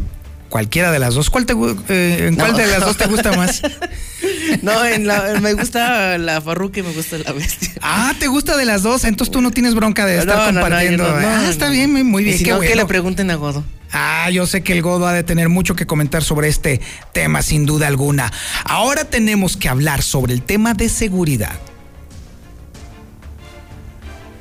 Cualquiera 0.53 0.91
de 0.91 0.99
las 0.99 1.15
dos. 1.15 1.31
¿Cuál 1.31 1.47
te, 1.47 1.55
eh, 1.89 2.27
¿En 2.27 2.35
cuál 2.35 2.55
de 2.55 2.67
las 2.67 2.81
dos 2.81 2.95
te 2.95 3.07
gusta 3.07 3.35
más? 3.35 3.63
No, 4.61 4.85
en 4.85 5.07
la, 5.07 5.39
me 5.41 5.53
gusta 5.53 6.17
la 6.19 6.39
farruca 6.39 6.79
y 6.79 6.83
me 6.83 6.93
gusta 6.93 7.17
la 7.17 7.31
bestia. 7.33 7.71
Ah, 7.81 8.13
¿te 8.19 8.27
gusta 8.27 8.55
de 8.55 8.63
las 8.63 8.83
dos? 8.83 9.03
Entonces 9.03 9.31
tú 9.31 9.41
no 9.41 9.49
tienes 9.49 9.73
bronca 9.73 10.05
de 10.05 10.19
estar 10.19 10.53
compartiendo. 10.53 11.05
ah, 11.05 11.47
está 11.49 11.69
bien, 11.69 11.91
muy 11.91 12.23
bien. 12.23 12.37
si 12.37 12.45
no, 12.45 12.59
que 12.59 12.75
le 12.75 12.85
pregunten 12.85 13.31
a 13.31 13.35
Godo. 13.35 13.63
Ah, 13.91 14.29
yo 14.29 14.45
sé 14.45 14.61
que 14.61 14.73
el 14.73 14.83
Godo 14.83 15.07
ha 15.07 15.13
de 15.13 15.23
tener 15.23 15.49
mucho 15.49 15.75
que 15.75 15.87
comentar 15.87 16.23
sobre 16.23 16.49
este 16.49 16.81
tema, 17.13 17.41
sin 17.41 17.65
duda 17.65 17.87
alguna. 17.87 18.31
Ahora 18.63 19.05
tenemos 19.05 19.57
que 19.57 19.69
hablar 19.69 20.03
sobre 20.03 20.33
el 20.33 20.43
tema 20.43 20.75
de 20.75 20.87
seguridad. 20.87 21.59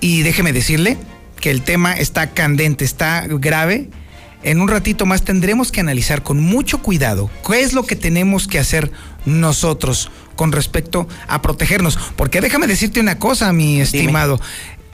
Y 0.01 0.23
déjeme 0.23 0.53
decirle 0.53 0.99
que 1.41 1.51
el 1.51 1.63
tema 1.63 1.95
está 1.95 2.31
candente, 2.31 2.85
está 2.85 3.27
grave 3.27 3.89
en 4.43 4.61
un 4.61 4.69
ratito 4.69 5.07
más 5.07 5.23
tendremos 5.23 5.71
que 5.73 5.81
analizar 5.81 6.23
con 6.23 6.41
mucho 6.41 6.79
cuidado 6.83 7.31
qué 7.47 7.61
es 7.63 7.73
lo 7.73 7.85
que 7.85 7.97
tenemos 7.97 8.49
que 8.49 8.59
hacer 8.59 8.91
nosotros 9.25 10.11
con 10.37 10.53
respecto 10.53 11.07
a 11.29 11.43
protegernos. 11.43 11.99
Porque 12.17 12.41
déjame 12.41 12.67
decirte 12.67 13.01
una 13.01 13.19
cosa, 13.19 13.53
mi 13.53 13.81
estimado. 13.81 14.41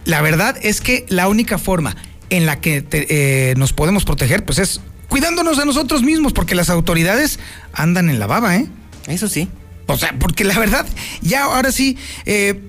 La 0.05 0.21
verdad 0.23 0.57
es 0.63 0.81
que 0.81 1.07
la 1.09 1.29
única 1.29 1.59
forma 1.59 1.97
en 2.31 2.45
la 2.47 2.61
que 2.61 2.83
te- 2.83 3.07
eh, 3.51 3.55
nos 3.57 3.73
podemos 3.73 4.05
proteger, 4.05 4.45
pues 4.45 4.59
es 4.59 4.81
cuidándonos 5.09 5.59
a 5.59 5.65
nosotros 5.65 6.03
mismos, 6.03 6.33
porque 6.35 6.55
las 6.55 6.69
autoridades 6.71 7.39
andan 7.73 8.11
en 8.11 8.19
la 8.19 8.27
baba, 8.27 8.57
¿eh? 8.57 8.67
Eso 9.07 9.29
sí. 9.29 9.49
O 9.87 9.97
sea, 9.97 10.15
porque 10.19 10.45
la 10.45 10.59
verdad, 10.59 10.85
ya 11.23 11.45
ahora 11.45 11.73
sí, 11.73 11.97
eh, 12.27 12.61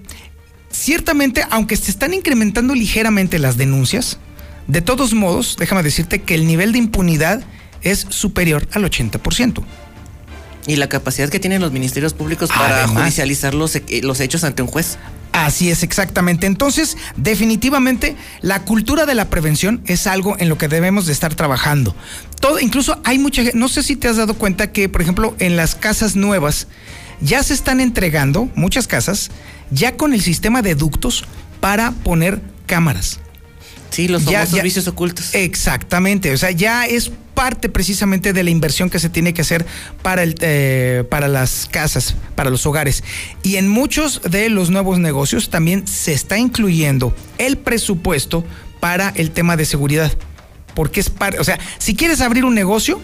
ciertamente, 0.72 1.44
aunque 1.50 1.76
se 1.76 1.92
están 1.92 2.14
incrementando 2.14 2.74
ligeramente 2.76 3.40
las 3.40 3.58
denuncias, 3.58 4.20
de 4.70 4.82
todos 4.82 5.16
modos, 5.16 5.56
déjame 5.58 5.82
decirte 5.82 6.22
que 6.22 6.36
el 6.36 6.46
nivel 6.46 6.72
de 6.72 6.78
impunidad 6.78 7.42
es 7.82 8.06
superior 8.10 8.68
al 8.72 8.84
80%. 8.84 9.64
Y 10.68 10.76
la 10.76 10.88
capacidad 10.88 11.28
que 11.30 11.40
tienen 11.40 11.60
los 11.60 11.72
ministerios 11.72 12.14
públicos 12.14 12.50
para 12.50 12.84
Además. 12.84 13.02
judicializar 13.02 13.56
los, 13.56 13.76
eh, 13.76 13.84
los 14.04 14.20
hechos 14.20 14.44
ante 14.44 14.62
un 14.62 14.68
juez. 14.68 15.00
Así 15.32 15.72
es, 15.72 15.82
exactamente. 15.82 16.46
Entonces, 16.46 16.98
definitivamente, 17.16 18.16
la 18.42 18.62
cultura 18.62 19.08
de 19.08 19.16
la 19.16 19.32
prevención 19.32 19.82
es 19.88 20.06
algo 20.06 20.36
en 20.38 20.50
lo 20.50 20.60
que 20.60 20.68
debemos 20.68 21.08
de 21.08 21.14
estar 21.14 21.34
trabajando. 21.34 21.96
Todo, 22.40 22.60
incluso 22.60 23.02
hay 23.04 23.18
mucha 23.18 23.42
gente, 23.42 23.58
no 23.58 23.70
sé 23.70 23.82
si 23.82 23.96
te 23.96 24.08
has 24.08 24.18
dado 24.18 24.36
cuenta 24.36 24.72
que, 24.72 24.88
por 24.88 25.02
ejemplo, 25.02 25.36
en 25.40 25.56
las 25.56 25.74
casas 25.74 26.16
nuevas, 26.16 26.68
ya 27.22 27.42
se 27.42 27.56
están 27.56 27.80
entregando, 27.80 28.50
muchas 28.54 28.88
casas, 28.88 29.32
ya 29.72 29.98
con 29.98 30.14
el 30.14 30.22
sistema 30.22 30.62
de 30.62 30.76
ductos 30.76 31.26
para 31.60 31.92
poner 31.92 32.40
cámaras. 32.68 33.20
Sí, 33.90 34.08
los 34.08 34.24
Ya- 34.26 34.40
famosos 34.40 34.56
ya- 34.58 34.64
vicios 34.64 34.88
ocultos. 34.88 35.34
Exactamente, 35.34 36.32
o 36.34 36.38
sea, 36.38 36.52
ya 36.52 36.86
es 36.86 37.12
parte 37.34 37.70
precisamente 37.70 38.34
de 38.34 38.44
la 38.44 38.50
inversión 38.50 38.90
que 38.90 39.00
se 39.00 39.10
tiene 39.10 39.34
que 39.34 39.42
hacer 39.42 39.66
para, 40.02 40.24
el, 40.24 40.36
eh, 40.42 41.04
para 41.10 41.28
las 41.28 41.68
casas, 41.72 42.16
para 42.36 42.50
los 42.50 42.66
hogares. 42.66 43.04
Y 43.44 43.56
en 43.56 43.68
muchos 43.70 44.22
de 44.30 44.50
los 44.50 44.70
nuevos 44.70 45.00
negocios 45.00 45.50
también 45.50 45.88
se 45.88 46.14
está 46.14 46.38
incluyendo 46.38 47.16
el 47.38 47.58
presupuesto 47.58 48.44
para 48.80 49.10
el 49.16 49.32
tema 49.32 49.56
de 49.58 49.66
seguridad. 49.66 50.12
Porque 50.76 51.00
es 51.00 51.10
parte, 51.10 51.40
o 51.40 51.44
sea, 51.44 51.60
si 51.78 51.96
quieres 51.96 52.20
abrir 52.22 52.44
un 52.46 52.56
negocio, 52.56 53.00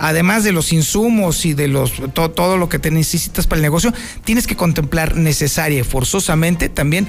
además 0.00 0.44
de 0.44 0.52
los 0.52 0.72
insumos 0.72 1.44
y 1.46 1.54
de 1.54 1.68
los 1.68 1.92
to- 2.14 2.30
todo 2.30 2.56
lo 2.56 2.68
que 2.68 2.78
te 2.78 2.90
necesitas 2.90 3.46
para 3.46 3.58
el 3.58 3.62
negocio, 3.62 3.92
tienes 4.24 4.46
que 4.46 4.56
contemplar 4.56 5.16
necesaria 5.16 5.80
y 5.80 5.84
forzosamente 5.84 6.68
también 6.68 7.06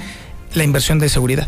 la 0.53 0.63
inversión 0.63 0.99
de 0.99 1.09
seguridad. 1.09 1.47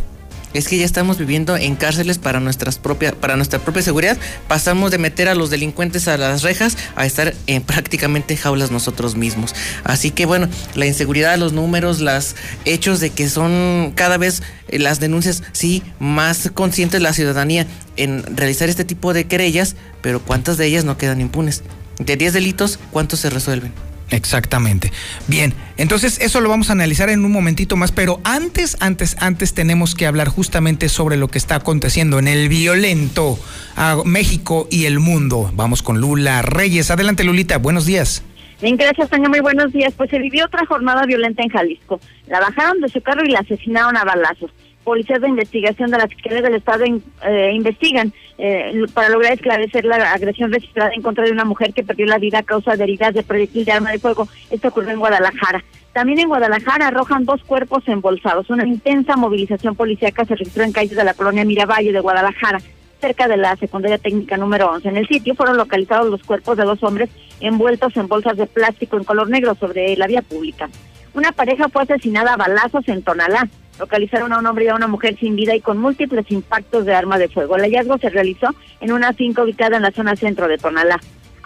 Es 0.53 0.67
que 0.67 0.77
ya 0.77 0.85
estamos 0.85 1.17
viviendo 1.17 1.55
en 1.55 1.75
cárceles 1.75 2.17
para 2.17 2.39
nuestras 2.39 2.77
propias, 2.77 3.13
para 3.13 3.35
nuestra 3.35 3.59
propia 3.59 3.81
seguridad. 3.81 4.17
Pasamos 4.47 4.91
de 4.91 4.97
meter 4.97 5.29
a 5.29 5.35
los 5.35 5.49
delincuentes 5.49 6.07
a 6.07 6.17
las 6.17 6.43
rejas 6.43 6.77
a 6.95 7.05
estar 7.05 7.33
en 7.47 7.61
prácticamente 7.61 8.37
jaulas 8.37 8.71
nosotros 8.71 9.15
mismos. 9.15 9.55
Así 9.83 10.11
que 10.11 10.25
bueno, 10.25 10.47
la 10.75 10.85
inseguridad, 10.85 11.37
los 11.37 11.53
números, 11.53 11.99
los 11.99 12.35
hechos 12.65 12.99
de 12.99 13.09
que 13.09 13.29
son 13.29 13.93
cada 13.95 14.17
vez 14.17 14.43
eh, 14.67 14.79
las 14.79 14.99
denuncias, 14.99 15.43
sí, 15.51 15.83
más 15.99 16.51
conscientes 16.53 17.01
la 17.01 17.13
ciudadanía 17.13 17.67
en 17.97 18.23
realizar 18.35 18.69
este 18.69 18.85
tipo 18.85 19.13
de 19.13 19.25
querellas, 19.25 19.75
pero 20.01 20.21
cuántas 20.21 20.57
de 20.57 20.65
ellas 20.65 20.85
no 20.85 20.97
quedan 20.97 21.21
impunes. 21.21 21.63
De 21.99 22.15
10 22.17 22.33
delitos, 22.33 22.79
¿cuántos 22.91 23.19
se 23.19 23.29
resuelven? 23.29 23.90
Exactamente. 24.11 24.91
Bien, 25.27 25.53
entonces 25.77 26.19
eso 26.21 26.41
lo 26.41 26.49
vamos 26.49 26.69
a 26.69 26.73
analizar 26.73 27.09
en 27.09 27.23
un 27.23 27.31
momentito 27.31 27.77
más, 27.77 27.91
pero 27.91 28.19
antes, 28.23 28.77
antes, 28.81 29.15
antes 29.19 29.53
tenemos 29.53 29.95
que 29.95 30.05
hablar 30.05 30.27
justamente 30.27 30.89
sobre 30.89 31.17
lo 31.17 31.29
que 31.29 31.37
está 31.37 31.55
aconteciendo 31.55 32.19
en 32.19 32.27
el 32.27 32.49
violento 32.49 33.39
a 33.75 33.97
México 34.05 34.67
y 34.69 34.85
el 34.85 34.99
mundo. 34.99 35.49
Vamos 35.53 35.81
con 35.81 35.99
Lula 35.99 36.41
Reyes. 36.41 36.91
Adelante, 36.91 37.23
Lulita, 37.23 37.57
buenos 37.57 37.85
días. 37.85 38.23
Bien, 38.61 38.77
gracias, 38.77 39.09
Tania. 39.09 39.27
Muy 39.27 39.39
buenos 39.39 39.71
días. 39.73 39.93
Pues 39.97 40.11
se 40.11 40.19
vivió 40.19 40.45
otra 40.45 40.65
jornada 40.67 41.05
violenta 41.05 41.41
en 41.41 41.49
Jalisco. 41.49 41.99
La 42.27 42.39
bajaron 42.39 42.79
de 42.79 42.89
su 42.89 43.01
carro 43.01 43.25
y 43.25 43.29
la 43.29 43.39
asesinaron 43.39 43.97
a 43.97 44.03
balazos. 44.03 44.51
Policías 44.83 45.21
de 45.21 45.29
investigación 45.29 45.91
de 45.91 45.97
la 45.97 46.07
Fiscalía 46.07 46.41
del 46.41 46.55
Estado 46.55 46.83
eh, 46.85 47.51
investigan 47.53 48.11
eh, 48.37 48.85
para 48.93 49.09
lograr 49.09 49.33
esclarecer 49.33 49.85
la 49.85 50.11
agresión 50.11 50.51
registrada 50.51 50.91
en 50.93 51.01
contra 51.01 51.23
de 51.23 51.31
una 51.31 51.45
mujer 51.45 51.73
que 51.73 51.83
perdió 51.83 52.07
la 52.07 52.17
vida 52.17 52.39
a 52.39 52.43
causa 52.43 52.75
de 52.75 52.83
heridas 52.83 53.13
de 53.13 53.23
proyectil 53.23 53.65
de 53.65 53.71
arma 53.71 53.91
de 53.91 53.99
fuego. 53.99 54.27
Esto 54.49 54.69
ocurrió 54.69 54.89
en 54.91 54.99
Guadalajara. 54.99 55.63
También 55.93 56.19
en 56.19 56.29
Guadalajara 56.29 56.87
arrojan 56.87 57.25
dos 57.25 57.43
cuerpos 57.43 57.83
embolsados. 57.87 58.49
Una 58.49 58.65
intensa 58.65 59.15
movilización 59.15 59.75
policíaca 59.75 60.25
se 60.25 60.35
registró 60.35 60.63
en 60.63 60.71
calles 60.71 60.95
de 60.95 61.03
la 61.03 61.13
colonia 61.13 61.45
Miravalle 61.45 61.91
de 61.91 61.99
Guadalajara 61.99 62.59
cerca 63.01 63.27
de 63.27 63.35
la 63.35 63.55
secundaria 63.57 63.97
técnica 63.97 64.37
número 64.37 64.71
11. 64.71 64.87
En 64.87 64.97
el 64.97 65.07
sitio 65.07 65.35
fueron 65.35 65.57
localizados 65.57 66.09
los 66.09 66.23
cuerpos 66.23 66.55
de 66.55 66.63
dos 66.63 66.81
hombres 66.83 67.09
envueltos 67.41 67.97
en 67.97 68.07
bolsas 68.07 68.37
de 68.37 68.45
plástico 68.45 68.95
en 68.95 69.03
color 69.03 69.29
negro 69.29 69.55
sobre 69.55 69.97
la 69.97 70.07
vía 70.07 70.21
pública. 70.21 70.69
Una 71.13 71.31
pareja 71.31 71.67
fue 71.67 71.83
asesinada 71.83 72.33
a 72.33 72.37
balazos 72.37 72.87
en 72.87 73.01
Tonalá. 73.03 73.49
Localizaron 73.81 74.31
a 74.31 74.37
un 74.37 74.45
hombre 74.45 74.65
y 74.65 74.67
a 74.67 74.75
una 74.75 74.85
mujer 74.85 75.17
sin 75.17 75.35
vida 75.35 75.55
y 75.55 75.59
con 75.59 75.79
múltiples 75.79 76.29
impactos 76.29 76.85
de 76.85 76.93
arma 76.93 77.17
de 77.17 77.29
fuego. 77.29 77.55
El 77.55 77.63
hallazgo 77.63 77.97
se 77.97 78.11
realizó 78.11 78.53
en 78.79 78.91
una 78.91 79.11
finca 79.11 79.41
ubicada 79.41 79.77
en 79.77 79.81
la 79.81 79.89
zona 79.89 80.15
centro 80.15 80.47
de 80.47 80.59
Tonalá. 80.59 80.99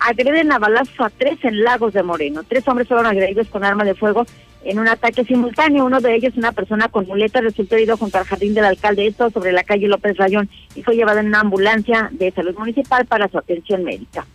Agreden 0.06 0.52
a 0.52 0.60
balazos 0.60 1.00
a 1.00 1.10
tres 1.10 1.40
en 1.44 1.64
Lagos 1.64 1.94
de 1.94 2.04
Moreno. 2.04 2.44
Tres 2.44 2.68
hombres 2.68 2.90
fueron 2.90 3.06
agredidos 3.06 3.48
con 3.48 3.64
arma 3.64 3.86
de 3.86 3.96
fuego 3.96 4.26
en 4.66 4.80
un 4.80 4.90
ataque 4.90 5.24
simultáneo. 5.24 5.86
Uno 5.86 6.02
de 6.02 6.14
ellos, 6.14 6.34
una 6.36 6.52
persona 6.52 6.90
con 6.90 7.08
muleta, 7.08 7.40
resultó 7.40 7.76
herido 7.76 7.96
junto 7.96 8.18
al 8.18 8.26
jardín 8.26 8.54
del 8.54 8.66
alcalde, 8.66 9.08
esto 9.08 9.30
sobre 9.30 9.54
la 9.54 9.64
calle 9.64 9.88
López 9.88 10.18
Rayón, 10.18 10.50
y 10.76 10.84
fue 10.84 10.98
llevado 10.98 11.20
en 11.20 11.28
una 11.28 11.40
ambulancia 11.40 12.10
de 12.12 12.32
salud 12.32 12.56
municipal 12.58 13.06
para 13.06 13.30
su 13.30 13.38
atención 13.38 13.86
médica. 13.86 14.26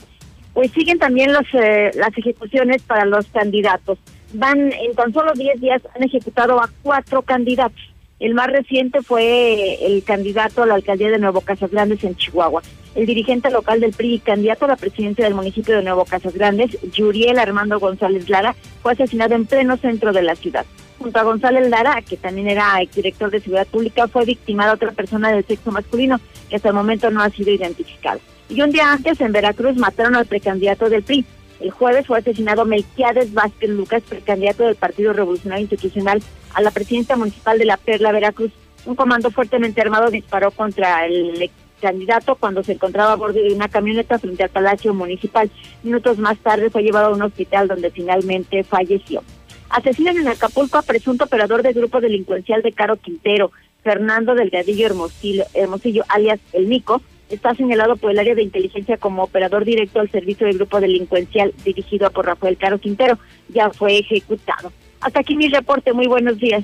Pues 0.55 0.71
siguen 0.73 0.99
también 0.99 1.33
los, 1.33 1.47
eh, 1.53 1.91
las 1.95 2.17
ejecuciones 2.17 2.83
para 2.83 3.05
los 3.05 3.27
candidatos. 3.27 3.99
Van, 4.33 4.73
en 4.73 4.95
tan 4.95 5.13
solo 5.13 5.33
10 5.35 5.61
días, 5.61 5.83
han 5.95 6.03
ejecutado 6.03 6.61
a 6.61 6.71
cuatro 6.83 7.23
candidatos. 7.23 7.90
El 8.21 8.35
más 8.35 8.49
reciente 8.49 9.01
fue 9.01 9.87
el 9.87 10.05
candidato 10.05 10.63
a 10.63 10.67
la 10.67 10.75
alcaldía 10.75 11.09
de 11.09 11.19
Nuevo 11.19 11.41
Casas 11.41 11.71
Grandes 11.71 12.05
en 12.05 12.15
Chihuahua. 12.17 12.61
El 12.95 13.07
dirigente 13.07 13.51
local 13.51 13.81
del 13.81 13.93
PRI 13.93 14.15
y 14.15 14.19
candidato 14.19 14.67
a 14.67 14.69
la 14.69 14.77
presidencia 14.77 15.25
del 15.25 15.35
municipio 15.35 15.75
de 15.75 15.83
Nuevo 15.83 16.05
Casas 16.05 16.35
Grandes, 16.35 16.77
Yuriel 16.93 17.39
Armando 17.39 17.81
González 17.81 18.29
Lara, 18.29 18.55
fue 18.83 18.93
asesinado 18.93 19.35
en 19.35 19.47
pleno 19.47 19.79
centro 19.79 20.13
de 20.13 20.23
la 20.23 20.35
ciudad. 20.35 20.67
Junto 20.99 21.19
a 21.19 21.23
González 21.23 21.71
Lara, 21.71 22.03
que 22.03 22.19
también 22.19 22.49
era 22.49 22.83
exdirector 22.83 23.31
de 23.31 23.41
Seguridad 23.41 23.67
Pública, 23.69 24.07
fue 24.07 24.27
victimada 24.27 24.75
otra 24.75 24.93
persona 24.93 25.33
del 25.33 25.47
sexo 25.47 25.73
masculino, 25.73 26.21
que 26.51 26.57
hasta 26.57 26.69
el 26.69 26.75
momento 26.75 27.11
no 27.11 27.23
ha 27.23 27.31
sido 27.31 27.53
identificada. 27.53 28.21
Y 28.51 28.61
un 28.61 28.71
día 28.71 28.93
antes, 28.93 29.19
en 29.23 29.33
Veracruz, 29.33 29.77
mataron 29.77 30.15
al 30.15 30.27
precandidato 30.27 30.91
del 30.91 31.05
PRI. 31.05 31.25
El 31.61 31.71
jueves 31.71 32.07
fue 32.07 32.19
asesinado 32.19 32.65
Melquiades 32.65 33.35
Vázquez 33.35 33.69
Lucas, 33.71 34.03
precandidato 34.09 34.65
del 34.65 34.77
Partido 34.77 35.13
Revolucionario 35.13 35.63
Institucional 35.63 36.23
a 36.55 36.63
la 36.63 36.71
presidencia 36.71 37.17
municipal 37.17 37.59
de 37.59 37.67
La 37.67 37.77
Perla, 37.77 38.13
Veracruz. 38.13 38.51
Un 38.87 38.95
comando 38.95 39.31
fuertemente 39.31 39.81
armado 39.83 40.11
disparó 40.11 40.51
contra 40.51 41.05
el 41.05 41.51
candidato 41.81 42.37
cuando 42.37 42.63
se 42.63 42.73
encontraba 42.73 43.13
a 43.13 43.17
bordo 43.17 43.43
de 43.43 43.53
una 43.53 43.69
camioneta 43.69 44.19
frente 44.19 44.43
al 44.43 44.49
Palacio 44.51 44.95
Municipal. 44.95 45.51
Minutos 45.83 46.19
más 46.19 46.39
tarde 46.39 46.71
fue 46.71 46.83
llevado 46.83 47.09
a 47.09 47.15
un 47.15 47.23
hospital 47.23 47.69
donde 47.69 47.91
finalmente 47.91 48.65
falleció. 48.65 49.23
Asesinan 49.69 50.17
en 50.17 50.29
Acapulco 50.29 50.79
a 50.79 50.83
presunto 50.83 51.25
operador 51.25 51.63
del 51.63 51.75
grupo 51.75 52.01
delincuencial 52.01 52.63
de 52.63 52.73
Caro 52.73 52.97
Quintero, 52.97 53.53
Fernando 53.83 54.35
Delgadillo 54.35 54.87
Hermosillo, 54.87 55.45
Hermosillo 55.55 56.05
alias 56.09 56.41
El 56.53 56.69
Nico, 56.69 57.03
está 57.31 57.55
señalado 57.55 57.97
por 57.97 58.11
el 58.11 58.19
área 58.19 58.35
de 58.35 58.43
inteligencia 58.43 58.97
como 58.97 59.23
operador 59.23 59.65
directo 59.65 60.01
al 60.01 60.11
servicio 60.11 60.47
del 60.47 60.57
grupo 60.57 60.81
delincuencial 60.81 61.55
dirigido 61.65 62.11
por 62.11 62.27
Rafael 62.27 62.57
Caro 62.57 62.79
Quintero. 62.79 63.19
Ya 63.49 63.71
fue 63.71 63.99
ejecutado. 63.99 64.73
Hasta 65.01 65.21
aquí 65.21 65.37
mi 65.37 65.49
reporte. 65.49 65.93
Muy 65.93 66.07
buenos 66.07 66.39
días. 66.39 66.63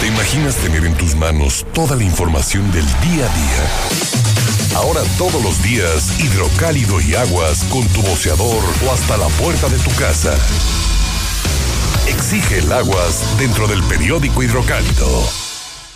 ¿Te 0.00 0.08
imaginas 0.08 0.56
tener 0.56 0.84
en 0.84 0.94
tus 0.96 1.14
manos 1.14 1.64
toda 1.72 1.96
la 1.96 2.02
información 2.02 2.70
del 2.72 2.84
día 2.84 3.24
a 3.24 3.34
día? 3.34 4.14
Ahora 4.76 5.00
todos 5.16 5.42
los 5.42 5.62
días, 5.62 6.20
hidrocálido 6.20 7.00
y 7.00 7.14
aguas 7.14 7.64
con 7.64 7.86
tu 7.88 8.02
boceador 8.02 8.62
o 8.86 8.92
hasta 8.92 9.16
la 9.16 9.28
puerta 9.28 9.68
de 9.68 9.78
tu 9.78 9.90
casa. 9.96 10.34
Exige 12.08 12.58
el 12.58 12.72
aguas 12.72 13.38
dentro 13.38 13.66
del 13.68 13.82
periódico 13.84 14.42
hidrocálido. 14.42 15.43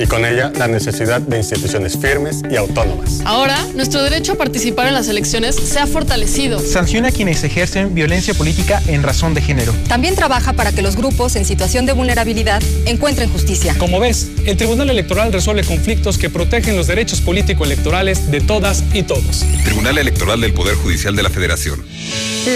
y 0.00 0.06
con 0.06 0.24
ella 0.24 0.50
la 0.56 0.66
necesidad 0.66 1.20
de 1.20 1.36
instituciones 1.36 1.96
firmes 1.98 2.40
y 2.50 2.56
autónomas. 2.56 3.20
Ahora, 3.26 3.62
nuestro 3.74 4.02
derecho 4.02 4.32
a 4.32 4.34
participar 4.36 4.88
en 4.88 4.94
las 4.94 5.08
elecciones 5.08 5.56
se 5.56 5.78
ha 5.78 5.86
fortalecido. 5.86 6.58
Sanciona 6.58 7.08
a 7.08 7.12
quienes 7.12 7.44
ejercen 7.44 7.94
violencia 7.94 8.32
política 8.32 8.82
en 8.86 9.02
razón 9.02 9.34
de 9.34 9.42
género. 9.42 9.74
También 9.88 10.14
trabaja 10.14 10.54
para 10.54 10.72
que 10.72 10.80
los 10.80 10.96
grupos 10.96 11.36
en 11.36 11.44
situación 11.44 11.84
de 11.84 11.92
vulnerabilidad 11.92 12.62
encuentren 12.86 13.30
justicia. 13.30 13.74
Como 13.76 14.00
ves, 14.00 14.30
el 14.46 14.56
Tribunal 14.56 14.88
Electoral 14.88 15.32
resuelve 15.34 15.64
conflictos 15.64 16.16
que 16.16 16.30
protegen 16.30 16.76
los 16.76 16.86
derechos 16.86 17.20
político-electorales 17.20 18.30
de 18.30 18.40
todas 18.40 18.82
y 18.94 19.02
todos. 19.02 19.44
Tribunal 19.64 19.98
Electoral 19.98 20.40
del 20.40 20.54
Poder 20.54 20.76
Judicial 20.76 21.14
de 21.14 21.22
la 21.22 21.30
Federación. 21.30 21.84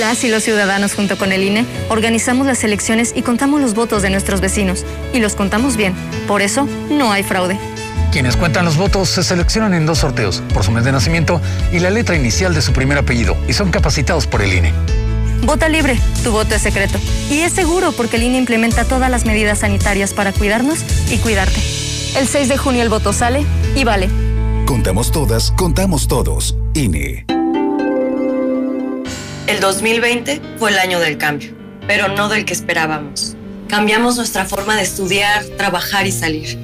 Las 0.01 0.25
y 0.25 0.31
los 0.31 0.43
ciudadanos 0.43 0.95
junto 0.95 1.19
con 1.19 1.31
el 1.31 1.43
INE 1.43 1.67
organizamos 1.91 2.47
las 2.47 2.65
elecciones 2.65 3.13
y 3.15 3.21
contamos 3.21 3.61
los 3.61 3.75
votos 3.75 4.01
de 4.01 4.09
nuestros 4.09 4.41
vecinos. 4.41 4.83
Y 5.13 5.21
los 5.21 5.35
contamos 5.35 5.77
bien. 5.77 5.93
Por 6.27 6.41
eso 6.41 6.67
no 6.89 7.13
hay 7.13 7.23
fraude. 7.23 7.34
Quienes 8.13 8.37
cuentan 8.37 8.65
los 8.65 8.77
votos 8.77 9.09
se 9.09 9.25
seleccionan 9.25 9.75
en 9.75 9.87
dos 9.87 9.99
sorteos, 9.99 10.41
por 10.53 10.63
su 10.63 10.71
mes 10.71 10.85
de 10.85 10.93
nacimiento 10.93 11.41
y 11.73 11.81
la 11.81 11.91
letra 11.91 12.15
inicial 12.15 12.55
de 12.55 12.63
su 12.63 12.73
primer 12.73 12.97
apellido, 12.97 13.37
y 13.49 13.53
son 13.55 13.73
capacitados 13.73 14.29
por 14.29 14.41
el 14.41 14.55
INE. 14.55 14.73
Vota 15.43 15.69
libre, 15.69 15.99
tu 16.23 16.31
voto 16.31 16.55
es 16.55 16.63
secreto. 16.63 16.99
Y 17.29 17.41
es 17.41 17.53
seguro 17.53 17.91
porque 17.93 18.17
el 18.17 18.23
INE 18.23 18.39
implementa 18.39 18.85
todas 18.85 19.11
las 19.11 19.25
medidas 19.25 19.59
sanitarias 19.59 20.15
para 20.15 20.33
cuidarnos 20.33 20.79
y 21.11 21.19
cuidarte. 21.19 21.61
El 22.17 22.29
6 22.29 22.49
de 22.49 22.57
junio 22.57 22.83
el 22.83 22.89
voto 22.89 23.13
sale 23.13 23.45
y 23.75 23.83
vale. 23.83 24.09
Contamos 24.65 25.11
todas, 25.11 25.51
contamos 25.51 26.07
todos. 26.07 26.57
INE. 26.75 27.27
El 29.49 29.61
2020 29.61 30.41
fue 30.59 30.71
el 30.71 30.79
año 30.79 31.01
del 31.01 31.19
cambio, 31.19 31.53
pero 31.87 32.09
no 32.09 32.29
del 32.29 32.45
que 32.45 32.55
esperábamos. 32.55 33.37
Cambiamos 33.69 34.17
nuestra 34.17 34.45
forma 34.45 34.77
de 34.77 34.83
estudiar, 34.83 35.45
trabajar 35.59 36.07
y 36.07 36.13
salir. 36.13 36.64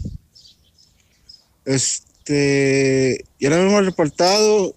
Este, 1.65 3.25
ya 3.41 3.51
lo 3.51 3.57
hemos 3.57 3.85
reportado 3.85 4.77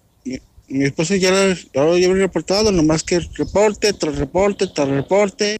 mi 0.72 0.84
esposo 0.84 1.14
ya 1.14 1.30
lo, 1.74 1.98
ya 1.98 2.08
reportado, 2.14 2.72
nomás 2.72 3.02
que 3.02 3.20
reporte, 3.36 3.92
tras 3.92 4.16
reporte, 4.16 4.66
tras 4.66 4.88
reporte. 4.88 5.58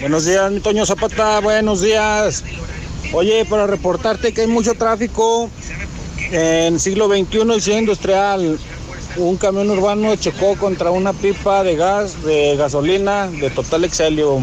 Buenos 0.00 0.24
días, 0.24 0.52
Toño 0.62 0.86
Zapata, 0.86 1.40
buenos 1.40 1.82
días. 1.82 2.44
Oye, 3.12 3.44
para 3.44 3.66
reportarte 3.66 4.32
que 4.32 4.42
hay 4.42 4.46
mucho 4.46 4.74
tráfico 4.74 5.50
en 6.30 6.78
siglo 6.78 7.08
XXI 7.08 7.56
y 7.56 7.60
ciudad 7.60 7.78
industrial. 7.78 8.58
Un 9.16 9.36
camión 9.36 9.68
urbano 9.68 10.16
chocó 10.16 10.56
contra 10.56 10.90
una 10.90 11.12
pipa 11.12 11.62
de 11.62 11.76
gas, 11.76 12.22
de 12.22 12.56
gasolina, 12.56 13.26
de 13.26 13.50
total 13.50 13.84
excelio. 13.84 14.38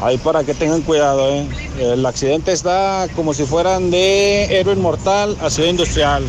Ahí 0.00 0.18
para 0.18 0.44
que 0.44 0.54
tengan 0.54 0.82
cuidado, 0.82 1.28
¿eh? 1.34 1.48
El 1.78 2.06
accidente 2.06 2.52
está 2.52 3.08
como 3.14 3.34
si 3.34 3.44
fueran 3.44 3.90
de 3.90 4.44
héroe 4.44 4.74
inmortal 4.74 5.36
a 5.40 5.50
ciudad 5.50 5.68
industrial. 5.68 6.24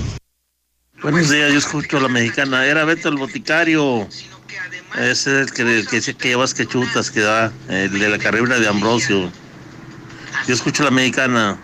Buenos 1.01 1.29
días, 1.29 1.51
yo 1.51 1.59
escucho 1.59 1.97
a 1.97 2.01
la 2.01 2.07
mexicana. 2.07 2.65
Era 2.65 2.83
Beto 2.83 3.09
el 3.09 3.17
boticario. 3.17 4.09
Ese 4.95 5.11
es 5.11 5.27
el 5.27 5.53
que, 5.53 5.61
el 5.61 5.87
que, 5.87 6.01
llevas 6.01 6.55
que 6.55 6.67
chutas, 6.67 7.11
que 7.11 7.21
da, 7.21 7.53
el 7.69 7.99
de 7.99 8.09
la 8.09 8.17
carrera 8.17 8.57
de 8.57 8.67
Ambrosio. 8.67 9.31
Yo 10.47 10.53
escucho 10.55 10.81
a 10.81 10.85
la 10.85 10.91
mexicana. 10.91 11.61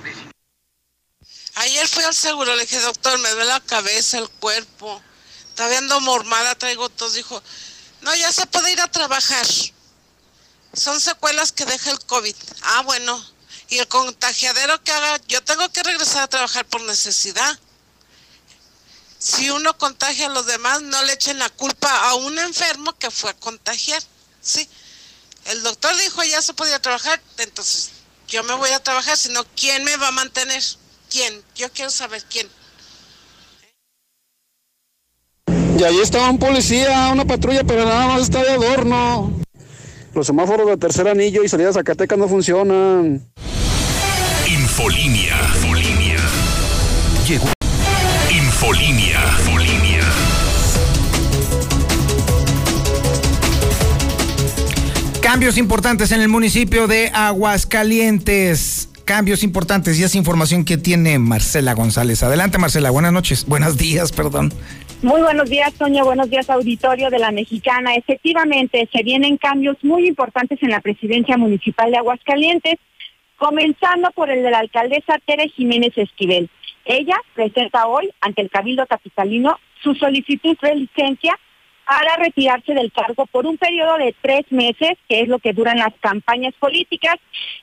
Ayer 1.56 1.88
fui 1.88 2.04
al 2.04 2.14
seguro, 2.14 2.56
le 2.56 2.62
dije, 2.62 2.80
doctor, 2.82 3.18
me 3.20 3.30
duele 3.32 3.46
la 3.48 3.60
cabeza, 3.60 4.20
el 4.20 4.30
cuerpo. 4.30 5.02
Está 5.50 5.68
viendo 5.68 6.00
mormada, 6.02 6.54
traigo 6.54 6.90
tos. 6.90 7.16
Dijo, 7.16 7.42
no, 8.02 8.16
ya 8.16 8.32
se 8.32 8.46
puede 8.46 8.72
ir 8.72 8.82
a 8.82 8.88
trabajar. 8.88 9.48
Son 10.74 11.00
secuelas 11.00 11.52
que 11.52 11.66
deja 11.66 11.90
el 11.90 12.00
COVID. 12.06 12.36
Ah, 12.62 12.84
bueno. 12.86 13.20
Y 13.70 13.80
el 13.80 13.88
contagiadero 13.88 14.84
que 14.84 14.92
haga, 14.92 15.20
yo 15.28 15.44
tengo 15.44 15.68
que 15.70 15.82
regresar 15.82 16.22
a 16.22 16.28
trabajar 16.28 16.66
por 16.66 16.82
necesidad 16.84 17.60
si 19.24 19.50
uno 19.50 19.78
contagia 19.78 20.26
a 20.26 20.30
los 20.30 20.46
demás, 20.46 20.82
no 20.82 21.02
le 21.06 21.14
echen 21.14 21.40
la 21.40 21.48
culpa 21.48 22.10
a 22.10 22.16
un 22.16 22.38
enfermo 22.40 22.92
que 23.00 23.10
fue 23.10 23.30
a 23.30 23.34
contagiar. 23.34 24.04
Sí. 24.42 24.68
El 25.46 25.64
doctor 25.64 25.96
dijo 25.96 26.22
ya 26.26 26.42
se 26.42 26.54
podía 26.54 26.78
trabajar, 26.82 27.22
entonces 27.38 27.92
yo 28.28 28.44
me 28.44 28.54
voy 28.56 28.72
a 28.72 28.84
trabajar, 28.84 29.16
sino 29.16 29.42
¿quién 29.56 29.86
me 29.86 29.96
va 29.96 30.10
a 30.10 30.12
mantener? 30.12 30.62
¿Quién? 31.10 31.42
Yo 31.56 31.72
quiero 31.72 31.90
saber 31.90 32.22
quién. 32.30 32.50
Y 35.80 35.84
ahí 35.86 36.00
estaba 36.02 36.30
un 36.30 36.38
policía, 36.38 37.08
una 37.08 37.24
patrulla, 37.24 37.64
pero 37.64 37.86
nada 37.86 38.08
más 38.08 38.24
está 38.24 38.44
de 38.44 38.52
adorno. 38.52 39.42
Los 40.14 40.28
semáforos 40.28 40.68
de 40.68 40.76
tercer 40.76 41.08
anillo 41.08 41.46
y 41.46 41.48
salida 41.48 41.68
de 41.68 41.74
Zacatecas 41.76 42.18
no 42.18 42.28
funcionan. 42.28 43.26
Infolinia. 44.46 45.40
Infolinia. 45.56 46.20
Llegó. 47.26 47.53
Cambios 55.34 55.58
importantes 55.58 56.12
en 56.12 56.22
el 56.22 56.30
municipio 56.30 56.86
de 56.86 57.10
Aguascalientes. 57.12 58.88
Cambios 59.04 59.42
importantes 59.42 60.00
y 60.00 60.04
es 60.04 60.14
información 60.14 60.64
que 60.64 60.78
tiene 60.78 61.18
Marcela 61.18 61.74
González. 61.74 62.22
Adelante, 62.22 62.60
Marcela. 62.60 62.92
Buenas 62.92 63.14
noches. 63.14 63.44
Buenos 63.48 63.76
días, 63.76 64.12
perdón. 64.12 64.54
Muy 65.02 65.22
buenos 65.22 65.50
días, 65.50 65.74
Toño. 65.74 66.06
Buenos 66.06 66.30
días, 66.30 66.52
auditorio 66.52 67.10
de 67.10 67.18
la 67.18 67.32
Mexicana. 67.32 67.96
Efectivamente, 67.96 68.88
se 68.94 69.02
vienen 69.02 69.38
cambios 69.38 69.76
muy 69.82 70.08
importantes 70.08 70.62
en 70.62 70.70
la 70.70 70.82
presidencia 70.82 71.36
municipal 71.36 71.90
de 71.90 71.98
Aguascalientes, 71.98 72.76
comenzando 73.38 74.12
por 74.12 74.30
el 74.30 74.44
de 74.44 74.52
la 74.52 74.60
alcaldesa 74.60 75.18
Tere 75.26 75.50
Jiménez 75.50 75.98
Esquivel. 75.98 76.48
Ella 76.86 77.16
presenta 77.34 77.88
hoy 77.88 78.12
ante 78.22 78.44
el 78.44 78.52
Cabildo 78.52 78.86
Capitalino 78.86 79.58
su 79.82 79.96
solicitud 79.96 80.56
de 80.62 80.76
licencia 80.76 81.34
para 81.86 82.16
retirarse 82.18 82.74
del 82.74 82.92
cargo 82.92 83.26
por 83.28 83.46
un 83.46 83.58
periodo 83.58 83.98
de 83.98 84.16
tres 84.22 84.44
meses, 84.52 84.98
que 85.08 85.22
es 85.22 85.28
lo 85.28 85.40
que 85.40 85.54
duran 85.54 85.78
las 85.78 85.94
campañas 86.00 86.54
políticas, 86.60 87.16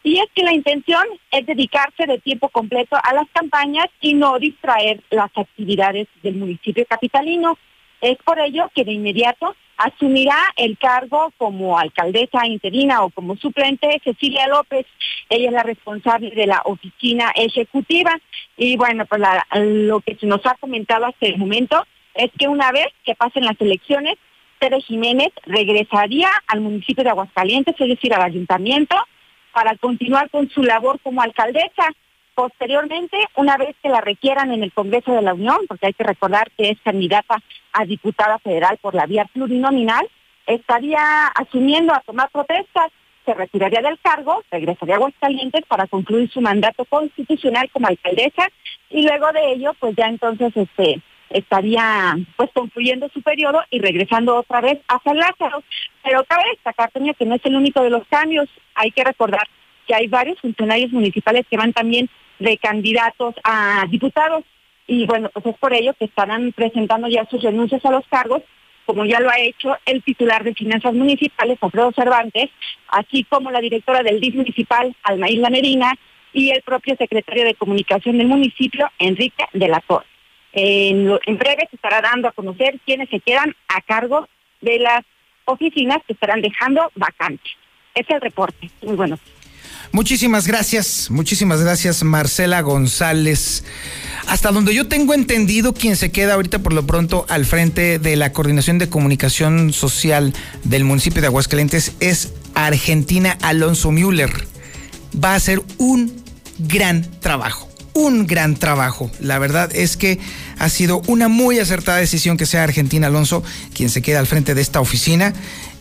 y 0.03 0.18
es 0.18 0.27
que 0.35 0.43
la 0.43 0.53
intención 0.53 1.05
es 1.31 1.47
dedicarse 1.47 2.07
de 2.07 2.18
tiempo 2.18 2.49
completo 2.49 2.97
a 3.03 3.14
las 3.14 3.29
campañas 3.33 3.87
y 4.01 4.14
no 4.14 4.39
distraer 4.39 5.03
las 5.11 5.31
actividades 5.37 6.09
del 6.23 6.37
municipio 6.37 6.85
capitalino. 6.87 7.59
Es 8.01 8.16
por 8.18 8.39
ello 8.39 8.71
que 8.75 8.85
de 8.85 8.93
inmediato 8.93 9.55
asumirá 9.77 10.37
el 10.57 10.77
cargo 10.79 11.33
como 11.39 11.79
alcaldesa 11.79 12.47
interina 12.47 13.03
o 13.03 13.11
como 13.11 13.37
suplente 13.37 14.01
Cecilia 14.05 14.47
López. 14.47 14.87
Ella 15.29 15.49
es 15.49 15.53
la 15.53 15.62
responsable 15.62 16.31
de 16.31 16.47
la 16.47 16.61
oficina 16.64 17.33
ejecutiva 17.35 18.18
y 18.57 18.77
bueno, 18.77 19.07
pues 19.07 19.23
lo 19.55 20.01
que 20.01 20.16
se 20.16 20.27
nos 20.27 20.45
ha 20.45 20.55
comentado 20.57 21.07
hasta 21.07 21.27
el 21.27 21.39
momento 21.39 21.87
es 22.21 22.31
que 22.39 22.49
una 22.49 22.71
vez 22.71 22.89
que 23.05 23.14
pasen 23.14 23.45
las 23.45 23.59
elecciones, 23.61 24.16
Tere 24.59 24.81
Jiménez 24.83 25.31
regresaría 25.47 26.29
al 26.47 26.61
municipio 26.61 27.03
de 27.03 27.11
Aguascalientes, 27.11 27.75
es 27.79 27.89
decir, 27.89 28.12
al 28.12 28.23
ayuntamiento, 28.23 28.95
para 29.53 29.75
continuar 29.77 30.29
con 30.29 30.51
su 30.51 30.62
labor 30.62 31.01
como 31.01 31.23
alcaldesa. 31.23 31.89
Posteriormente, 32.35 33.16
una 33.37 33.57
vez 33.57 33.75
que 33.83 33.89
la 33.89 34.03
requieran 34.03 34.53
en 34.53 34.62
el 34.62 34.73
Congreso 34.73 35.12
de 35.12 35.23
la 35.23 35.33
Unión, 35.33 35.59
porque 35.66 35.87
hay 35.87 35.93
que 35.95 36.05
recordar 36.05 36.51
que 36.57 36.71
es 36.71 36.79
candidata 36.83 37.39
a 37.73 37.85
diputada 37.87 38.39
federal 38.39 38.79
por 38.83 38.95
la 38.95 39.07
vía 39.07 39.25
plurinominal, 39.33 40.07
estaría 40.47 41.27
asumiendo 41.29 41.95
a 41.95 42.01
tomar 42.01 42.29
protestas, 42.31 42.93
se 43.25 43.33
retiraría 43.33 43.81
del 43.81 43.99
cargo, 44.01 44.43
regresaría 44.51 44.95
a 44.95 44.99
Aguascalientes 44.99 45.64
para 45.66 45.87
concluir 45.87 46.31
su 46.31 46.41
mandato 46.43 46.85
constitucional 46.85 47.71
como 47.71 47.87
alcaldesa 47.87 48.49
y 48.91 49.03
luego 49.03 49.33
de 49.33 49.53
ello, 49.53 49.73
pues 49.79 49.95
ya 49.97 50.07
entonces 50.07 50.55
este 50.55 51.01
estaría 51.31 52.16
pues 52.37 52.51
concluyendo 52.53 53.09
su 53.09 53.22
periodo 53.22 53.62
y 53.70 53.81
regresando 53.81 54.37
otra 54.37 54.61
vez 54.61 54.78
a 54.89 55.01
San 55.03 55.16
Lázaro. 55.16 55.62
Pero 56.03 56.24
cabe 56.24 56.45
destacar, 56.51 56.91
Toño, 56.91 57.14
que 57.14 57.24
no 57.24 57.37
es 57.37 57.45
el 57.45 57.57
único 57.57 57.83
de 57.83 57.91
los 57.91 58.07
cambios. 58.09 58.49
Hay 58.74 58.91
que 58.91 59.05
recordar 59.05 59.49
que 59.87 59.95
hay 59.95 60.07
varios 60.07 60.39
funcionarios 60.41 60.93
municipales 60.93 61.47
que 61.51 61.57
van 61.57 61.72
también 61.72 62.09
de 62.39 62.59
candidatos 62.59 63.35
a 63.45 63.87
diputados. 63.89 64.45
Y 64.87 65.07
bueno, 65.07 65.31
pues 65.33 65.47
es 65.47 65.57
por 65.59 65.72
ello 65.72 65.95
que 65.99 66.07
estarán 66.07 66.53
presentando 66.53 67.09
ya 67.09 67.24
sus 67.26 67.43
renuncias 67.43 67.85
a 67.85 67.91
los 67.93 68.07
cargos, 68.09 68.43
como 68.87 69.05
ya 69.05 69.20
lo 69.20 69.31
ha 69.31 69.39
hecho 69.39 69.76
el 69.87 70.03
titular 70.03 70.43
de 70.43 70.55
Finanzas 70.55 70.95
Municipales, 70.95 71.59
Alfredo 71.61 71.93
Cervantes, 71.93 72.51
así 72.89 73.24
como 73.24 73.53
la 73.53 73.61
directora 73.61 74.03
del 74.03 74.20
DIF 74.20 74.35
municipal, 74.35 74.97
Almaíla 75.05 75.49
Medina, 75.49 75.93
y 76.33 76.51
el 76.51 76.62
propio 76.62 76.97
secretario 76.97 77.45
de 77.45 77.55
Comunicación 77.55 78.18
del 78.18 78.26
municipio, 78.26 78.89
Enrique 78.99 79.45
de 79.53 79.68
la 79.68 79.81
Torre. 79.81 80.10
En, 80.53 81.07
breve 81.07 81.69
se 81.71 81.77
estará 81.77 82.01
dando 82.01 82.29
a 82.29 82.33
conocer 82.33 82.81
quiénes 82.85 83.09
se 83.09 83.21
quedan 83.21 83.55
a 83.69 83.81
cargo 83.83 84.29
de 84.61 84.79
las 84.79 85.05
oficinas 85.45 85.99
que 86.07 86.13
estarán 86.13 86.41
dejando 86.41 86.91
vacantes. 86.97 87.53
Es 87.95 88.09
el 88.11 88.21
reporte. 88.21 88.71
Muy 88.83 88.97
bueno. 88.97 89.19
Muchísimas 89.93 90.47
gracias, 90.47 91.11
muchísimas 91.11 91.63
gracias 91.63 92.05
Marcela 92.05 92.61
González. 92.61 93.65
Hasta 94.29 94.53
donde 94.53 94.73
yo 94.73 94.87
tengo 94.87 95.15
entendido, 95.15 95.75
quien 95.75 95.97
se 95.97 96.13
queda 96.13 96.35
ahorita 96.35 96.61
por 96.61 96.73
lo 96.73 96.87
pronto 96.87 97.27
al 97.29 97.45
frente 97.45 97.99
de 97.99 98.15
la 98.15 98.33
Coordinación 98.33 98.79
de 98.79 98.89
Comunicación 98.89 99.73
Social 99.73 100.33
del 100.63 100.85
municipio 100.85 101.21
de 101.21 101.27
Aguascalientes 101.27 101.97
es 101.99 102.33
Argentina 102.55 103.37
Alonso 103.43 103.91
Müller. 103.91 104.31
Va 105.13 105.33
a 105.33 105.37
hacer 105.37 105.61
un 105.79 106.23
gran 106.59 107.11
trabajo 107.21 107.70
un 107.93 108.26
gran 108.26 108.57
trabajo. 108.57 109.11
La 109.20 109.38
verdad 109.38 109.74
es 109.74 109.97
que 109.97 110.18
ha 110.59 110.68
sido 110.68 111.03
una 111.07 111.28
muy 111.28 111.59
acertada 111.59 111.99
decisión 111.99 112.36
que 112.36 112.47
sea 112.47 112.64
Argentina 112.64 113.09
Alonso 113.09 113.43
quien 113.74 113.91
se 113.91 114.03
queda 114.03 114.18
al 114.18 114.26
frente 114.26 114.55
de 114.55 114.62
esta 114.62 114.80
oficina 114.80 115.32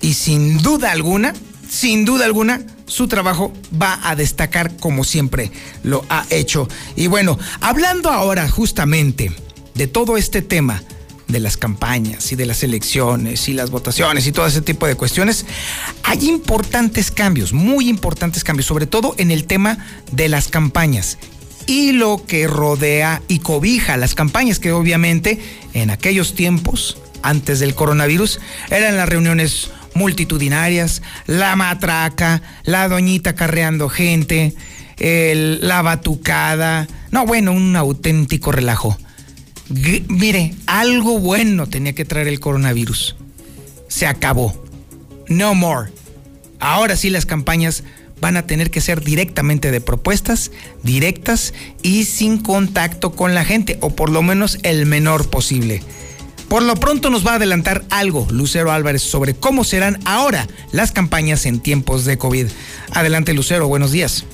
y 0.02 0.14
sin 0.14 0.58
duda 0.60 0.92
alguna, 0.92 1.34
sin 1.70 2.06
duda 2.06 2.26
alguna, 2.26 2.62
su 2.86 3.08
trabajo 3.08 3.54
va 3.80 4.00
a 4.04 4.16
destacar 4.16 4.78
como 4.78 5.04
siempre 5.04 5.52
lo 5.84 6.06
ha 6.10 6.26
hecho. 6.30 6.68
Y 6.96 7.08
bueno, 7.08 7.38
hablando 7.62 8.10
ahora 8.10 8.50
justamente 8.50 9.32
de 9.76 9.88
todo 9.88 10.18
este 10.18 10.42
tema, 10.42 10.84
de 11.28 11.40
las 11.40 11.58
campañas 11.58 12.32
y 12.32 12.36
de 12.36 12.48
las 12.48 12.64
elecciones 12.64 13.48
y 13.50 13.54
las 13.54 13.70
votaciones 13.70 14.26
y 14.26 14.32
todo 14.32 14.48
ese 14.48 14.62
tipo 14.62 14.88
de 14.88 14.96
cuestiones, 14.96 15.46
hay 16.04 16.28
importantes 16.28 17.12
cambios, 17.12 17.54
muy 17.54 17.88
importantes 17.88 18.44
cambios, 18.44 18.66
sobre 18.66 18.88
todo 18.88 19.14
en 19.20 19.30
el 19.30 19.46
tema 19.46 19.78
de 20.12 20.28
las 20.28 20.48
campañas 20.48 21.20
y 21.66 21.92
lo 21.92 22.24
que 22.26 22.48
rodea 22.48 23.22
y 23.28 23.40
cobija 23.40 23.98
las 23.98 24.16
campañas 24.16 24.60
que 24.60 24.72
obviamente 24.72 25.40
en 25.74 25.90
aquellos 25.90 26.36
tiempos, 26.36 26.98
antes 27.22 27.60
del 27.60 27.76
coronavirus, 27.76 28.40
eran 28.70 28.98
las 28.98 29.08
reuniones 29.10 29.72
multitudinarias, 29.94 31.02
la 31.28 31.56
matraca, 31.56 32.42
la 32.64 32.88
doñita 32.88 33.36
carreando 33.36 33.90
gente, 33.90 34.54
la 35.00 35.82
batucada, 35.82 36.88
no 37.12 37.26
bueno, 37.26 37.52
un 37.52 37.76
auténtico 37.76 38.52
relajo. 38.52 38.98
mire, 40.08 40.54
algo 40.66 41.20
bueno 41.20 41.68
tenía 41.68 41.94
que 41.94 42.06
traer 42.06 42.28
el 42.28 42.40
coronavirus. 42.40 43.16
Se 43.88 44.08
acabó. 44.08 44.66
No 45.28 45.54
more. 45.56 45.92
Ahora 46.60 46.96
sí 46.96 47.10
las 47.10 47.26
campañas 47.26 47.84
van 48.22 48.38
a 48.38 48.46
tener 48.46 48.72
que 48.72 48.82
ser 48.82 49.02
directamente 49.02 49.72
de 49.72 49.82
propuestas, 49.82 50.52
directas 50.84 51.54
y 51.82 52.04
sin 52.04 52.42
contacto 52.42 53.12
con 53.12 53.36
la 53.36 53.46
gente, 53.46 53.78
o 53.82 53.96
por 53.96 54.10
lo 54.10 54.22
menos 54.22 54.60
el 54.64 54.86
menor 54.86 55.30
posible. 55.30 55.82
Por 56.50 56.64
lo 56.64 56.74
pronto 56.76 57.12
nos 57.12 57.26
va 57.26 57.34
a 57.34 57.36
adelantar 57.36 57.82
algo 57.92 58.26
Lucero 58.32 58.72
Álvarez 58.72 59.04
sobre 59.04 59.36
cómo 59.36 59.64
serán 59.64 59.98
ahora 60.06 60.48
las 60.74 60.92
campañas 60.92 61.46
en 61.46 61.62
tiempos 61.62 62.06
de 62.06 62.18
COVID. 62.18 62.48
Adelante 62.96 63.36
Lucero, 63.36 63.68
buenos 63.68 63.92
días. 63.92 64.26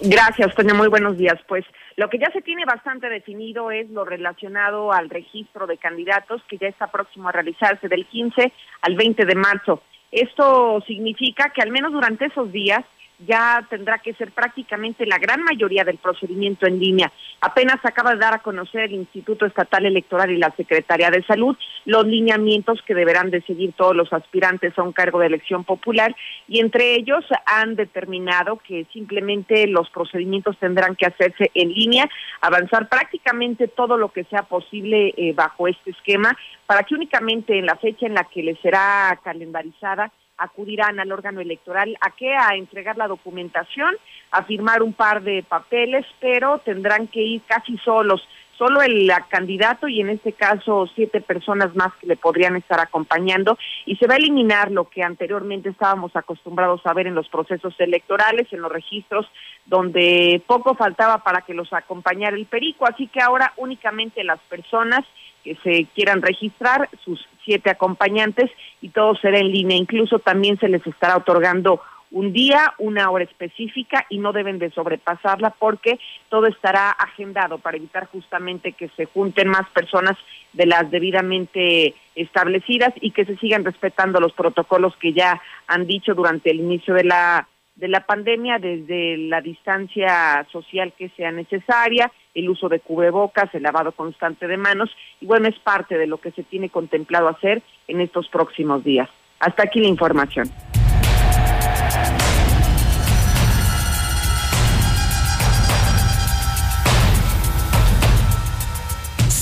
Gracias, 0.00 0.54
Toño, 0.54 0.74
muy 0.74 0.88
buenos 0.88 1.18
días. 1.18 1.34
Pues 1.48 1.64
lo 1.96 2.08
que 2.10 2.18
ya 2.18 2.30
se 2.32 2.42
tiene 2.42 2.64
bastante 2.64 3.08
definido 3.08 3.72
es 3.72 3.90
lo 3.90 4.04
relacionado 4.04 4.92
al 4.92 5.10
registro 5.10 5.66
de 5.66 5.78
candidatos 5.78 6.42
que 6.48 6.58
ya 6.58 6.68
está 6.68 6.92
próximo 6.92 7.28
a 7.28 7.32
realizarse 7.32 7.88
del 7.88 8.06
15 8.06 8.52
al 8.82 8.94
20 8.94 9.24
de 9.24 9.34
marzo. 9.34 9.82
Esto 10.12 10.80
significa 10.86 11.50
que 11.54 11.62
al 11.62 11.72
menos 11.72 11.92
durante 11.92 12.26
esos 12.26 12.52
días 12.52 12.84
ya 13.18 13.66
tendrá 13.70 13.98
que 13.98 14.14
ser 14.14 14.32
prácticamente 14.32 15.06
la 15.06 15.18
gran 15.18 15.42
mayoría 15.42 15.84
del 15.84 15.98
procedimiento 15.98 16.66
en 16.66 16.78
línea. 16.78 17.12
Apenas 17.40 17.78
acaba 17.84 18.12
de 18.12 18.18
dar 18.18 18.34
a 18.34 18.38
conocer 18.40 18.84
el 18.84 18.94
Instituto 18.94 19.46
Estatal 19.46 19.86
Electoral 19.86 20.30
y 20.30 20.38
la 20.38 20.50
Secretaría 20.56 21.10
de 21.10 21.22
Salud 21.24 21.56
los 21.84 22.06
lineamientos 22.06 22.80
que 22.82 22.94
deberán 22.94 23.30
de 23.30 23.42
seguir 23.42 23.72
todos 23.74 23.94
los 23.94 24.12
aspirantes 24.12 24.76
a 24.78 24.82
un 24.82 24.92
cargo 24.92 25.20
de 25.20 25.26
elección 25.26 25.64
popular 25.64 26.14
y 26.48 26.60
entre 26.60 26.94
ellos 26.94 27.24
han 27.46 27.76
determinado 27.76 28.56
que 28.56 28.86
simplemente 28.92 29.66
los 29.66 29.90
procedimientos 29.90 30.58
tendrán 30.58 30.96
que 30.96 31.06
hacerse 31.06 31.50
en 31.54 31.72
línea, 31.72 32.08
avanzar 32.40 32.88
prácticamente 32.88 33.68
todo 33.68 33.96
lo 33.96 34.12
que 34.12 34.24
sea 34.24 34.42
posible 34.42 35.14
eh, 35.16 35.32
bajo 35.34 35.68
este 35.68 35.90
esquema 35.90 36.36
para 36.66 36.82
que 36.82 36.94
únicamente 36.94 37.58
en 37.58 37.66
la 37.66 37.76
fecha 37.76 38.06
en 38.06 38.14
la 38.14 38.24
que 38.24 38.42
les 38.42 38.58
será 38.60 39.18
calendarizada 39.22 40.10
acudirán 40.36 40.98
al 41.00 41.12
órgano 41.12 41.40
electoral 41.40 41.96
a 42.00 42.10
qué 42.10 42.34
a 42.34 42.56
entregar 42.56 42.96
la 42.96 43.08
documentación, 43.08 43.94
a 44.30 44.42
firmar 44.44 44.82
un 44.82 44.92
par 44.92 45.22
de 45.22 45.42
papeles, 45.42 46.04
pero 46.20 46.58
tendrán 46.58 47.06
que 47.06 47.22
ir 47.22 47.42
casi 47.46 47.76
solos 47.78 48.26
solo 48.56 48.82
el 48.82 49.10
candidato 49.28 49.88
y 49.88 50.00
en 50.00 50.10
este 50.10 50.32
caso 50.32 50.88
siete 50.94 51.20
personas 51.20 51.74
más 51.74 51.92
que 52.00 52.06
le 52.06 52.16
podrían 52.16 52.56
estar 52.56 52.80
acompañando. 52.80 53.58
Y 53.86 53.96
se 53.96 54.06
va 54.06 54.14
a 54.14 54.18
eliminar 54.18 54.70
lo 54.70 54.88
que 54.88 55.02
anteriormente 55.02 55.68
estábamos 55.68 56.14
acostumbrados 56.16 56.80
a 56.84 56.94
ver 56.94 57.06
en 57.06 57.14
los 57.14 57.28
procesos 57.28 57.74
electorales, 57.78 58.46
en 58.52 58.60
los 58.60 58.72
registros 58.72 59.26
donde 59.66 60.42
poco 60.46 60.74
faltaba 60.74 61.18
para 61.18 61.42
que 61.42 61.54
los 61.54 61.72
acompañara 61.72 62.36
el 62.36 62.46
perico, 62.46 62.86
así 62.86 63.06
que 63.08 63.20
ahora 63.20 63.52
únicamente 63.56 64.22
las 64.24 64.38
personas 64.40 65.04
que 65.44 65.56
se 65.56 65.86
quieran 65.94 66.22
registrar, 66.22 66.88
sus 67.04 67.28
siete 67.44 67.70
acompañantes 67.70 68.50
y 68.80 68.88
todo 68.88 69.14
será 69.16 69.38
en 69.38 69.52
línea, 69.52 69.76
incluso 69.76 70.18
también 70.18 70.58
se 70.58 70.68
les 70.68 70.84
estará 70.86 71.16
otorgando 71.16 71.80
un 72.14 72.32
día, 72.32 72.74
una 72.78 73.10
hora 73.10 73.24
específica 73.24 74.06
y 74.08 74.18
no 74.18 74.32
deben 74.32 74.60
de 74.60 74.70
sobrepasarla 74.70 75.50
porque 75.50 75.98
todo 76.28 76.46
estará 76.46 76.90
agendado 76.90 77.58
para 77.58 77.76
evitar 77.76 78.06
justamente 78.06 78.72
que 78.72 78.88
se 78.96 79.06
junten 79.06 79.48
más 79.48 79.68
personas 79.70 80.16
de 80.52 80.66
las 80.66 80.90
debidamente 80.92 81.94
establecidas 82.14 82.94
y 83.00 83.10
que 83.10 83.24
se 83.24 83.36
sigan 83.38 83.64
respetando 83.64 84.20
los 84.20 84.32
protocolos 84.32 84.96
que 84.96 85.12
ya 85.12 85.42
han 85.66 85.86
dicho 85.86 86.14
durante 86.14 86.50
el 86.50 86.60
inicio 86.60 86.94
de 86.94 87.04
la 87.04 87.48
de 87.74 87.88
la 87.88 88.06
pandemia 88.06 88.60
desde 88.60 89.16
la 89.16 89.40
distancia 89.40 90.46
social 90.52 90.92
que 90.96 91.08
sea 91.16 91.32
necesaria, 91.32 92.12
el 92.34 92.48
uso 92.48 92.68
de 92.68 92.80
cubrebocas, 92.80 93.54
el 93.54 93.62
lavado 93.62 93.92
constante 93.92 94.46
de 94.46 94.56
manos 94.56 94.90
y 95.20 95.26
bueno, 95.26 95.48
es 95.48 95.58
parte 95.58 95.96
de 95.96 96.06
lo 96.06 96.18
que 96.18 96.32
se 96.32 96.42
tiene 96.42 96.68
contemplado 96.68 97.28
hacer 97.28 97.62
en 97.88 98.00
estos 98.00 98.28
próximos 98.28 98.84
días. 98.84 99.08
Hasta 99.40 99.64
aquí 99.64 99.80
la 99.80 99.88
información. 99.88 100.50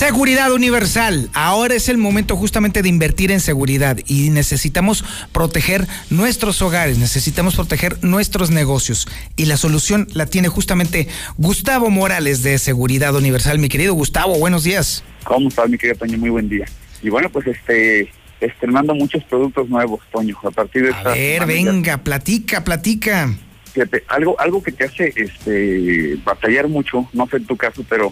Seguridad 0.05 0.51
universal. 0.51 1.29
Ahora 1.33 1.75
es 1.75 1.87
el 1.87 1.97
momento 1.97 2.35
justamente 2.35 2.81
de 2.81 2.89
invertir 2.89 3.31
en 3.31 3.39
seguridad 3.39 3.97
y 4.05 4.31
necesitamos 4.31 5.05
proteger 5.31 5.87
nuestros 6.09 6.61
hogares, 6.61 6.97
necesitamos 6.97 7.55
proteger 7.55 8.03
nuestros 8.03 8.51
negocios. 8.51 9.07
Y 9.37 9.45
la 9.45 9.55
solución 9.55 10.09
la 10.13 10.25
tiene 10.25 10.49
justamente 10.49 11.07
Gustavo 11.37 11.89
Morales 11.89 12.43
de 12.43 12.59
Seguridad 12.59 13.15
Universal. 13.15 13.59
Mi 13.59 13.69
querido 13.69 13.93
Gustavo, 13.93 14.37
buenos 14.37 14.65
días. 14.65 15.05
¿Cómo 15.23 15.47
estás, 15.47 15.69
mi 15.69 15.77
querido 15.77 15.97
Toño? 15.97 16.17
Muy 16.17 16.31
buen 16.31 16.49
día. 16.49 16.65
Y 17.01 17.09
bueno, 17.09 17.29
pues 17.29 17.47
este, 17.47 18.11
estrenando 18.41 18.93
muchos 18.93 19.23
productos 19.23 19.69
nuevos, 19.69 20.01
Toño, 20.11 20.37
a 20.43 20.51
partir 20.51 20.83
de 20.83 20.93
A 20.93 21.13
ver, 21.13 21.45
venga, 21.45 21.99
platica, 21.99 22.61
platica. 22.65 23.33
Fíjate, 23.71 24.03
algo, 24.09 24.37
algo 24.37 24.61
que 24.61 24.73
te 24.73 24.83
hace 24.83 25.13
este, 25.15 26.17
batallar 26.25 26.67
mucho, 26.67 27.07
no 27.13 27.25
sé 27.27 27.37
en 27.37 27.45
tu 27.45 27.55
caso, 27.55 27.85
pero 27.87 28.11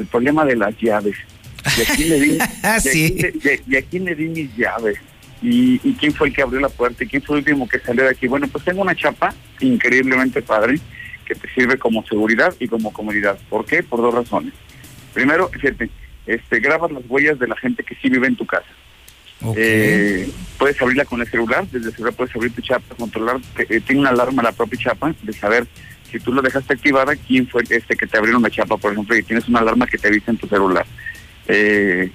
el 0.00 0.06
problema 0.06 0.44
de 0.44 0.56
las 0.56 0.76
llaves. 0.78 1.16
Y 1.76 1.82
aquí 1.82 2.04
le 2.04 2.20
di, 2.20 2.38
y 3.68 3.76
aquí, 3.76 3.98
le 3.98 4.14
di 4.14 4.28
mis 4.28 4.56
llaves. 4.56 4.98
Y, 5.42 5.78
quién 5.94 6.12
fue 6.12 6.28
el 6.28 6.34
que 6.34 6.42
abrió 6.42 6.60
la 6.60 6.68
puerta 6.68 7.04
y 7.04 7.06
quién 7.06 7.22
fue 7.22 7.36
el 7.36 7.40
último 7.40 7.68
que 7.68 7.78
salió 7.78 8.04
de 8.04 8.10
aquí. 8.10 8.26
Bueno, 8.26 8.48
pues 8.48 8.64
tengo 8.64 8.82
una 8.82 8.94
chapa 8.94 9.34
increíblemente 9.60 10.42
padre 10.42 10.78
que 11.24 11.34
te 11.34 11.48
sirve 11.54 11.78
como 11.78 12.04
seguridad 12.06 12.54
y 12.58 12.68
como 12.68 12.92
comodidad. 12.92 13.38
¿Por 13.48 13.64
qué? 13.64 13.82
Por 13.82 14.00
dos 14.00 14.14
razones. 14.14 14.52
Primero, 15.14 15.48
fíjate, 15.48 15.90
este, 16.26 16.60
grabas 16.60 16.90
las 16.90 17.02
huellas 17.08 17.38
de 17.38 17.48
la 17.48 17.56
gente 17.56 17.82
que 17.82 17.94
sí 17.96 18.08
vive 18.08 18.26
en 18.26 18.36
tu 18.36 18.46
casa. 18.46 18.68
Eh, 19.56 20.30
puedes 20.58 20.80
abrirla 20.82 21.06
con 21.06 21.20
el 21.20 21.26
celular, 21.26 21.66
desde 21.70 21.88
el 21.88 21.94
celular 21.94 22.14
puedes 22.14 22.34
abrir 22.36 22.52
tu 22.52 22.60
chapa, 22.60 22.94
controlar, 22.94 23.38
eh, 23.56 23.80
tiene 23.80 24.02
una 24.02 24.10
alarma 24.10 24.42
la 24.42 24.52
propia 24.52 24.78
chapa 24.78 25.14
de 25.22 25.32
saber 25.32 25.66
si 26.10 26.18
tú 26.18 26.32
lo 26.32 26.42
dejaste 26.42 26.74
activada, 26.74 27.16
quién 27.16 27.46
fue 27.46 27.62
este 27.68 27.96
que 27.96 28.06
te 28.06 28.18
abrieron 28.18 28.42
la 28.42 28.50
chapa, 28.50 28.76
por 28.76 28.92
ejemplo, 28.92 29.16
y 29.16 29.22
tienes 29.22 29.48
una 29.48 29.60
alarma 29.60 29.86
que 29.86 29.98
te 29.98 30.08
avisa 30.08 30.30
en 30.30 30.36
tu 30.36 30.46
celular. 30.46 30.86
Eh, 31.48 32.10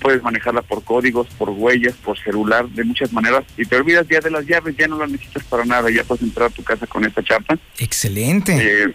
puedes 0.00 0.22
manejarla 0.22 0.62
por 0.62 0.84
códigos, 0.84 1.26
por 1.38 1.50
huellas, 1.50 1.94
por 1.94 2.18
celular, 2.18 2.68
de 2.68 2.84
muchas 2.84 3.12
maneras, 3.12 3.44
y 3.56 3.64
te 3.64 3.76
olvidas 3.76 4.06
ya 4.08 4.20
de 4.20 4.30
las 4.30 4.46
llaves, 4.46 4.76
ya 4.76 4.86
no 4.86 4.98
las 4.98 5.10
necesitas 5.10 5.44
para 5.44 5.64
nada, 5.64 5.90
ya 5.90 6.04
puedes 6.04 6.22
entrar 6.22 6.48
a 6.48 6.54
tu 6.54 6.62
casa 6.62 6.86
con 6.86 7.04
esta 7.04 7.22
chapa. 7.22 7.58
Excelente. 7.78 8.52
Eh, 8.56 8.94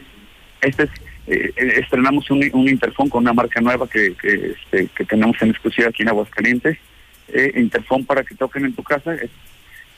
este 0.62 0.84
es, 0.84 0.90
eh, 1.28 1.54
estrenamos 1.78 2.30
un, 2.32 2.48
un 2.54 2.68
interfón 2.68 3.10
con 3.10 3.24
una 3.24 3.34
marca 3.34 3.62
nueva 3.62 3.88
que, 3.88 4.16
que, 4.16 4.56
este, 4.56 4.88
que 4.96 5.06
tenemos 5.06 5.42
en 5.42 5.50
exclusiva 5.50 5.90
aquí 5.90 6.04
en 6.04 6.10
Aguascalientes. 6.10 6.78
Eh, 7.32 7.54
interfón 7.58 8.06
para 8.06 8.24
que 8.24 8.34
toquen 8.34 8.66
en 8.66 8.74
tu 8.74 8.82
casa, 8.82 9.16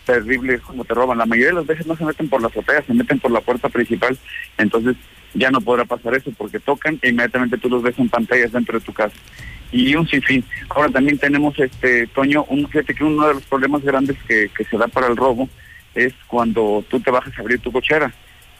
es 0.01 0.05
terrible 0.05 0.59
como 0.59 0.85
te 0.85 0.93
roban. 0.93 1.17
La 1.17 1.25
mayoría 1.25 1.49
de 1.49 1.55
las 1.55 1.67
veces 1.67 1.85
no 1.85 1.95
se 1.95 2.05
meten 2.05 2.29
por 2.29 2.41
la 2.41 2.47
azotea, 2.47 2.83
se 2.83 2.93
meten 2.93 3.19
por 3.19 3.31
la 3.31 3.41
puerta 3.41 3.69
principal. 3.69 4.17
Entonces 4.57 4.95
ya 5.33 5.51
no 5.51 5.61
podrá 5.61 5.85
pasar 5.85 6.15
eso 6.15 6.31
porque 6.37 6.59
tocan 6.59 6.99
e 7.01 7.09
inmediatamente 7.09 7.57
tú 7.57 7.69
los 7.69 7.83
ves 7.83 7.97
en 7.97 8.09
pantallas 8.09 8.51
dentro 8.51 8.79
de 8.79 8.85
tu 8.85 8.93
casa. 8.93 9.15
Y 9.71 9.95
un 9.95 10.07
sinfín. 10.07 10.43
Ahora 10.69 10.89
también 10.89 11.17
tenemos, 11.17 11.57
este 11.57 12.07
Toño, 12.07 12.43
un, 12.49 12.67
fíjate 12.67 12.93
que 12.93 13.03
uno 13.03 13.27
de 13.27 13.35
los 13.35 13.43
problemas 13.43 13.83
grandes 13.83 14.17
que, 14.27 14.49
que 14.49 14.65
se 14.65 14.77
da 14.77 14.87
para 14.87 15.07
el 15.07 15.15
robo 15.15 15.47
es 15.95 16.13
cuando 16.27 16.83
tú 16.89 16.99
te 16.99 17.11
bajas 17.11 17.37
a 17.37 17.41
abrir 17.41 17.59
tu 17.59 17.71
cochera. 17.71 18.13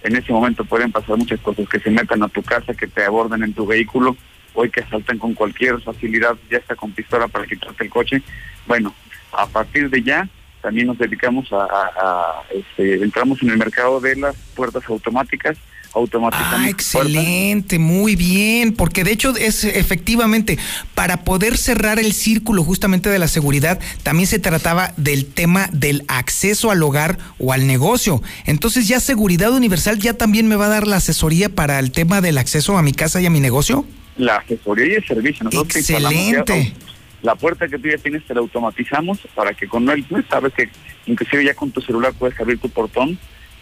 En 0.03 0.15
ese 0.15 0.31
momento 0.31 0.65
pueden 0.65 0.91
pasar 0.91 1.17
muchas 1.17 1.39
cosas, 1.41 1.67
que 1.69 1.79
se 1.79 1.91
metan 1.91 2.23
a 2.23 2.29
tu 2.29 2.41
casa, 2.41 2.73
que 2.73 2.87
te 2.87 3.03
aborden 3.03 3.43
en 3.43 3.53
tu 3.53 3.67
vehículo, 3.67 4.15
hoy 4.53 4.69
que 4.69 4.81
asaltan 4.81 5.19
con 5.19 5.33
cualquier 5.33 5.79
facilidad, 5.81 6.35
ya 6.49 6.57
está 6.57 6.75
con 6.75 6.91
pistola 6.91 7.27
para 7.27 7.45
quitarte 7.45 7.83
el 7.83 7.89
coche. 7.89 8.21
Bueno, 8.65 8.95
a 9.33 9.45
partir 9.47 9.89
de 9.89 10.01
ya 10.01 10.27
también 10.61 10.87
nos 10.87 10.97
dedicamos 10.97 11.49
a, 11.51 12.43
este, 12.53 13.03
entramos 13.03 13.41
en 13.41 13.49
el 13.49 13.57
mercado 13.57 13.99
de 13.99 14.15
las 14.15 14.35
puertas 14.55 14.83
automáticas, 14.87 15.57
automatizamos. 15.93 16.59
Ah, 16.59 16.69
excelente, 16.69 17.79
muy 17.79 18.15
bien, 18.15 18.73
porque 18.73 19.03
de 19.03 19.11
hecho 19.11 19.35
es 19.35 19.63
efectivamente 19.63 20.57
para 20.95 21.23
poder 21.23 21.57
cerrar 21.57 21.99
el 21.99 22.13
círculo 22.13 22.63
justamente 22.63 23.09
de 23.09 23.19
la 23.19 23.27
seguridad, 23.27 23.79
también 24.03 24.27
se 24.27 24.39
trataba 24.39 24.93
del 24.97 25.25
tema 25.25 25.69
del 25.73 26.03
acceso 26.07 26.71
al 26.71 26.81
hogar 26.83 27.17
o 27.39 27.53
al 27.53 27.67
negocio. 27.67 28.21
Entonces 28.45 28.87
ya 28.87 28.99
Seguridad 28.99 29.51
Universal 29.51 29.99
ya 29.99 30.13
también 30.13 30.47
me 30.47 30.55
va 30.55 30.67
a 30.67 30.69
dar 30.69 30.87
la 30.87 30.97
asesoría 30.97 31.49
para 31.49 31.79
el 31.79 31.91
tema 31.91 32.21
del 32.21 32.37
acceso 32.37 32.77
a 32.77 32.81
mi 32.81 32.93
casa 32.93 33.19
y 33.21 33.25
a 33.25 33.29
mi 33.29 33.39
negocio. 33.39 33.85
La 34.17 34.37
asesoría 34.37 34.85
y 34.85 34.95
el 34.95 35.07
servicio. 35.07 35.43
Nosotros 35.45 35.75
Excelente 35.75 36.73
la 37.21 37.35
puerta 37.35 37.67
que 37.67 37.77
tú 37.77 37.87
ya 37.87 37.97
tienes 37.97 38.23
te 38.25 38.33
la 38.33 38.39
automatizamos 38.39 39.19
para 39.35 39.53
que 39.53 39.67
con 39.67 39.87
él, 39.89 40.03
pues, 40.09 40.25
sabes 40.29 40.53
que 40.53 40.69
inclusive 41.05 41.45
ya 41.45 41.53
con 41.53 41.71
tu 41.71 41.81
celular 41.81 42.13
puedes 42.17 42.39
abrir 42.39 42.59
tu 42.59 42.69
portón, 42.69 43.17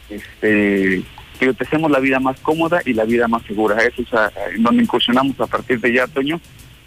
este, 0.09 1.03
que 1.39 1.53
te 1.53 1.63
hacemos 1.63 1.91
la 1.91 1.99
vida 1.99 2.19
más 2.19 2.39
cómoda 2.39 2.81
y 2.85 2.93
la 2.93 3.05
vida 3.05 3.27
más 3.27 3.43
segura. 3.43 3.81
Eso 3.83 4.01
es 4.01 4.55
en 4.55 4.63
donde 4.63 4.83
incursionamos 4.83 5.39
a 5.39 5.47
partir 5.47 5.79
de 5.79 5.93
ya, 5.93 6.07
Toño. 6.07 6.39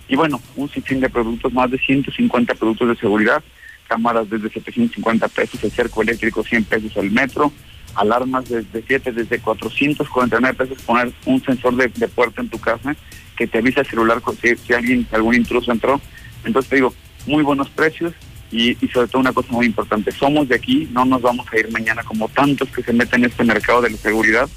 Y 0.09 0.17
bueno, 0.17 0.41
un 0.57 0.69
sinfín 0.69 1.01
de 1.01 1.09
productos, 1.09 1.53
más 1.53 1.71
de 1.71 1.79
150 1.79 2.55
productos 2.55 2.89
de 2.89 2.97
seguridad, 2.97 3.43
cámaras 3.89 4.29
desde 4.29 4.51
750 4.51 5.29
pesos, 5.29 5.63
el 5.63 5.71
cerco 5.71 6.03
eléctrico 6.03 6.43
100 6.43 6.65
pesos 6.65 6.97
el 6.97 7.11
metro, 7.11 7.53
alarmas 7.95 8.49
desde 8.49 8.83
7, 8.87 9.13
desde 9.13 9.39
449 9.39 10.55
pesos, 10.55 10.83
poner 10.83 11.13
un 11.27 11.43
sensor 11.43 11.77
de, 11.77 12.09
puerta 12.09 12.41
en 12.41 12.49
tu 12.49 12.59
casa 12.59 12.97
que 13.37 13.47
te 13.47 13.59
avisa 13.59 13.81
el 13.81 13.87
celular 13.87 14.23
si, 14.41 14.57
si 14.57 14.73
alguien, 14.73 15.07
algún 15.13 15.35
intruso 15.35 15.73
entró 15.73 16.01
entonces 16.45 16.69
te 16.69 16.77
digo, 16.77 16.95
muy 17.27 17.43
buenos 17.43 17.69
precios 17.71 18.13
y, 18.51 18.75
sobre 18.93 19.09
todo 19.09 19.21
una 19.21 19.33
cosa 19.33 19.53
muy 19.53 19.67
importante, 19.67 20.13
somos 20.13 20.49
de 20.49 20.57
aquí, 20.57 20.89
no 20.93 21.05
nos 21.05 21.23
vamos 21.23 21.47
a 21.51 21.59
ir 21.59 21.71
mañana 21.71 22.03
como 22.03 22.29
tantos 22.29 22.69
que 22.69 22.83
se 22.83 22.93
meten 22.93 23.25
en 23.25 23.31
este 23.31 23.45
mercado 23.45 23.81
de 23.81 23.91
la 23.91 23.97
seguridad 23.97 24.49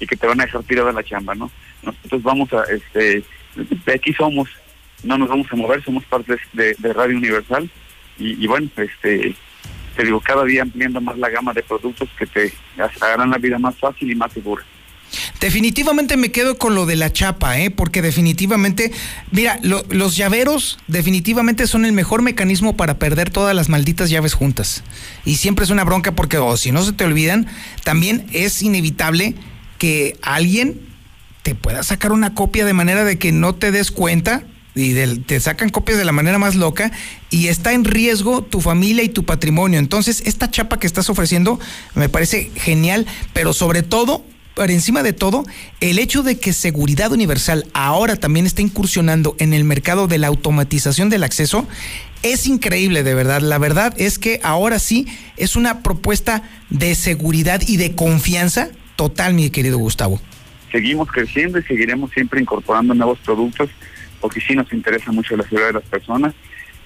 y 0.00 0.06
que 0.06 0.16
te 0.16 0.26
van 0.26 0.40
a 0.40 0.44
dejar 0.44 0.64
tirada 0.64 0.92
la 0.92 1.04
chamba, 1.04 1.34
¿no? 1.34 1.50
Nosotros 1.82 2.22
vamos 2.22 2.52
a, 2.52 2.64
este, 2.64 3.22
de 3.54 3.92
aquí 3.92 4.12
somos, 4.12 4.48
no 5.04 5.16
nos 5.18 5.28
vamos 5.28 5.46
a 5.50 5.56
mover, 5.56 5.84
somos 5.84 6.04
parte 6.04 6.36
de, 6.52 6.92
Radio 6.92 7.16
Universal 7.16 7.70
y, 8.18 8.46
bueno, 8.46 8.68
este, 8.76 9.34
te 9.96 10.04
digo, 10.04 10.20
cada 10.20 10.44
día 10.44 10.62
ampliando 10.62 11.00
más 11.00 11.16
la 11.18 11.30
gama 11.30 11.52
de 11.52 11.62
productos 11.62 12.08
que 12.18 12.26
te 12.26 12.52
harán 13.00 13.30
la 13.30 13.38
vida 13.38 13.58
más 13.58 13.76
fácil 13.76 14.10
y 14.10 14.14
más 14.14 14.32
segura. 14.32 14.64
Definitivamente 15.40 16.16
me 16.16 16.30
quedo 16.30 16.58
con 16.58 16.74
lo 16.74 16.86
de 16.86 16.96
la 16.96 17.12
chapa, 17.12 17.58
¿eh? 17.58 17.70
porque 17.70 18.02
definitivamente, 18.02 18.92
mira, 19.30 19.58
los 19.62 20.16
llaveros 20.16 20.78
definitivamente 20.86 21.66
son 21.66 21.84
el 21.84 21.92
mejor 21.92 22.22
mecanismo 22.22 22.76
para 22.76 22.98
perder 22.98 23.30
todas 23.30 23.54
las 23.54 23.68
malditas 23.68 24.10
llaves 24.10 24.34
juntas. 24.34 24.82
Y 25.24 25.36
siempre 25.36 25.64
es 25.64 25.70
una 25.70 25.84
bronca 25.84 26.12
porque, 26.12 26.38
o 26.38 26.56
si 26.56 26.72
no 26.72 26.82
se 26.82 26.92
te 26.92 27.04
olvidan, 27.04 27.46
también 27.82 28.26
es 28.32 28.62
inevitable 28.62 29.34
que 29.78 30.16
alguien 30.22 30.80
te 31.42 31.54
pueda 31.54 31.82
sacar 31.82 32.12
una 32.12 32.34
copia 32.34 32.64
de 32.64 32.72
manera 32.72 33.04
de 33.04 33.18
que 33.18 33.32
no 33.32 33.54
te 33.54 33.70
des 33.70 33.90
cuenta 33.90 34.44
y 34.74 34.94
te 35.20 35.38
sacan 35.40 35.68
copias 35.68 35.98
de 35.98 36.04
la 36.04 36.12
manera 36.12 36.38
más 36.38 36.56
loca 36.56 36.90
y 37.30 37.46
está 37.46 37.72
en 37.74 37.84
riesgo 37.84 38.42
tu 38.42 38.60
familia 38.60 39.04
y 39.04 39.08
tu 39.08 39.24
patrimonio. 39.24 39.78
Entonces, 39.78 40.22
esta 40.26 40.50
chapa 40.50 40.78
que 40.78 40.86
estás 40.86 41.10
ofreciendo 41.10 41.60
me 41.94 42.08
parece 42.08 42.50
genial, 42.56 43.06
pero 43.32 43.52
sobre 43.52 43.82
todo 43.82 44.24
por 44.54 44.70
encima 44.70 45.02
de 45.02 45.12
todo, 45.12 45.44
el 45.80 45.98
hecho 45.98 46.22
de 46.22 46.38
que 46.38 46.52
Seguridad 46.52 47.12
Universal 47.12 47.66
ahora 47.74 48.16
también 48.16 48.46
está 48.46 48.62
incursionando 48.62 49.36
en 49.38 49.52
el 49.52 49.64
mercado 49.64 50.06
de 50.06 50.18
la 50.18 50.28
automatización 50.28 51.10
del 51.10 51.24
acceso 51.24 51.66
es 52.22 52.46
increíble, 52.46 53.02
de 53.02 53.14
verdad. 53.14 53.42
La 53.42 53.58
verdad 53.58 53.94
es 53.98 54.18
que 54.18 54.40
ahora 54.42 54.78
sí 54.78 55.06
es 55.36 55.56
una 55.56 55.82
propuesta 55.82 56.42
de 56.70 56.94
seguridad 56.94 57.60
y 57.66 57.76
de 57.76 57.94
confianza 57.94 58.70
total, 58.96 59.34
mi 59.34 59.50
querido 59.50 59.78
Gustavo. 59.78 60.20
Seguimos 60.72 61.10
creciendo 61.10 61.58
y 61.58 61.62
seguiremos 61.64 62.10
siempre 62.12 62.40
incorporando 62.40 62.94
nuevos 62.94 63.18
productos 63.18 63.70
porque 64.20 64.40
sí 64.40 64.54
nos 64.54 64.72
interesa 64.72 65.12
mucho 65.12 65.36
la 65.36 65.44
seguridad 65.44 65.68
de 65.68 65.72
las 65.74 65.84
personas 65.84 66.34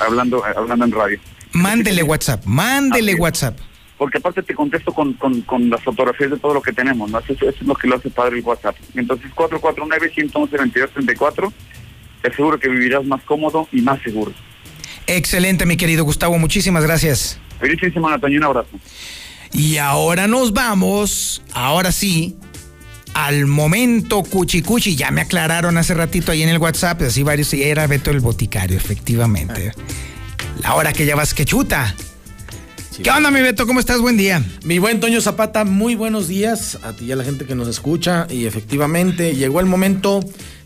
hablando, 0.00 0.44
hablando 0.44 0.84
en 0.84 0.92
radio. 0.92 1.18
Mándele 1.52 2.02
WhatsApp, 2.02 2.44
mándele 2.44 3.14
WhatsApp. 3.14 3.56
Porque 3.96 4.18
aparte 4.18 4.42
te 4.42 4.54
contesto 4.54 4.92
con, 4.92 5.14
con, 5.14 5.70
las 5.70 5.82
fotografías 5.82 6.30
de 6.30 6.36
todo 6.36 6.52
lo 6.52 6.60
que 6.60 6.74
tenemos, 6.74 7.10
¿no? 7.10 7.18
Eso, 7.18 7.32
es 7.48 7.62
lo 7.62 7.74
que 7.74 7.88
lo 7.88 7.96
hace 7.96 8.10
padre 8.10 8.36
el 8.36 8.44
WhatsApp. 8.44 8.76
Entonces, 8.94 9.30
449-111-2234, 9.34 11.50
te 12.20 12.28
aseguro 12.28 12.58
que 12.58 12.68
vivirás 12.68 13.06
más 13.06 13.22
cómodo 13.22 13.66
y 13.72 13.80
más 13.80 14.02
seguro. 14.02 14.34
Excelente, 15.06 15.64
mi 15.64 15.78
querido 15.78 16.04
Gustavo, 16.04 16.36
muchísimas 16.36 16.84
gracias. 16.84 17.40
Feliz 17.58 17.80
semana, 17.94 18.18
Toño, 18.18 18.36
un 18.36 18.44
abrazo. 18.44 18.78
Y 19.52 19.78
ahora 19.78 20.26
nos 20.26 20.52
vamos, 20.52 21.42
ahora 21.52 21.92
sí, 21.92 22.36
al 23.14 23.46
momento 23.46 24.22
cuchi 24.22 24.62
cuchi. 24.62 24.96
Ya 24.96 25.10
me 25.10 25.22
aclararon 25.22 25.78
hace 25.78 25.94
ratito 25.94 26.32
ahí 26.32 26.42
en 26.42 26.48
el 26.48 26.58
WhatsApp, 26.58 27.02
así 27.02 27.22
varios, 27.22 27.52
era 27.54 27.86
Beto 27.86 28.10
el 28.10 28.20
Boticario, 28.20 28.76
efectivamente. 28.76 29.72
La 30.62 30.74
hora 30.74 30.92
que 30.92 31.06
ya 31.06 31.16
vas 31.16 31.34
que 31.34 31.44
chuta. 31.44 31.94
¿Qué 33.02 33.10
onda, 33.10 33.30
mi 33.30 33.42
Beto? 33.42 33.66
¿Cómo 33.66 33.78
estás? 33.78 34.00
Buen 34.00 34.16
día. 34.16 34.42
Mi 34.64 34.78
buen 34.78 35.00
Toño 35.00 35.20
Zapata, 35.20 35.64
muy 35.64 35.94
buenos 35.94 36.28
días 36.28 36.78
a 36.82 36.94
ti 36.94 37.04
y 37.04 37.12
a 37.12 37.16
la 37.16 37.24
gente 37.24 37.44
que 37.44 37.54
nos 37.54 37.68
escucha. 37.68 38.26
Y 38.30 38.46
efectivamente 38.46 39.34
llegó 39.34 39.60
el 39.60 39.66
momento 39.66 40.20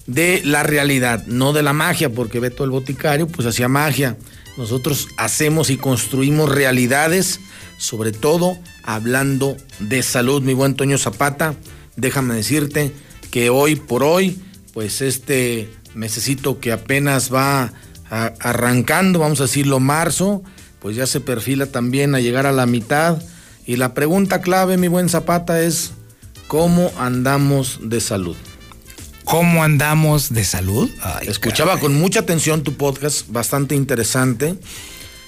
de 0.06 0.40
la 0.44 0.62
realidad, 0.62 1.24
no 1.26 1.52
de 1.52 1.62
la 1.62 1.72
magia, 1.72 2.10
porque 2.10 2.40
Beto 2.40 2.62
el 2.64 2.70
Boticario 2.70 3.26
pues 3.26 3.48
hacía 3.48 3.68
magia. 3.68 4.16
Nosotros 4.56 5.08
hacemos 5.16 5.70
y 5.70 5.76
construimos 5.76 6.48
realidades, 6.48 7.40
sobre 7.80 8.12
todo 8.12 8.56
hablando 8.84 9.56
de 9.80 10.04
salud, 10.04 10.42
mi 10.42 10.54
buen 10.54 10.76
Toño 10.76 10.98
Zapata 10.98 11.56
déjame 12.00 12.34
decirte 12.34 12.92
que 13.30 13.50
hoy 13.50 13.76
por 13.76 14.02
hoy, 14.02 14.40
pues 14.72 15.00
este 15.00 15.70
mesecito 15.94 16.60
que 16.60 16.72
apenas 16.72 17.32
va 17.32 17.72
arrancando, 18.10 19.20
vamos 19.20 19.40
a 19.40 19.44
decirlo 19.44 19.78
marzo, 19.78 20.42
pues 20.80 20.96
ya 20.96 21.06
se 21.06 21.20
perfila 21.20 21.66
también 21.66 22.14
a 22.14 22.20
llegar 22.20 22.46
a 22.46 22.52
la 22.52 22.66
mitad. 22.66 23.22
Y 23.66 23.76
la 23.76 23.94
pregunta 23.94 24.40
clave, 24.40 24.76
mi 24.76 24.88
buen 24.88 25.08
Zapata, 25.08 25.60
es 25.62 25.92
¿cómo 26.48 26.90
andamos 26.98 27.78
de 27.82 28.00
salud? 28.00 28.36
¿Cómo 29.24 29.62
andamos 29.62 30.32
de 30.32 30.42
salud? 30.42 30.90
Escuchaba 31.22 31.78
con 31.78 31.94
mucha 31.94 32.20
atención 32.20 32.64
tu 32.64 32.74
podcast, 32.74 33.28
bastante 33.28 33.76
interesante. 33.76 34.56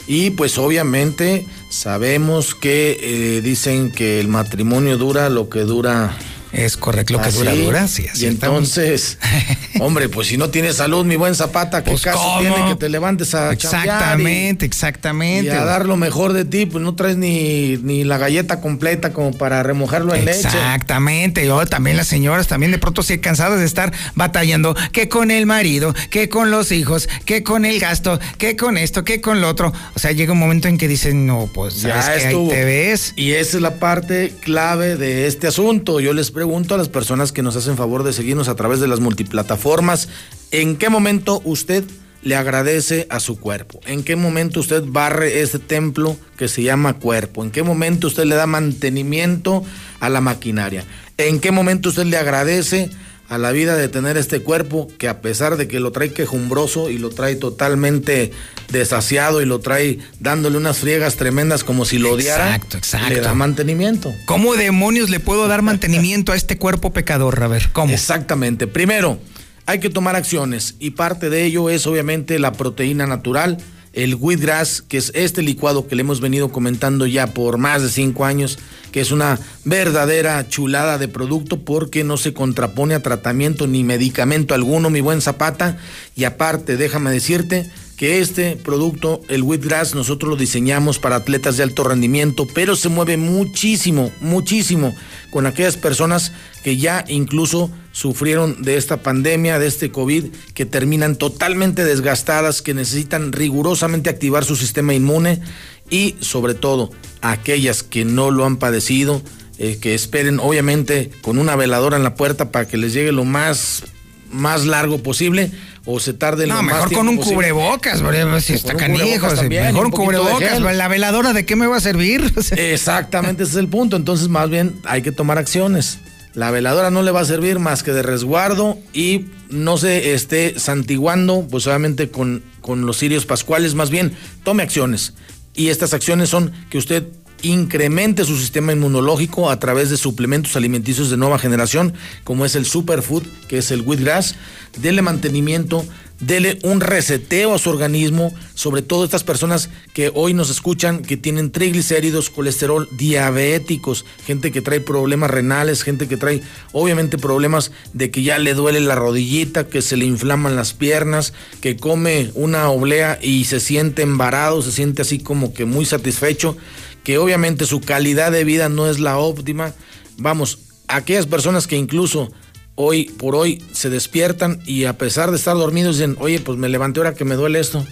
Y 0.07 0.31
pues 0.31 0.59
obviamente 0.59 1.47
sabemos 1.69 2.55
que 2.55 2.99
eh, 3.01 3.41
dicen 3.41 3.91
que 3.91 4.21
el 4.21 4.29
matrimonio 4.29 4.99
dura 4.99 5.29
lo 5.29 5.49
que 5.49 5.61
dura 5.61 6.17
es 6.53 6.77
correcto, 6.77 7.15
lo 7.15 7.23
que 7.23 7.31
dura, 7.31 7.55
dura, 7.55 7.89
sí. 7.89 8.07
y 8.15 8.27
entonces, 8.27 9.19
hombre, 9.81 10.11
pues 10.11 10.29
si 10.29 10.37
no 10.37 10.51
tienes 10.51 10.77
salud, 10.77 11.05
mi 11.05 11.17
buen 11.17 11.35
Zapata, 11.35 11.83
¿qué 11.83 11.91
pues, 11.91 12.03
caso 12.03 12.37
tiene 12.41 12.69
que 12.69 12.77
te 12.77 12.91
levantes 12.91 13.35
a 13.35 13.53
Exactamente, 13.53 14.67
exactamente. 14.67 15.51
Y 15.51 15.55
a 15.55 15.65
dar 15.65 15.87
lo 15.87 15.97
mejor 15.97 16.35
de 16.35 16.45
ti, 16.45 16.67
pues 16.67 16.85
no 16.85 16.95
traes 16.95 17.17
ni, 17.17 17.79
ni 17.79 18.05
la 18.05 18.19
galleta 18.19 18.61
completa 18.61 19.15
como 19.15 19.33
para 19.33 19.63
remojarlo 19.63 20.15
en 20.15 20.27
leche. 20.27 20.41
Exactamente, 20.41 21.47
yo 21.47 21.65
también 21.67 21.97
las 21.97 22.09
señoras 22.09 22.49
también 22.49 22.71
de 22.71 22.79
pronto 22.79 23.03
sí 23.03 23.19
cansadas 23.19 23.59
de 23.59 23.65
estar 23.65 23.93
batallando, 24.15 24.77
que 24.93 25.09
con 25.09 25.31
el 25.31 25.47
marido, 25.47 25.95
que 26.11 26.29
con 26.29 26.51
los 26.51 26.71
hijos, 26.71 27.09
que 27.25 27.43
con 27.43 27.65
el 27.65 27.81
gasto, 27.81 28.21
que 28.37 28.57
con 28.57 28.77
esto, 28.77 29.05
que 29.05 29.23
con 29.23 29.41
lo 29.41 29.49
otro. 29.49 29.73
O 29.95 29.99
sea, 29.99 30.13
llega 30.13 30.33
un 30.33 30.39
momento 30.39 30.69
en 30.69 30.77
que 30.77 30.87
dicen, 30.87 31.27
no, 31.27 31.49
pues 31.53 31.81
ya 31.81 32.15
que 32.15 32.27
ahí 32.27 32.49
te 32.49 32.65
ves. 32.65 33.15
Y 33.17 33.33
esa 33.33 33.57
es 33.57 33.63
la 33.63 33.77
parte 33.77 34.35
clave 34.43 34.97
de 34.97 35.27
este 35.27 35.47
asunto. 35.47 36.01
Yo 36.01 36.13
les 36.13 36.31
pregunto 36.31 36.42
a 36.43 36.77
las 36.77 36.89
personas 36.89 37.33
que 37.33 37.43
nos 37.43 37.57
hacen 37.57 37.77
favor 37.77 38.03
de 38.03 38.13
seguirnos 38.13 38.49
a 38.49 38.57
través 38.57 38.81
de 38.81 38.89
las 38.89 39.01
multiplataformas, 39.01 40.09
¿en 40.51 40.77
qué 40.77 40.89
momento 40.89 41.41
usted 41.45 41.85
le 42.23 42.37
agradece 42.37 43.07
a 43.11 43.21
su 43.21 43.39
cuerpo? 43.39 43.81
¿En 43.87 44.03
qué 44.03 44.17
momento 44.17 44.61
usted 44.61 44.83
barre 44.87 45.41
ese 45.41 45.59
templo 45.59 46.17
que 46.37 46.49
se 46.49 46.63
llama 46.63 46.95
cuerpo? 46.95 47.45
¿En 47.45 47.51
qué 47.51 47.63
momento 47.63 48.09
usted 48.09 48.25
le 48.25 48.35
da 48.35 48.47
mantenimiento 48.47 49.65
a 50.01 50.09
la 50.09 50.21
maquinaria? 50.21 50.85
¿En 51.17 51.41
qué 51.41 51.51
momento 51.53 51.91
usted 51.91 52.07
le 52.07 52.17
agradece 52.17 52.91
a 53.33 53.39
la 53.39 53.51
vida 53.51 53.77
de 53.77 53.89
tener 53.89 54.19
este 54.19 54.41
cuerpo 54.41 54.89
que 54.99 55.09
a 55.09 55.23
pesar 55.23 55.57
de 55.57 55.67
que 55.67 55.81
lo 55.81 55.91
trae 55.91 56.13
quejumbroso 56.13 56.91
y 56.91 56.99
lo 56.99 57.09
trae 57.09 57.35
totalmente 57.35 58.31
desasiado 58.71 59.41
y 59.41 59.47
lo 59.47 59.59
trae 59.59 60.01
dándole 60.21 60.59
unas 60.59 60.81
friegas 60.81 61.17
tremendas 61.17 61.65
como 61.65 61.87
si 61.87 61.97
lo 61.97 62.13
odiara, 62.13 62.55
exacto, 62.55 62.77
exacto. 62.77 63.09
le 63.09 63.21
da 63.23 63.33
mantenimiento. 63.33 64.13
¿Cómo 64.27 64.55
demonios 64.55 65.09
le 65.09 65.19
puedo 65.19 65.49
dar 65.49 65.63
mantenimiento 65.63 66.33
a 66.33 66.37
este 66.37 66.59
cuerpo 66.59 66.93
pecador? 66.93 67.43
A 67.43 67.47
ver, 67.47 67.71
¿cómo? 67.73 67.95
Exactamente. 67.95 68.67
Primero, 68.67 69.19
hay 69.65 69.81
que 69.81 69.89
tomar 69.89 70.15
acciones 70.15 70.75
y 70.79 70.91
parte 70.91 71.31
de 71.31 71.47
ello 71.47 71.71
es 71.71 71.87
obviamente 71.87 72.39
la 72.39 72.53
proteína 72.53 73.07
natural 73.07 73.57
el 73.93 74.15
wheatgrass, 74.15 74.83
que 74.83 74.99
es 74.99 75.13
este 75.15 75.43
licuado 75.43 75.87
que 75.87 75.97
le 75.97 76.03
hemos 76.03 76.21
venido 76.21 76.51
comentando 76.51 77.07
ya 77.07 77.29
por 77.29 77.59
más 77.59 77.83
de 77.83 77.91
cinco 77.91 78.25
años, 78.25 78.59
que 78.91 79.01
es 79.01 79.11
una 79.11 79.39
verdadera 79.65 80.49
chulada 80.49 80.99
de 80.99 81.09
producto 81.09 81.61
porque 81.61 82.05
no 82.05 82.17
se 82.17 82.33
contrapone 82.33 82.95
a 82.95 83.03
tratamiento 83.03 83.67
ni 83.67 83.85
medicamento 83.85 84.55
alguno, 84.55 84.91
mi 84.91 85.01
buen 85.01 85.21
Zapata. 85.21 85.79
Y 86.17 86.25
aparte, 86.25 86.77
déjame 86.77 87.11
decirte 87.11 87.71
que 88.03 88.19
este 88.19 88.57
producto, 88.57 89.21
el 89.29 89.45
Wheatgrass, 89.45 89.95
nosotros 89.95 90.29
lo 90.29 90.35
diseñamos 90.35 90.99
para 90.99 91.15
atletas 91.15 91.57
de 91.57 91.63
alto 91.63 91.85
rendimiento, 91.85 92.49
pero 92.53 92.75
se 92.75 92.89
mueve 92.89 93.17
muchísimo, 93.17 94.11
muchísimo 94.21 94.93
con 95.31 95.47
aquellas 95.47 95.77
personas 95.77 96.33
que 96.65 96.77
ya 96.79 97.05
incluso 97.07 97.71
sufrieron 97.93 98.61
de 98.61 98.77
esta 98.77 99.05
pandemia, 99.05 99.61
de 99.61 99.69
este 99.69 99.93
COVID, 99.93 100.33
que 100.53 100.67
terminan 100.67 101.15
totalmente 101.15 101.85
desgastadas, 101.85 102.61
que 102.61 102.75
necesitan 102.75 103.31
rigurosamente 103.31 104.11
activar 104.11 104.45
su 104.45 104.57
sistema 104.57 104.95
inmune 104.95 105.41
y 105.89 106.17
sobre 106.19 106.55
todo 106.55 106.91
aquellas 107.21 107.85
que 107.85 108.05
no 108.05 108.33
lo 108.33 108.47
han 108.47 108.57
padecido, 108.57 109.23
eh, 109.59 109.79
que 109.81 109.95
esperen 109.95 110.41
obviamente 110.41 111.13
con 111.21 111.39
una 111.39 111.55
veladora 111.55 111.99
en 111.99 112.03
la 112.03 112.17
puerta 112.17 112.51
para 112.51 112.67
que 112.67 112.79
les 112.79 112.95
llegue 112.95 113.13
lo 113.13 113.25
más, 113.25 113.85
más 114.33 114.67
largo 114.67 115.05
posible 115.05 115.53
o 115.85 115.99
se 116.01 116.13
tarde 116.15 116.47
No, 116.47 116.57
lo 116.57 116.63
más 116.63 116.75
mejor 116.75 116.93
con 116.93 117.09
un 117.09 117.17
posible. 117.17 117.35
cubrebocas, 117.37 118.01
bro, 118.03 118.41
si 118.41 118.53
está 118.55 118.75
canijo. 118.77 119.27
mejor 119.49 119.87
un 119.87 119.91
cubrebocas. 119.93 120.61
La 120.61 120.89
veladora, 120.89 121.33
¿de 121.33 121.45
qué 121.45 121.57
me 121.57 121.67
va 121.67 121.77
a 121.77 121.81
servir? 121.81 122.33
Exactamente, 122.57 123.43
ese 123.43 123.53
es 123.53 123.59
el 123.59 123.69
punto. 123.69 123.97
Entonces, 123.97 124.29
más 124.29 124.49
bien, 124.49 124.81
hay 124.85 125.03
que 125.03 125.13
tomar 125.13 125.39
acciones. 125.39 125.99
La 126.35 126.51
veladora 126.51 126.91
no 126.91 127.03
le 127.03 127.11
va 127.11 127.21
a 127.21 127.25
servir 127.27 127.59
más 127.59 127.83
que 127.83 127.93
de 127.93 128.03
resguardo 128.03 128.79
y 128.95 129.27
no 129.51 129.77
se 129.77 130.15
esté 130.15 130.59
santiguando, 130.59 131.47
pues 131.51 131.67
obviamente 131.67 132.09
con, 132.11 132.43
con 132.63 132.87
los 132.87 132.97
cirios 132.99 133.27
pascuales, 133.27 133.75
más 133.75 133.91
bien, 133.91 134.17
tome 134.43 134.63
acciones. 134.63 135.13
Y 135.55 135.69
estas 135.69 135.93
acciones 135.93 136.31
son 136.31 136.51
que 136.71 136.79
usted 136.79 137.05
incremente 137.43 138.25
su 138.25 138.39
sistema 138.39 138.73
inmunológico 138.73 139.51
a 139.51 139.59
través 139.59 139.91
de 139.91 139.97
suplementos 139.97 140.57
alimenticios 140.57 141.11
de 141.11 141.17
nueva 141.17 141.39
generación, 141.39 141.95
como 142.25 142.45
es 142.45 142.55
el 142.55 142.67
Superfood, 142.67 143.25
que 143.49 143.59
es 143.59 143.71
el 143.71 143.83
Wheatgrass, 143.83 144.37
dele 144.81 145.03
mantenimiento, 145.03 145.85
dele 146.23 146.59
un 146.63 146.81
reseteo 146.81 147.53
a 147.53 147.59
su 147.59 147.69
organismo, 147.69 148.33
sobre 148.55 148.83
todo 148.83 149.05
estas 149.05 149.25
personas 149.25 149.71
que 149.93 150.11
hoy 150.15 150.35
nos 150.35 150.51
escuchan, 150.51 151.03
que 151.03 151.17
tienen 151.17 151.51
triglicéridos, 151.51 152.31
colesterol, 152.31 152.89
diabéticos, 152.93 154.05
gente 154.25 154.53
que 154.53 154.63
trae 154.63 154.81
problemas 154.81 155.31
renales, 155.31 155.83
gente 155.83 156.07
que 156.07 156.17
trae 156.17 156.41
obviamente 156.73 157.19
problemas 157.19 157.73
de 157.93 158.11
que 158.11 158.23
ya 158.23 158.39
le 158.39 158.55
duele 158.55 158.81
la 158.81 158.95
rodillita, 158.95 159.67
que 159.67 159.83
se 159.83 159.97
le 159.97 160.05
inflaman 160.05 160.55
las 160.55 160.73
piernas, 160.75 161.33
que 161.61 161.77
come 161.77 162.31
una 162.35 162.71
oblea 162.71 163.19
y 163.21 163.45
se 163.45 163.59
siente 163.59 164.03
embarado, 164.03 164.63
se 164.63 164.71
siente 164.71 165.03
así 165.03 165.19
como 165.19 165.53
que 165.53 165.65
muy 165.65 165.85
satisfecho, 165.85 166.57
que 167.05 167.19
obviamente 167.19 167.67
su 167.67 167.81
calidad 167.81 168.33
de 168.33 168.45
vida 168.45 168.69
no 168.69 168.89
es 168.89 168.99
la 168.99 169.19
óptima. 169.19 169.73
Vamos, 170.19 170.59
aquellas 170.89 171.27
personas 171.27 171.67
que 171.67 171.77
incluso 171.77 172.33
hoy 172.75 173.05
por 173.05 173.35
hoy 173.35 173.63
se 173.73 173.91
despiertan 173.91 174.61
y 174.67 174.85
a 174.85 174.99
pesar 174.99 175.31
de 175.31 175.37
estar 175.37 175.57
dormidos 175.57 175.97
dicen, 175.97 176.17
oye, 176.21 176.41
pues 176.41 176.59
me 176.59 176.69
levanté 176.69 177.01
ahora 177.01 177.15
que 177.15 177.25
me 177.25 177.35
duele 177.35 177.61
esto. 177.61 177.85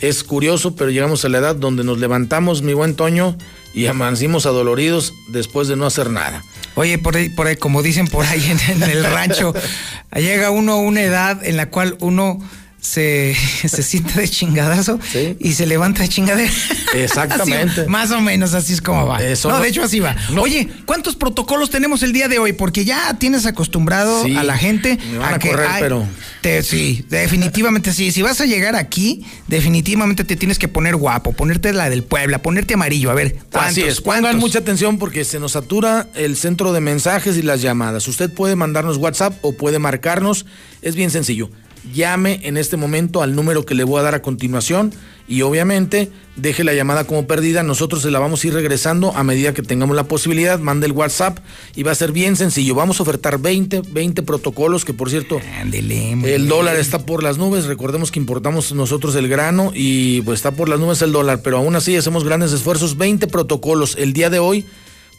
Es 0.00 0.24
curioso, 0.24 0.74
pero 0.74 0.90
llegamos 0.90 1.24
a 1.24 1.28
la 1.28 1.38
edad 1.38 1.54
donde 1.54 1.84
nos 1.84 1.98
levantamos, 1.98 2.62
mi 2.62 2.72
buen 2.72 2.96
Toño, 2.96 3.36
y 3.72 3.86
amanecimos 3.86 4.46
adoloridos 4.46 5.12
después 5.28 5.68
de 5.68 5.76
no 5.76 5.86
hacer 5.86 6.10
nada. 6.10 6.42
Oye, 6.74 6.98
por 6.98 7.16
ahí, 7.16 7.28
por 7.28 7.46
ahí, 7.46 7.56
como 7.56 7.82
dicen 7.82 8.08
por 8.08 8.26
ahí 8.26 8.44
en, 8.50 8.82
en 8.82 8.90
el 8.90 9.04
rancho, 9.04 9.54
llega 10.16 10.50
uno 10.50 10.72
a 10.72 10.76
una 10.76 11.02
edad 11.02 11.44
en 11.44 11.56
la 11.56 11.70
cual 11.70 11.96
uno 12.00 12.40
se, 12.82 13.34
se 13.64 13.82
siente 13.82 14.20
de 14.20 14.28
chingadazo 14.28 14.98
y 15.38 15.52
se 15.54 15.66
levanta 15.66 16.02
de 16.02 16.08
chingadera. 16.08 16.50
Exactamente. 16.94 17.80
Así, 17.82 17.88
más 17.90 18.10
o 18.10 18.20
menos 18.20 18.54
así 18.54 18.72
es 18.72 18.82
como 18.82 19.06
va. 19.06 19.22
Eso 19.22 19.48
no, 19.48 19.56
no- 19.56 19.62
de 19.62 19.68
hecho 19.68 19.82
así 19.84 20.00
va. 20.00 20.16
Oye, 20.38 20.68
¿cuántos 20.84 21.14
protocolos 21.14 21.70
tenemos 21.70 22.02
el 22.02 22.12
día 22.12 22.26
de 22.28 22.38
hoy? 22.40 22.52
Porque 22.52 22.84
ya 22.84 23.14
tienes 23.18 23.46
acostumbrado 23.46 24.24
Sí, 24.24 24.36
a 24.36 24.42
la 24.42 24.58
gente 24.58 24.98
me 25.12 25.18
van 25.18 25.34
a 25.34 25.38
que 25.38 25.50
correr, 25.50 25.68
pero- 25.78 26.06
te- 26.40 26.62
sí, 26.64 27.06
definitivamente 27.08 27.92
sí. 27.92 28.10
Si 28.10 28.20
vas 28.20 28.40
a 28.40 28.46
llegar 28.46 28.74
aquí, 28.74 29.24
definitivamente 29.46 30.24
te 30.24 30.34
tienes 30.34 30.58
que 30.58 30.66
poner 30.66 30.96
guapo, 30.96 31.32
ponerte 31.32 31.72
la 31.72 31.88
del 31.88 32.02
Puebla, 32.02 32.42
ponerte 32.42 32.74
amarillo. 32.74 33.10
A 33.12 33.14
ver, 33.14 33.36
¿cuántos? 33.52 33.70
Así 33.72 33.82
es, 33.82 34.00
pongan 34.00 34.22
¿Cuántos? 34.22 34.40
mucha 34.40 34.58
atención 34.58 34.98
porque 34.98 35.24
se 35.24 35.38
nos 35.38 35.52
satura 35.52 36.08
el 36.16 36.36
centro 36.36 36.72
de 36.72 36.80
mensajes 36.80 37.36
y 37.36 37.42
las 37.42 37.62
llamadas. 37.62 38.08
Usted 38.08 38.28
puede 38.34 38.56
mandarnos 38.56 38.96
WhatsApp 38.96 39.34
o 39.42 39.52
puede 39.52 39.78
marcarnos. 39.78 40.46
Es 40.82 40.96
bien 40.96 41.10
sencillo. 41.12 41.48
Llame 41.92 42.40
en 42.44 42.56
este 42.56 42.76
momento 42.76 43.22
al 43.22 43.34
número 43.34 43.66
que 43.66 43.74
le 43.74 43.84
voy 43.84 43.98
a 43.98 44.02
dar 44.02 44.14
a 44.14 44.22
continuación 44.22 44.92
y 45.26 45.42
obviamente 45.42 46.10
deje 46.36 46.62
la 46.62 46.74
llamada 46.74 47.04
como 47.04 47.26
perdida. 47.26 47.62
Nosotros 47.62 48.02
se 48.02 48.10
la 48.10 48.18
vamos 48.18 48.44
a 48.44 48.46
ir 48.46 48.54
regresando 48.54 49.12
a 49.16 49.24
medida 49.24 49.52
que 49.52 49.62
tengamos 49.62 49.96
la 49.96 50.04
posibilidad. 50.04 50.58
Mande 50.58 50.86
el 50.86 50.92
WhatsApp 50.92 51.38
y 51.74 51.82
va 51.82 51.92
a 51.92 51.94
ser 51.94 52.12
bien 52.12 52.36
sencillo. 52.36 52.74
Vamos 52.74 53.00
a 53.00 53.02
ofertar 53.02 53.38
20, 53.38 53.82
20 53.90 54.22
protocolos 54.22 54.84
que 54.84 54.94
por 54.94 55.10
cierto 55.10 55.40
el 55.62 56.48
dólar 56.48 56.76
está 56.76 57.04
por 57.04 57.22
las 57.22 57.38
nubes. 57.38 57.64
Recordemos 57.64 58.10
que 58.10 58.20
importamos 58.20 58.72
nosotros 58.72 59.14
el 59.16 59.28
grano 59.28 59.72
y 59.74 60.20
pues 60.22 60.38
está 60.38 60.52
por 60.52 60.68
las 60.68 60.78
nubes 60.78 61.02
el 61.02 61.12
dólar, 61.12 61.40
pero 61.42 61.58
aún 61.58 61.74
así 61.74 61.96
hacemos 61.96 62.24
grandes 62.24 62.52
esfuerzos. 62.52 62.96
20 62.96 63.26
protocolos 63.26 63.96
el 63.98 64.12
día 64.12 64.30
de 64.30 64.38
hoy 64.38 64.66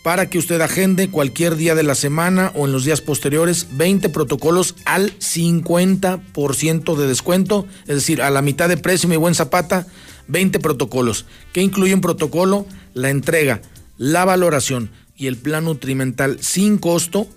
para 0.04 0.30
que 0.30 0.38
usted 0.38 0.62
agende 0.62 1.10
cualquier 1.10 1.56
día 1.56 1.76
de 1.76 1.84
la 1.84 1.96
semana 1.96 2.52
o 2.56 2.66
en 2.66 2.74
los 2.74 2.84
días 2.86 3.02
posteriores 3.02 3.68
20 3.72 4.10
protocolos 4.10 4.76
al 4.86 5.18
50% 5.18 6.96
de 6.96 7.08
descuento, 7.08 7.66
es 7.88 7.96
decir, 7.96 8.22
a 8.22 8.30
la 8.30 8.42
mitad 8.42 8.68
de 8.70 8.78
precio, 8.78 9.10
mi 9.10 9.16
buen 9.16 9.34
Zapata, 9.34 9.88
20 10.28 10.60
protocolos. 10.60 11.26
¿Qué 11.54 11.62
incluye 11.62 11.94
un 11.96 12.02
protocolo? 12.02 12.68
La 12.94 13.10
entrega, 13.10 13.62
la 13.98 14.26
valoración 14.26 14.92
y 15.16 15.28
el 15.28 15.38
plan 15.38 15.64
nutrimental 15.64 16.38
sin 16.42 16.78
costo 16.78 17.28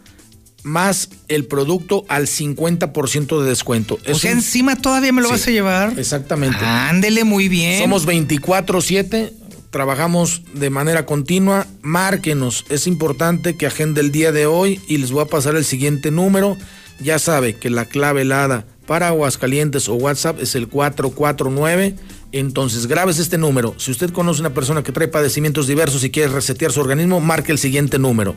más 0.64 1.10
el 1.28 1.44
producto 1.44 2.04
al 2.08 2.26
50% 2.26 3.40
de 3.40 3.48
descuento. 3.48 3.98
O 4.08 4.18
sea, 4.18 4.32
encima 4.32 4.74
todavía 4.74 5.12
me 5.12 5.22
lo 5.22 5.28
Sí, 5.28 5.32
vas 5.34 5.46
a 5.46 5.50
llevar. 5.52 5.98
Exactamente. 5.98 6.58
Ándele 6.60 7.22
muy 7.22 7.48
bien. 7.48 7.80
Somos 7.80 8.04
24-7, 8.04 9.30
trabajamos 9.76 10.42
de 10.54 10.70
manera 10.70 11.04
continua. 11.04 11.66
Márquenos, 11.82 12.64
es 12.70 12.86
importante 12.86 13.58
que 13.58 13.66
agende 13.66 14.00
el 14.00 14.10
día 14.10 14.32
de 14.32 14.46
hoy 14.46 14.80
y 14.88 14.96
les 14.96 15.12
voy 15.12 15.22
a 15.22 15.26
pasar 15.26 15.54
el 15.54 15.66
siguiente 15.66 16.10
número. 16.10 16.56
Ya 16.98 17.18
sabe 17.18 17.56
que 17.56 17.68
la 17.68 17.84
clave 17.84 18.22
helada 18.22 18.64
para 18.86 19.08
Aguascalientes 19.08 19.90
o 19.90 19.94
WhatsApp 19.96 20.40
es 20.40 20.54
el 20.54 20.68
449. 20.68 21.94
Entonces, 22.32 22.86
grabes 22.86 23.18
este 23.18 23.36
número. 23.36 23.74
Si 23.76 23.90
usted 23.90 24.12
conoce 24.12 24.40
una 24.40 24.54
persona 24.54 24.82
que 24.82 24.92
trae 24.92 25.08
padecimientos 25.08 25.66
diversos 25.66 26.04
y 26.04 26.10
quiere 26.10 26.32
resetear 26.32 26.72
su 26.72 26.80
organismo, 26.80 27.20
marque 27.20 27.52
el 27.52 27.58
siguiente 27.58 27.98
número. 27.98 28.34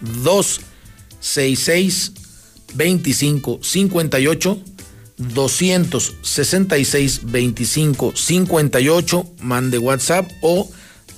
266 0.00 2.14
25 2.74 3.60
58 3.62 4.58
266 5.18 7.20
25 7.26 8.12
58 8.16 9.26
mande 9.40 9.78
WhatsApp 9.78 10.28
o 10.42 10.68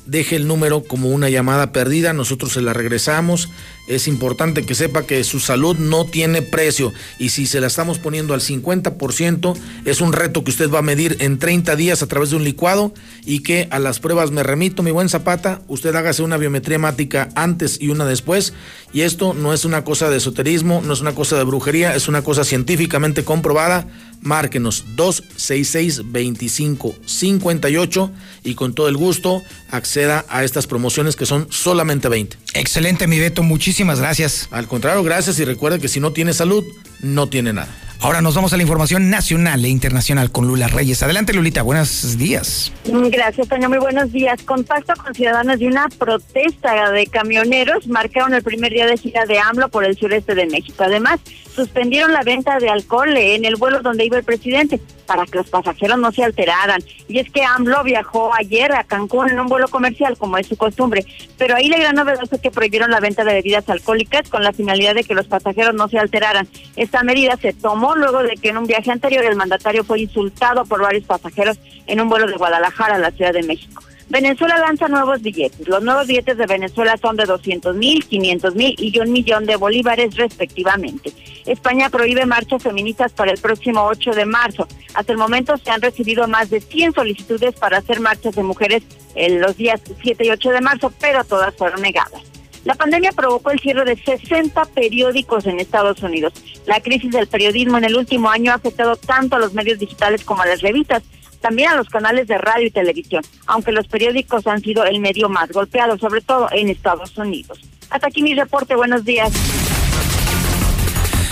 deje 0.07 0.37
el 0.37 0.47
número 0.47 0.83
como 0.83 1.11
una 1.11 1.29
llamada 1.31 1.73
perdida, 1.73 2.13
nosotros 2.13 2.53
se 2.53 2.63
la 2.63 2.73
regresamos. 2.73 3.49
Es 3.89 4.07
importante 4.07 4.65
que 4.65 4.75
sepa 4.75 5.07
que 5.07 5.25
su 5.25 5.41
salud 5.41 5.77
no 5.77 6.05
tiene 6.05 6.41
precio 6.41 6.93
y 7.19 7.31
si 7.31 7.47
se 7.47 7.61
la 7.61 7.67
estamos 7.67 7.99
poniendo 7.99 8.33
al 8.33 8.41
50% 8.41 9.57
es 9.85 10.01
un 10.01 10.13
reto 10.13 10.45
que 10.45 10.51
usted 10.51 10.71
va 10.71 10.79
a 10.79 10.83
medir 10.83 11.17
en 11.21 11.39
30 11.39 11.75
días 11.75 12.03
a 12.03 12.07
través 12.07 12.31
de 12.31 12.37
un 12.37 12.45
licuado 12.45 12.95
y 13.25 13.41
que 13.41 13.67
a 13.71 13.79
las 13.81 13.99
pruebas 13.99 14.31
me 14.31 14.45
remito, 14.45 14.83
mi 14.83 14.93
buen 14.93 15.09
Zapata, 15.09 15.63
usted 15.67 15.95
hágase 15.95 16.23
una 16.23 16.37
biometría 16.37 16.77
hemática 16.77 17.29
antes 17.35 17.79
y 17.81 17.89
una 17.89 18.07
después 18.07 18.53
y 18.93 19.01
esto 19.03 19.35
no 19.35 19.53
es 19.53 19.65
una 19.65 19.85
cosa 19.85 20.11
de 20.11 20.19
esoterismo, 20.19 20.83
no 20.85 20.93
es 20.93 21.01
una 21.01 21.15
cosa 21.15 21.37
de 21.37 21.45
brujería, 21.45 21.95
es 21.95 22.09
una 22.09 22.23
cosa 22.23 22.45
científicamente 22.45 23.25
comprobada. 23.25 23.89
Márquenos 24.23 24.85
266 24.97 26.11
25 26.11 26.95
58 27.05 28.11
y 28.45 28.55
con 28.55 28.75
todo 28.75 28.89
el 28.89 28.97
gusto 28.97 29.43
acceda 29.71 30.25
a 30.29 30.45
estas 30.45 30.67
promociones 30.67 31.17
que 31.17 31.27
son 31.27 31.47
solamente 31.51 32.09
20. 32.09 32.37
Excelente, 32.55 33.07
mi 33.07 33.19
Beto, 33.19 33.43
muchísimas 33.43 33.99
gracias. 34.01 34.49
Al 34.51 34.69
contrario, 34.69 35.03
gracias 35.03 35.39
y 35.39 35.45
recuerde 35.45 35.81
que 35.81 35.89
si 35.89 36.01
no 36.01 36.13
tiene 36.13 36.33
salud, 36.33 36.65
no 37.01 37.29
tiene 37.29 37.53
nada. 37.53 37.69
Ahora 38.03 38.21
nos 38.21 38.35
vamos 38.35 38.53
a 38.53 38.57
la 38.57 38.65
información 38.65 39.11
nacional 39.11 39.65
e 39.65 39.69
internacional 39.69 40.33
con 40.33 40.49
Lula 40.49 40.67
Reyes. 40.67 41.05
Adelante, 41.05 41.33
Lulita, 41.33 41.63
buenos 41.63 42.19
días. 42.19 42.73
Gracias, 42.85 43.47
Toño. 43.47 43.69
Muy 43.69 43.79
buenos 43.79 44.11
días. 44.11 44.43
Contacto 44.43 44.95
con 45.01 45.15
ciudadanos 45.15 45.61
de 45.61 45.69
una 45.69 45.89
protesta 45.89 46.91
de 46.91 47.07
camioneros 47.07 47.87
marcaron 47.87 48.35
el 48.35 48.43
primer 48.43 48.73
día 48.73 48.87
de 48.87 48.97
gira 48.97 49.25
de 49.25 49.39
AMLO 49.39 49.69
por 49.69 49.85
el 49.85 49.97
sureste 49.97 50.35
de 50.35 50.47
México. 50.47 50.83
Además, 50.83 51.21
suspendieron 51.55 52.13
la 52.13 52.25
venta 52.25 52.59
de 52.59 52.71
alcohol 52.71 53.17
en 53.17 53.45
el 53.45 53.55
vuelo 53.55 53.83
donde 53.83 54.05
iba 54.05 54.19
el 54.19 54.25
presidente 54.25 54.81
para 55.07 55.27
que 55.27 55.39
los 55.39 55.51
pasajeros 55.51 55.99
no 55.99 56.11
se 56.11 56.25
alteraran. 56.25 56.83
Y 57.07 57.19
es 57.19 57.31
que 57.31 57.45
AMLO 57.45 57.85
viajó 57.85 58.33
ayer 58.35 58.73
a 58.73 58.85
Cancún 58.85 59.29
en 59.29 59.39
un 59.39 59.47
vuelo 59.47 59.69
comercial, 59.69 60.17
como 60.17 60.39
es 60.39 60.47
su 60.47 60.57
costumbre. 60.57 61.05
Pero 61.39 61.55
ahí 61.55 61.69
la 61.69 61.79
gran 61.79 61.95
novedad 61.95 62.23
es 62.31 62.41
que 62.41 62.51
prohibieron 62.51 62.91
la 62.91 63.01
venta 63.01 63.23
de 63.25 63.35
bebidas 63.35 63.69
alcohólicas 63.69 64.29
con 64.29 64.43
la 64.43 64.53
finalidad 64.53 64.95
de 64.95 65.05
que 65.05 65.15
los 65.15 65.27
pasajeros 65.27 65.75
no 65.75 65.89
se 65.89 65.99
alteraran. 65.99 66.49
Esta 66.77 67.03
medida 67.03 67.37
se 67.37 67.53
tomó 67.53 67.92
luego 67.97 68.23
de 68.23 68.37
que 68.37 68.51
en 68.51 68.59
un 68.59 68.67
viaje 68.67 68.91
anterior 68.91 69.25
el 69.25 69.37
mandatario 69.37 69.85
fue 69.85 70.01
insultado 70.01 70.65
por 70.65 70.83
varios 70.83 71.05
pasajeros 71.05 71.59
en 71.87 72.01
un 72.01 72.09
vuelo 72.09 72.27
de 72.27 72.37
Guadalajara 72.37 72.97
a 72.97 72.99
la 72.99 73.11
Ciudad 73.11 73.33
de 73.33 73.43
México. 73.43 73.83
Venezuela 74.13 74.59
lanza 74.59 74.89
nuevos 74.89 75.23
billetes. 75.23 75.67
Los 75.67 75.83
nuevos 75.83 76.07
billetes 76.07 76.37
de 76.37 76.45
Venezuela 76.45 76.99
son 76.99 77.17
de 77.17 77.25
200 77.25 77.75
mil, 77.77 78.05
500 78.05 78.55
mil 78.55 78.75
y 78.79 78.99
un 78.99 79.11
millón 79.11 79.47
de 79.47 79.57
bolívares 79.57 80.15
respectivamente. 80.17 81.13
España 81.47 81.89
prohíbe 81.89 82.27
marchas 82.27 82.63
feministas 82.63 83.13
para 83.13 83.31
el 83.31 83.41
próximo 83.41 83.85
8 83.85 84.11
de 84.11 84.27
marzo. 84.27 84.69
Hasta 84.93 85.13
el 85.13 85.19
momento 85.19 85.57
se 85.57 85.71
han 85.71 85.81
recibido 85.81 86.29
más 86.29 86.51
de 86.51 86.61
100 86.61 86.93
solicitudes 86.93 87.55
para 87.55 87.79
hacer 87.79 88.01
marchas 88.01 88.35
de 88.35 88.43
mujeres 88.43 88.83
en 89.15 89.41
los 89.41 89.57
días 89.57 89.81
7 90.03 90.27
y 90.27 90.31
8 90.31 90.51
de 90.51 90.61
marzo, 90.61 90.93
pero 91.01 91.25
todas 91.25 91.55
fueron 91.55 91.81
negadas. 91.81 92.23
La 92.65 92.75
pandemia 92.75 93.11
provocó 93.13 93.51
el 93.51 93.59
cierre 93.59 93.85
de 93.85 93.97
60 93.97 94.65
periódicos 94.67 95.47
en 95.47 95.59
Estados 95.59 96.03
Unidos. 96.03 96.33
La 96.67 96.81
crisis 96.81 97.11
del 97.11 97.27
periodismo 97.27 97.79
en 97.79 97.85
el 97.85 97.97
último 97.97 98.31
año 98.31 98.53
ha 98.53 98.57
afectado 98.57 98.97
tanto 98.97 99.37
a 99.37 99.39
los 99.41 99.53
medios 99.53 99.79
digitales 99.79 100.25
como 100.25 100.43
a 100.43 100.47
las 100.47 100.63
revistas, 100.63 101.03
también 101.41 101.71
a 101.71 101.77
los 101.77 101.89
canales 101.89 102.29
de 102.29 102.39
radio 102.39 102.69
y 102.69 102.71
televisión, 102.71 103.25
aunque 103.47 103.73
los 103.73 103.89
periódicos 103.89 104.47
han 104.47 104.63
sido 104.63 104.85
el 104.85 105.01
medio 105.01 105.29
más 105.29 105.51
golpeado, 105.51 105.99
sobre 105.99 106.21
todo 106.21 106.49
en 106.53 106.69
Estados 106.69 107.17
Unidos. 107.19 107.61
Hasta 107.91 108.07
aquí 108.07 108.23
mi 108.23 108.35
reporte, 108.35 108.77
buenos 108.77 109.05
días. 109.05 109.33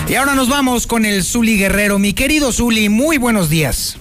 Y 0.08 0.16
ahora 0.16 0.34
nos 0.34 0.48
vamos 0.48 0.88
con 0.88 1.04
el 1.04 1.22
Zuli 1.22 1.56
Guerrero. 1.56 2.00
Mi 2.00 2.12
querido 2.12 2.50
Zuli, 2.50 2.88
muy 2.88 3.18
buenos 3.18 3.48
días. 3.48 3.96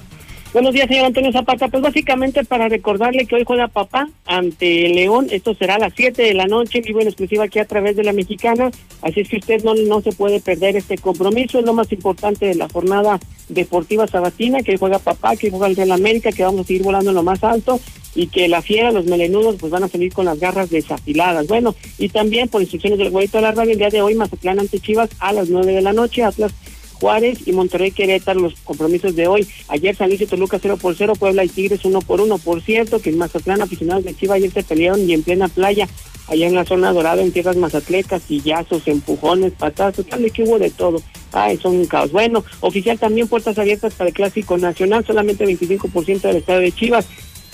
Buenos 0.52 0.74
días, 0.74 0.88
señor 0.88 1.06
Antonio 1.06 1.32
Zapata. 1.32 1.68
Pues 1.68 1.84
básicamente 1.84 2.44
para 2.44 2.68
recordarle 2.68 3.28
que 3.28 3.36
hoy 3.36 3.44
juega 3.46 3.68
papá 3.68 4.10
ante 4.26 4.90
León. 4.90 5.28
Esto 5.30 5.54
será 5.54 5.76
a 5.76 5.80
las 5.80 5.94
7 5.96 6.24
de 6.24 6.34
la 6.34 6.48
noche, 6.48 6.82
vivo 6.82 7.02
en 7.02 7.08
exclusiva 7.08 7.44
aquí 7.44 7.60
a 7.60 7.66
través 7.66 7.96
de 7.96 8.04
la 8.04 8.14
mexicana. 8.14 8.72
Así 9.04 9.20
es 9.20 9.30
que 9.30 9.38
usted 9.38 9.64
no, 9.64 9.76
no 9.76 10.02
se 10.02 10.12
puede 10.12 10.40
perder 10.40 10.76
este 10.76 10.98
compromiso. 10.98 11.60
Es 11.60 11.66
lo 11.66 11.76
más 11.76 11.92
importante 11.92 12.48
de 12.48 12.56
la 12.56 12.68
jornada 12.68 13.20
deportiva 13.48 14.08
sabatina, 14.08 14.64
que 14.64 14.80
juega 14.80 14.98
papá, 14.98 15.36
que 15.36 15.52
juega 15.52 15.68
el 15.68 15.76
Real 15.76 15.92
América, 15.92 16.32
que 16.32 16.44
vamos 16.44 16.62
a 16.62 16.64
seguir 16.64 16.82
volando 16.82 17.12
en 17.12 17.16
lo 17.16 17.24
más 17.24 17.44
alto 17.44 17.80
y 18.16 18.26
que 18.26 18.48
la 18.48 18.64
fiera, 18.64 18.92
los 18.92 19.06
melenudos, 19.06 19.58
pues 19.60 19.72
van 19.72 19.84
a 19.84 19.88
salir 19.88 20.12
con 20.12 20.26
las 20.26 20.40
garras 20.40 20.72
desafiladas. 20.72 21.46
Bueno, 21.46 21.76
y 22.00 22.10
también 22.10 22.48
por 22.48 22.62
instrucciones 22.62 22.98
del 22.98 23.12
güeyito 23.12 23.38
de 23.38 23.44
la 23.44 23.52
radio, 23.52 23.74
el 23.74 23.78
día 23.78 23.90
de 23.90 24.02
hoy 24.02 24.16
Mazatlán 24.16 24.60
ante 24.60 24.80
Chivas 24.80 25.12
a 25.20 25.32
las 25.32 25.50
9 25.50 25.74
de 25.74 25.82
la 25.84 25.94
noche, 25.94 26.24
Atlas 26.24 26.54
Juárez 27.00 27.40
y 27.48 27.52
Monterrey 27.52 27.92
Querétaro 27.92 28.40
los 28.40 28.56
compromisos 28.64 29.16
de 29.16 29.28
hoy. 29.28 29.48
Ayer 29.68 29.96
San 29.96 30.10
Luis 30.10 30.22
y 30.22 30.26
Toluca 30.26 30.60
0 30.62 30.78
por 30.78 30.96
0, 30.96 31.14
Puebla 31.18 31.44
y 31.44 31.50
Tigres 31.50 31.86
1 31.86 32.02
por 32.02 32.22
1. 32.22 32.38
Por 32.40 32.62
cierto, 32.62 33.02
que 33.02 33.10
en 33.10 33.18
Mazatlán 33.18 33.62
aficionados 33.62 34.04
de 34.04 34.16
Chivas 34.16 34.38
ayer 34.38 34.52
se 34.52 34.64
pelearon 34.64 35.10
y 35.10 35.14
en 35.14 35.24
plena 35.24 35.48
playa, 35.48 35.88
allá 36.28 36.48
en 36.48 36.56
la 36.56 36.66
zona 36.66 36.92
dorada, 36.92 37.22
en 37.22 37.32
tierras 37.32 37.58
mazatlecas, 37.58 38.24
sillazos, 38.24 38.88
empujones, 38.88 39.54
patadas, 39.54 39.96
tal 40.10 40.32
que 40.32 40.44
hubo 40.44 40.60
de 40.60 40.70
todo. 40.70 41.02
Ay, 41.32 41.58
son 41.58 41.76
un 41.76 41.86
caos. 41.86 42.12
Bueno, 42.12 42.44
oficial 42.60 42.98
también 42.98 43.28
puertas 43.28 43.58
abiertas 43.58 43.94
para 43.94 44.10
el 44.10 44.16
Clásico 44.16 44.58
Nacional, 44.58 45.06
solamente 45.06 45.46
25% 45.46 46.22
del 46.22 46.38
estado 46.38 46.60
de 46.60 46.72
Chivas 46.72 47.08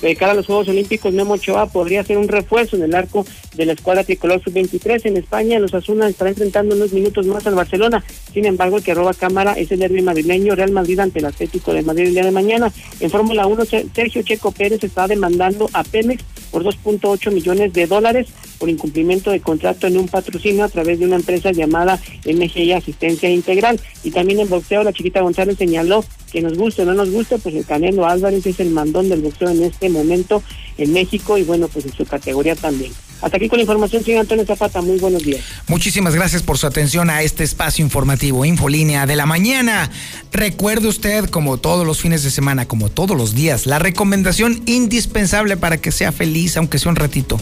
de 0.09 0.15
cara 0.15 0.33
a 0.33 0.35
los 0.35 0.45
Juegos 0.45 0.67
Olímpicos, 0.67 1.13
Memo 1.13 1.33
Ochoa 1.33 1.67
podría 1.67 2.03
ser 2.03 2.17
un 2.17 2.27
refuerzo 2.27 2.75
en 2.75 2.83
el 2.83 2.95
arco 2.95 3.25
de 3.55 3.65
la 3.65 3.73
escuadra 3.73 4.03
tricolor 4.03 4.41
sub-23 4.43 5.01
en 5.05 5.17
España. 5.17 5.59
Los 5.59 5.73
Asuna 5.73 6.07
estará 6.07 6.29
enfrentando 6.29 6.75
unos 6.75 6.93
minutos 6.93 7.25
más 7.25 7.45
al 7.47 7.55
Barcelona. 7.55 8.03
Sin 8.33 8.45
embargo, 8.45 8.77
el 8.77 8.83
que 8.83 8.93
roba 8.93 9.13
cámara 9.13 9.53
es 9.53 9.71
el 9.71 9.79
derbi 9.79 10.01
madrileño 10.01 10.55
Real 10.55 10.71
Madrid 10.71 10.99
ante 10.99 11.19
el 11.19 11.25
Atlético 11.25 11.73
de 11.73 11.81
Madrid 11.81 12.07
el 12.07 12.13
día 12.13 12.25
de 12.25 12.31
mañana. 12.31 12.71
En 12.99 13.09
Fórmula 13.09 13.47
1, 13.47 13.65
Sergio 13.93 14.21
Checo 14.21 14.51
Pérez 14.51 14.83
está 14.83 15.07
demandando 15.07 15.69
a 15.73 15.83
Pemex 15.83 16.23
por 16.51 16.63
2.8 16.63 17.31
millones 17.31 17.73
de 17.73 17.87
dólares 17.87 18.27
por 18.59 18.69
incumplimiento 18.69 19.31
de 19.31 19.41
contrato 19.41 19.87
en 19.87 19.97
un 19.97 20.07
patrocinio 20.07 20.63
a 20.63 20.69
través 20.69 20.99
de 20.99 21.05
una 21.05 21.17
empresa 21.17 21.51
llamada 21.51 21.99
MGI 22.25 22.73
Asistencia 22.73 23.29
Integral. 23.29 23.79
Y 24.03 24.11
también 24.11 24.39
en 24.39 24.49
boxeo, 24.49 24.83
la 24.83 24.93
chiquita 24.93 25.21
González 25.21 25.57
señaló 25.57 26.05
que 26.31 26.41
nos 26.41 26.57
guste 26.57 26.81
o 26.81 26.85
no 26.85 26.93
nos 26.93 27.11
guste, 27.11 27.37
pues 27.37 27.55
el 27.55 27.65
Canelo 27.65 28.05
Álvarez 28.05 28.45
es 28.45 28.59
el 28.59 28.69
mandón 28.69 29.09
del 29.09 29.21
boxeo 29.21 29.49
en 29.49 29.63
este 29.63 29.89
momento 29.95 30.43
en 30.77 30.93
México 30.93 31.37
y 31.37 31.43
bueno, 31.43 31.67
pues 31.67 31.85
en 31.85 31.93
su 31.93 32.05
categoría 32.05 32.55
también. 32.55 32.91
Hasta 33.21 33.37
aquí 33.37 33.49
con 33.49 33.57
la 33.57 33.63
información, 33.63 34.03
señor 34.03 34.21
Antonio 34.21 34.45
Zapata. 34.45 34.81
Muy 34.81 34.99
buenos 34.99 35.23
días. 35.23 35.41
Muchísimas 35.67 36.13
gracias 36.13 36.43
por 36.43 36.57
su 36.57 36.67
atención 36.67 37.09
a 37.09 37.23
este 37.23 37.43
espacio 37.43 37.83
informativo, 37.83 38.45
Infolínea 38.45 39.05
de 39.05 39.15
la 39.15 39.25
mañana. 39.25 39.89
Recuerde 40.31 40.87
usted, 40.87 41.25
como 41.29 41.57
todos 41.57 41.87
los 41.87 41.99
fines 41.99 42.23
de 42.23 42.29
semana, 42.29 42.67
como 42.67 42.89
todos 42.89 43.17
los 43.17 43.33
días, 43.33 43.65
la 43.65 43.79
recomendación 43.79 44.61
indispensable 44.65 45.57
para 45.57 45.77
que 45.77 45.91
sea 45.91 46.11
feliz, 46.11 46.57
aunque 46.57 46.77
sea 46.77 46.91
un 46.91 46.97
ratito. 46.97 47.39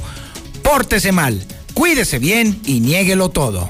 Pórtese 0.61 1.11
mal, 1.11 1.43
cuídese 1.73 2.19
bien 2.19 2.61
y 2.65 2.79
niéguelo 2.79 3.29
todo. 3.29 3.69